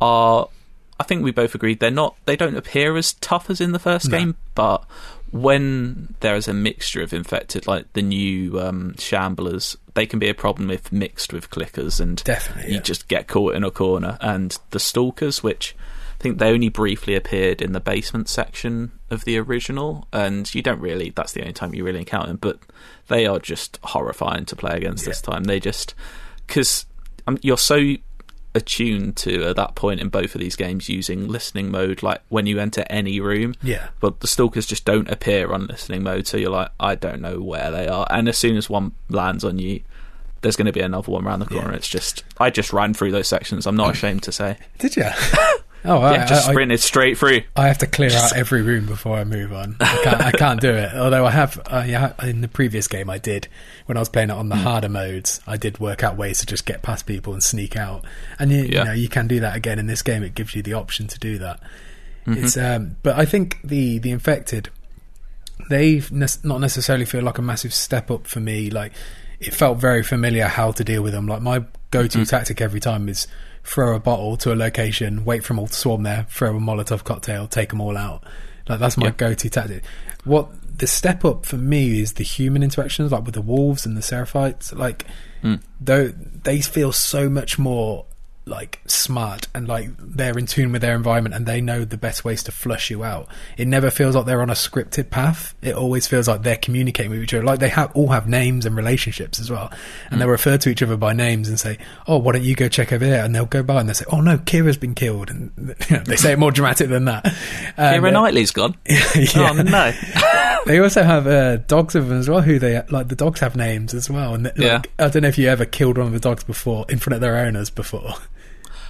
[0.00, 0.48] are,
[1.00, 2.16] I think we both agreed they're not.
[2.24, 4.18] They don't appear as tough as in the first No.
[4.18, 4.84] game, but
[5.30, 10.28] when there is a mixture of infected, like the new um, shamblers, they can be
[10.28, 12.82] a problem if mixed with clickers, and Definitely, you yeah.
[12.82, 14.16] just get caught in a corner.
[14.22, 15.76] And the stalkers, which
[16.18, 20.62] I think they only briefly appeared in the basement section of the original, and you
[20.62, 21.10] don't really.
[21.10, 22.58] That's the only time you really encounter them, but
[23.06, 25.44] they are just horrifying to play against this time.
[25.44, 25.94] They just
[26.46, 26.86] because
[27.28, 27.94] um, you're so
[28.54, 32.46] attuned to at that point in both of these games using listening mode, like when
[32.46, 33.54] you enter any room.
[33.62, 33.88] Yeah.
[34.00, 37.40] But the stalkers just don't appear on listening mode, so you're like, I don't know
[37.40, 38.06] where they are.
[38.10, 39.82] And as soon as one lands on you,
[40.40, 41.70] there's going to be another one around the corner.
[41.70, 41.76] Yeah.
[41.76, 43.66] It's just, I just ran through those sections.
[43.66, 44.58] I'm not ashamed to say.
[44.78, 45.04] Did you?
[45.84, 47.42] oh, I, Yeah, just I- I- straight through.
[47.56, 49.76] I have to clear out every room before I move on.
[49.80, 50.92] I can't, I can't do it.
[50.94, 53.48] Although I have, uh, yeah, in the previous game, I did
[53.86, 54.62] when I was playing it on the Hmm.
[54.62, 55.40] harder modes.
[55.46, 58.04] I did work out ways to just get past people and sneak out.
[58.38, 58.78] And you, Yeah.
[58.80, 60.22] you know, you can do that again in this game.
[60.22, 61.60] It gives you the option to do that.
[62.26, 62.44] Mm-hmm.
[62.44, 64.68] It's, um, but I think the the infected,
[65.70, 68.70] they ne- not necessarily feel like a massive step up for me.
[68.70, 68.92] Like
[69.40, 71.26] it felt very familiar how to deal with them.
[71.26, 71.60] Like my
[71.90, 72.22] go Mm-hmm.
[72.22, 73.26] to tactic every time is
[73.64, 76.60] throw a bottle to a location, wait for them all to swarm there, throw a
[76.60, 78.24] Molotov cocktail, take them all out.
[78.68, 79.12] Like that's my Yeah.
[79.16, 79.82] go to tactic.
[80.24, 80.48] What
[80.78, 84.00] the step up for me is the human interactions, like with the wolves and the
[84.02, 84.76] seraphites.
[84.76, 85.04] Like
[85.42, 85.60] Mm.
[85.80, 86.08] though
[86.42, 88.06] they feel so much more
[88.48, 92.24] like smart and like they're in tune with their environment and they know the best
[92.24, 93.28] ways to flush you out.
[93.56, 95.54] It never feels like they're on a scripted path.
[95.62, 97.44] It always feels like they're communicating with each other.
[97.44, 99.72] Like they have all have names and relationships as well,
[100.10, 102.68] and they refer to each other by names and say, "Oh, why don't you go
[102.68, 105.30] check over there?" And they'll go by and they say, "Oh no, Kira's been killed,"
[105.30, 105.52] and
[105.90, 107.26] you know, they say it more dramatic than that.
[107.76, 108.76] And, Kira uh, Knightley's gone.
[108.88, 109.04] yeah.
[109.36, 110.62] Oh, no.
[110.66, 112.40] They also have uh, dogs with them as well.
[112.40, 113.08] Who they like?
[113.08, 114.34] The dogs have names as well.
[114.34, 114.82] And like, Yeah.
[114.98, 117.20] I don't know if you ever killed one of the dogs before in front of
[117.20, 118.14] their owners before.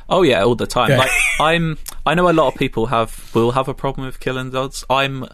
[0.09, 0.91] Oh yeah, all the time.
[0.91, 0.99] Yeah.
[0.99, 1.11] Like
[1.41, 4.85] I'm, I know a lot of people have will have a problem with killing dogs.
[4.89, 5.25] I'm,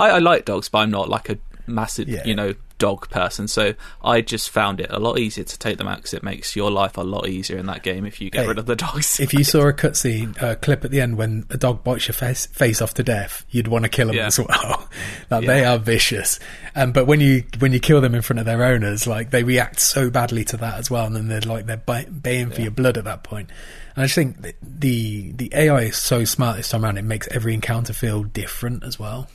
[0.00, 2.24] I, I like dogs, but I'm not like a massive, Yeah.
[2.24, 3.48] you know, dog person.
[3.48, 6.54] So I just found it a lot easier to take them out because it makes
[6.56, 8.76] your life a lot easier in that game if you get Hey, rid of the
[8.76, 9.18] dogs.
[9.20, 12.14] If you saw a cutscene uh, clip at the end when a dog bites your
[12.14, 14.26] face, face off to death, you'd want to kill them Yeah.
[14.26, 14.88] as well.
[15.30, 16.38] like they are vicious.
[16.74, 19.42] Um, but when you when you kill them in front of their owners, like they
[19.42, 22.60] react so badly to that as well, and then they're like they're bay- baying for
[22.60, 23.50] your blood at that point.
[23.96, 27.26] And I just think the the AI is so smart this time around; it makes
[27.28, 29.28] every encounter feel different as well.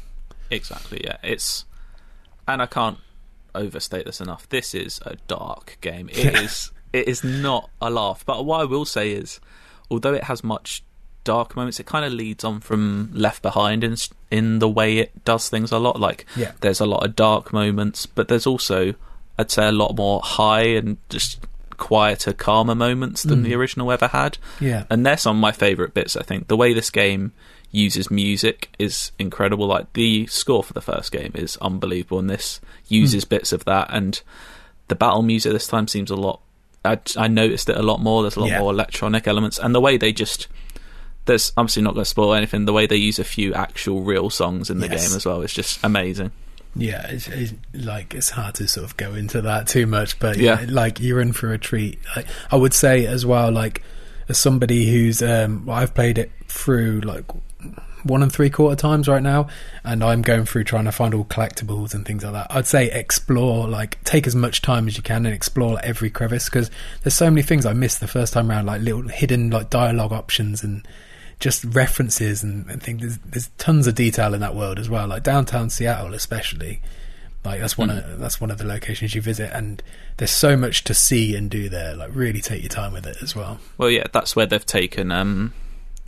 [0.49, 1.02] Exactly.
[1.03, 1.18] Yeah.
[1.24, 1.65] It's,
[2.48, 2.98] and I can't
[3.55, 4.47] overstate this enough.
[4.49, 6.09] This is a dark game.
[6.09, 6.71] It is.
[6.91, 8.23] It is not a laugh.
[8.25, 9.39] But what I will say is,
[9.89, 10.84] although it has much
[11.23, 13.95] dark moments, it kind of leads on from Left Behind in
[14.30, 15.99] in the way it does things a lot.
[15.99, 16.51] Like Yeah.
[16.61, 18.93] there's a lot of dark moments, but there's also,
[19.38, 21.39] I'd say, a lot more high and just
[21.77, 23.43] quieter, calmer moments than mm.
[23.45, 24.38] the original ever had.
[24.59, 24.85] Yeah.
[24.89, 26.47] And they're some of my favourite bits, I think.
[26.47, 27.34] The way this game
[27.74, 29.68] uses music is incredible.
[29.68, 33.90] Like, the score for the first game is unbelievable, and this uses bits of that.
[33.91, 34.22] And
[34.88, 36.40] the battle music this time seems a lot.
[36.86, 38.22] I, I noticed it a lot more.
[38.22, 38.60] There's a lot Yeah.
[38.60, 39.60] more electronic elements.
[39.60, 40.48] And the way they just.
[41.26, 42.66] There's obviously not going to spoil anything.
[42.66, 45.08] The way they use a few actual real songs in the Yes.
[45.08, 46.32] game as well is just amazing.
[46.76, 50.38] Yeah, it's, it's like it's hard to sort of go into that too much, but
[50.38, 50.60] Yeah.
[50.62, 51.98] yeah, like you're in for a treat.
[52.16, 53.82] Like, I would say as well, like
[54.28, 57.24] as somebody who's um, well, I've played it through like
[58.03, 59.48] one and three quarter times right now,
[59.84, 62.48] and I'm going through trying to find all collectibles and things like that.
[62.49, 66.10] I'd say explore, like take as much time as you can and explore like, every
[66.10, 66.69] crevice because
[67.03, 70.11] there's so many things I missed the first time around, like little hidden like dialogue
[70.11, 70.85] options and
[71.40, 73.02] just references and, and things.
[73.02, 75.07] There's, there's tons of detail in that world as well.
[75.07, 76.81] Like downtown Seattle, especially.
[77.45, 79.84] Like that's one of that's one of the locations you visit, and
[80.15, 81.94] there's so much to see and do there.
[81.94, 83.60] Like really take your time with it as well.
[83.77, 85.53] Well, yeah, that's where they've taken um,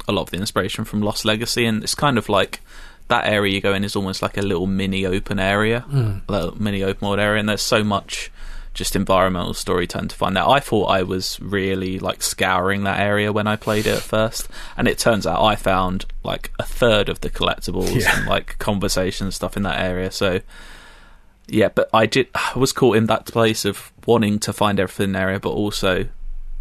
[0.07, 2.61] a lot of the inspiration from Lost Legacy, and it's kind of like
[3.07, 6.17] that area you go in is almost like a little mini open area, hmm.
[6.27, 8.31] a little mini open world area, and there's so much
[8.73, 10.49] just environmental storytelling to find out.
[10.49, 14.49] I thought I was really like scouring that area when I played it at first,
[14.75, 18.17] and it turns out I found like a third of the collectibles Yeah.
[18.17, 20.11] and like conversation stuff in that area.
[20.11, 20.41] So
[21.47, 25.05] yeah, but I did I was caught in that place of wanting to find everything
[25.05, 26.07] in the area, but also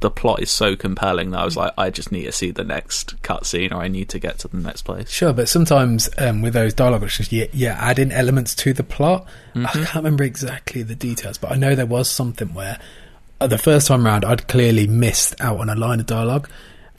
[0.00, 2.64] the plot is so compelling that I was like, I just need to see the
[2.64, 5.08] next cutscene, or I need to get to the next place.
[5.10, 8.82] Sure, but sometimes um, with those dialogue options, you, you add in elements to the
[8.84, 9.26] plot.
[9.54, 12.78] I can't remember exactly the details, but I know there was something where
[13.40, 16.48] uh, the first time round, I'd clearly missed out on a line of dialogue.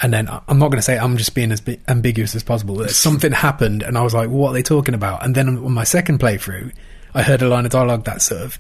[0.02, 2.44] And then I- I'm not going to say I'm just being as bi- ambiguous as
[2.44, 2.76] possible.
[2.76, 5.72] But something happened, and I was like, "What are they talking about?" And then on
[5.72, 6.74] my second playthrough,
[7.14, 8.60] I heard a line of dialogue that sort of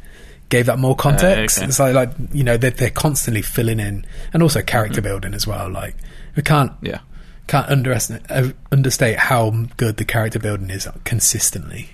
[0.50, 1.58] gave that more context.
[1.58, 1.68] Uh, okay.
[1.70, 5.06] It's like, like you know, they're, they're constantly filling in, and also character mm.
[5.06, 5.70] building as well.
[5.70, 5.96] Like
[6.36, 7.00] we can't Yeah.
[7.48, 11.90] can't underestimate uh, understate how good the character building is consistently.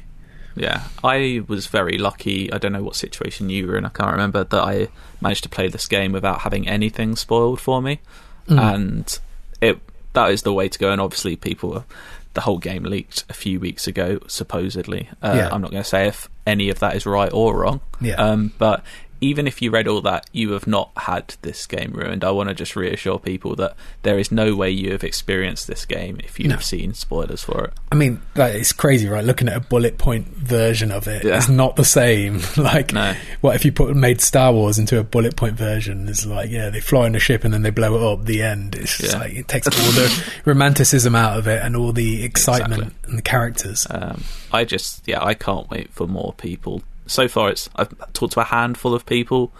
[0.56, 2.52] Yeah, I was very lucky.
[2.52, 3.86] I don't know what situation you were in.
[3.86, 4.90] I can't remember that I
[5.22, 8.02] managed to play this game without having anything spoiled for me,
[8.48, 8.60] mm.
[8.60, 9.20] and
[9.62, 9.80] it
[10.14, 10.92] that is the way to go.
[10.92, 11.86] And obviously, people, are-
[12.34, 15.10] the whole game leaked a few weeks ago, supposedly.
[15.22, 15.50] Uh, Yeah.
[15.52, 17.82] I'm not going to say if any of that is right or wrong.
[18.00, 18.16] Yeah.
[18.16, 18.84] Um, but
[19.22, 22.24] even if you read all that, you have not had this game ruined.
[22.24, 25.86] I want to just reassure people that there is no way you have experienced this
[25.86, 26.56] game if you No.
[26.56, 27.74] have seen spoilers for it.
[27.92, 29.24] I mean, like, it's crazy, right?
[29.24, 31.38] Looking at a bullet point version of it, Yeah.
[31.38, 32.42] it's not the same.
[32.58, 33.14] like, No.
[33.42, 36.10] what if you put made Star Wars into a bullet point version?
[36.10, 38.26] It's like, yeah, they fly in a ship and then they blow it up.
[38.26, 38.76] The end.
[38.76, 39.20] It's just Yeah.
[39.20, 43.10] like it takes all the romanticism out of it and all the excitement Exactly.
[43.10, 43.86] and the characters.
[43.90, 46.82] Um, I just, yeah, I can't wait for more people.
[47.12, 49.52] So far, it's I've talked to a handful of people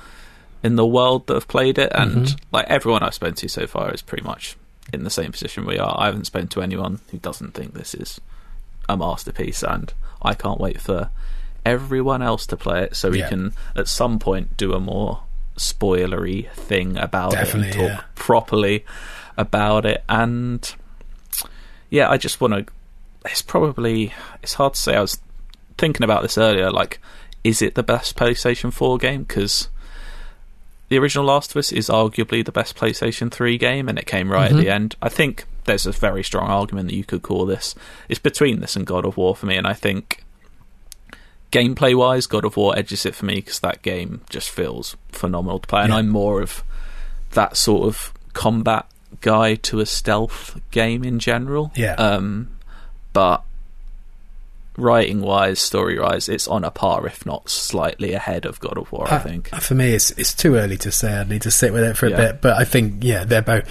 [0.64, 2.36] in the world that have played it, and mm-hmm.
[2.52, 4.56] like everyone I've spoken to so far is pretty much
[4.94, 5.96] in the same position we are.
[6.00, 8.22] I haven't spoken to anyone who doesn't think this is
[8.88, 11.10] a masterpiece, and I can't wait for
[11.66, 13.30] everyone else to play it so we Yeah.
[13.30, 15.22] can at some point do a more
[15.58, 18.02] spoilery thing about it Definitely, and talk yeah.
[18.16, 18.86] properly
[19.38, 20.74] about it and
[21.90, 22.66] yeah i just want to
[23.26, 24.12] it's probably
[24.42, 25.20] it's hard to say i was
[25.78, 27.00] thinking about this earlier like
[27.44, 29.68] is it the best playstation 4 game because
[30.90, 34.32] the original last of us is arguably the best playstation 3 game and it came
[34.32, 37.46] right at the end i think there's a very strong argument that you could call
[37.46, 37.74] this
[38.10, 40.24] it's between this and god of war for me and i think
[41.52, 45.60] gameplay wise god of war edges it for me because that game just feels phenomenal
[45.60, 45.98] to play and Yeah.
[45.98, 46.64] i'm more of
[47.32, 48.86] that sort of combat
[49.20, 51.94] guy to a stealth game in general Yeah.
[51.96, 52.50] um
[53.14, 53.44] but
[54.78, 58.92] writing wise, story wise, it's on a par, if not slightly ahead of God of
[58.92, 59.08] War.
[59.12, 59.50] I Uh, think.
[59.50, 61.14] for me, it's it's too early to say.
[61.20, 62.18] I need to sit with it for a Yeah.
[62.18, 62.42] bit.
[62.42, 63.64] But I think, yeah, they're both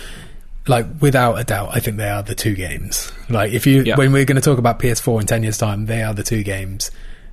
[0.67, 1.71] like without a doubt.
[1.73, 3.11] I think they are the two games.
[3.29, 3.97] Like if you Yeah.
[3.97, 6.43] when we're going to talk about PS4 in ten years' time, they are the two
[6.43, 6.91] games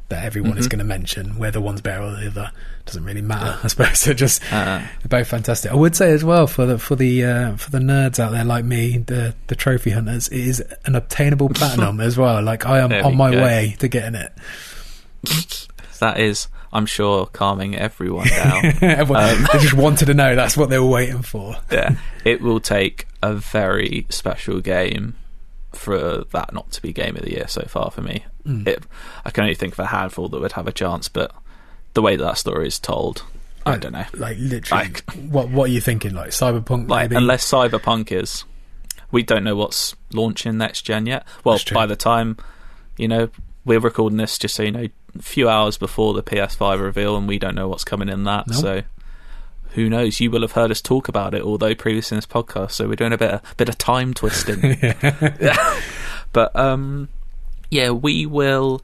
[0.09, 0.59] that everyone Mm-hmm.
[0.59, 1.37] is going to mention.
[1.37, 2.51] Whether one's better or the other
[2.87, 3.59] doesn't really matter.
[3.63, 5.71] I suppose they're just Uh, they're both fantastic.
[5.71, 8.43] I would say as well for the for the uh, for the nerds out there
[8.45, 12.41] like me, the the trophy hunters, it is an obtainable platinum as well.
[12.41, 13.43] Like I am on my go.
[13.43, 14.33] way to getting it.
[15.99, 18.65] that is, I'm sure, calming everyone down.
[18.81, 20.35] Everyone, Um, they just wanted to know.
[20.35, 21.55] That's what they were waiting for.
[21.71, 25.15] yeah, it will take a very special game
[25.73, 28.25] for that not to be game of the year so far for me.
[28.45, 28.67] Mm.
[28.67, 28.83] It,
[29.25, 31.31] I can only think of a handful that would have a chance, but
[31.97, 33.23] the way that, that story is told,
[33.65, 34.05] I Like- don't know.
[34.13, 36.13] Like literally, Like- what what are you thinking?
[36.13, 37.15] Like cyberpunk, Like, maybe?
[37.15, 38.43] unless Cyberpunk is,
[39.11, 41.25] we don't know what's launching next gen yet.
[41.43, 42.37] Well, by the time
[42.97, 43.29] you know
[43.65, 44.87] we're recording this, just so you know,
[45.17, 48.47] a few hours before the PS5 reveal, and we don't know what's coming in that.
[48.47, 48.57] Nope.
[48.61, 48.81] So
[49.71, 50.19] who knows?
[50.19, 52.73] You will have heard us talk about it, although previously in this podcast.
[52.73, 54.61] So we're doing a bit of, bit of time twisting.
[56.31, 57.09] but um,
[57.71, 58.81] yeah, we will.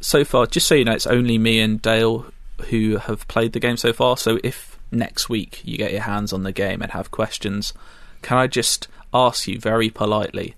[0.00, 2.26] So far, just so you know, it's only me and Dale
[2.70, 4.16] who have played the game so far.
[4.16, 7.72] So if next week you get your hands on the game and have questions,
[8.22, 10.54] can I just ask you very politely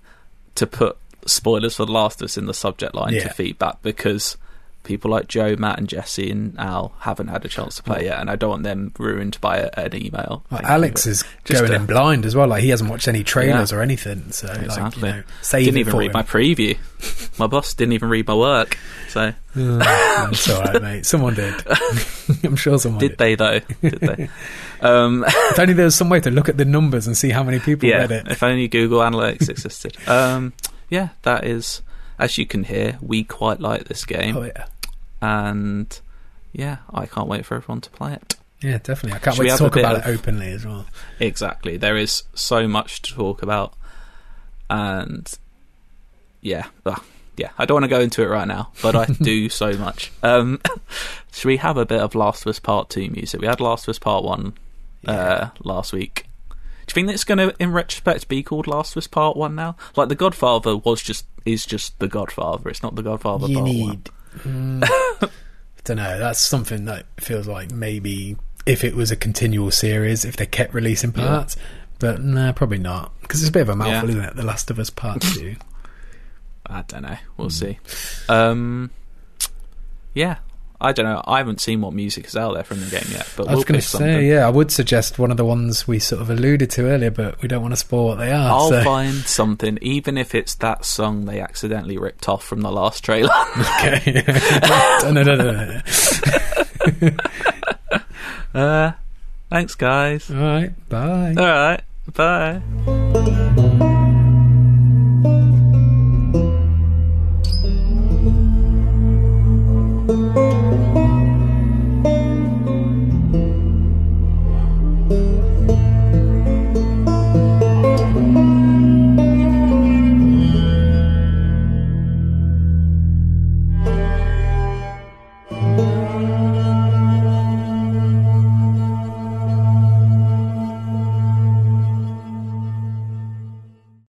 [0.55, 3.23] to put spoilers for The Last of Us in the subject line Yeah.
[3.27, 4.37] to feedback because
[4.83, 8.19] people like Joe, Matt, and Jesse and Al haven't had a chance to play yet,
[8.19, 10.43] and I don't want them ruined by a, an email.
[10.51, 12.47] Like you, Alex is going a- in blind as well.
[12.47, 13.77] Like he hasn't watched any trailers Yeah.
[13.77, 14.31] or anything.
[14.31, 15.09] So like, Exactly.
[15.09, 16.13] you know, save didn't even for read him.
[16.13, 16.77] my preview.
[17.39, 18.77] my boss didn't even read my work.
[19.09, 21.05] So Oh, it's all right, mate.
[21.05, 21.53] Someone did.
[22.43, 23.17] I'm sure someone did did.
[23.19, 23.59] they though?
[23.81, 24.29] Did they?
[24.81, 27.41] Um, If only there was some way to look at the numbers and see how
[27.41, 27.99] many people yeah.
[27.99, 28.27] read it.
[28.29, 29.95] If only Google Analytics existed.
[30.09, 30.51] Um,
[30.89, 31.81] yeah, that is.
[32.19, 34.65] As you can hear, we quite like this game, Oh yeah,
[35.23, 35.99] and
[36.51, 38.35] yeah, I can't wait for everyone to play it.
[38.61, 39.13] yeah, definitely.
[39.13, 40.85] I can't Should wait to talk about of- it openly as well.
[41.19, 41.77] Exactly.
[41.77, 43.73] There is so much to talk about,
[44.69, 45.31] and
[46.41, 47.01] yeah, well,
[47.37, 47.49] yeah.
[47.57, 50.11] I don't want to go into it right now, but I do so much.
[50.21, 50.59] Um,
[51.31, 53.39] should we have a bit of Last of Us Part Two music?
[53.41, 54.53] We had Last of Us Part One
[55.07, 56.25] uh, last week.
[56.85, 59.37] Do you think that it's going to, in retrospect, be called Last of Us Part
[59.37, 59.77] One now?
[59.95, 62.69] Like The Godfather was just is just The Godfather.
[62.69, 64.03] It's not The Godfather you Part One.
[64.39, 64.83] Mm,
[65.21, 65.27] I
[65.83, 66.19] don't know.
[66.19, 70.73] That's something that feels like maybe if it was a continual series, if they kept
[70.73, 71.27] releasing Yeah.
[71.27, 71.57] parts.
[71.99, 74.15] But no, probably not because it's a bit of a mouthful, Yeah.
[74.17, 74.35] isn't it?
[74.35, 75.55] The Last of Us Part Two.
[76.65, 77.17] I don't know.
[77.37, 77.77] We'll see.
[78.29, 78.89] Um,
[80.13, 80.37] yeah,
[80.81, 81.21] I don't know.
[81.25, 83.59] I haven't seen what music is out there from the game yet, but I was
[83.59, 84.25] we'll going to say, something.
[84.27, 87.41] yeah, I would suggest one of the ones we sort of alluded to earlier, but
[87.41, 88.49] we don't want to spoil what they are.
[88.51, 88.83] I'll so.
[88.83, 93.29] find something, even if it's that song they accidentally ripped off from the last trailer.
[93.83, 94.23] Okay.
[95.03, 95.81] no, no, no, no.
[98.59, 98.91] uh,
[99.49, 100.29] thanks, guys.
[100.29, 101.35] All right, bye.
[101.37, 101.81] All right,
[102.13, 103.69] bye.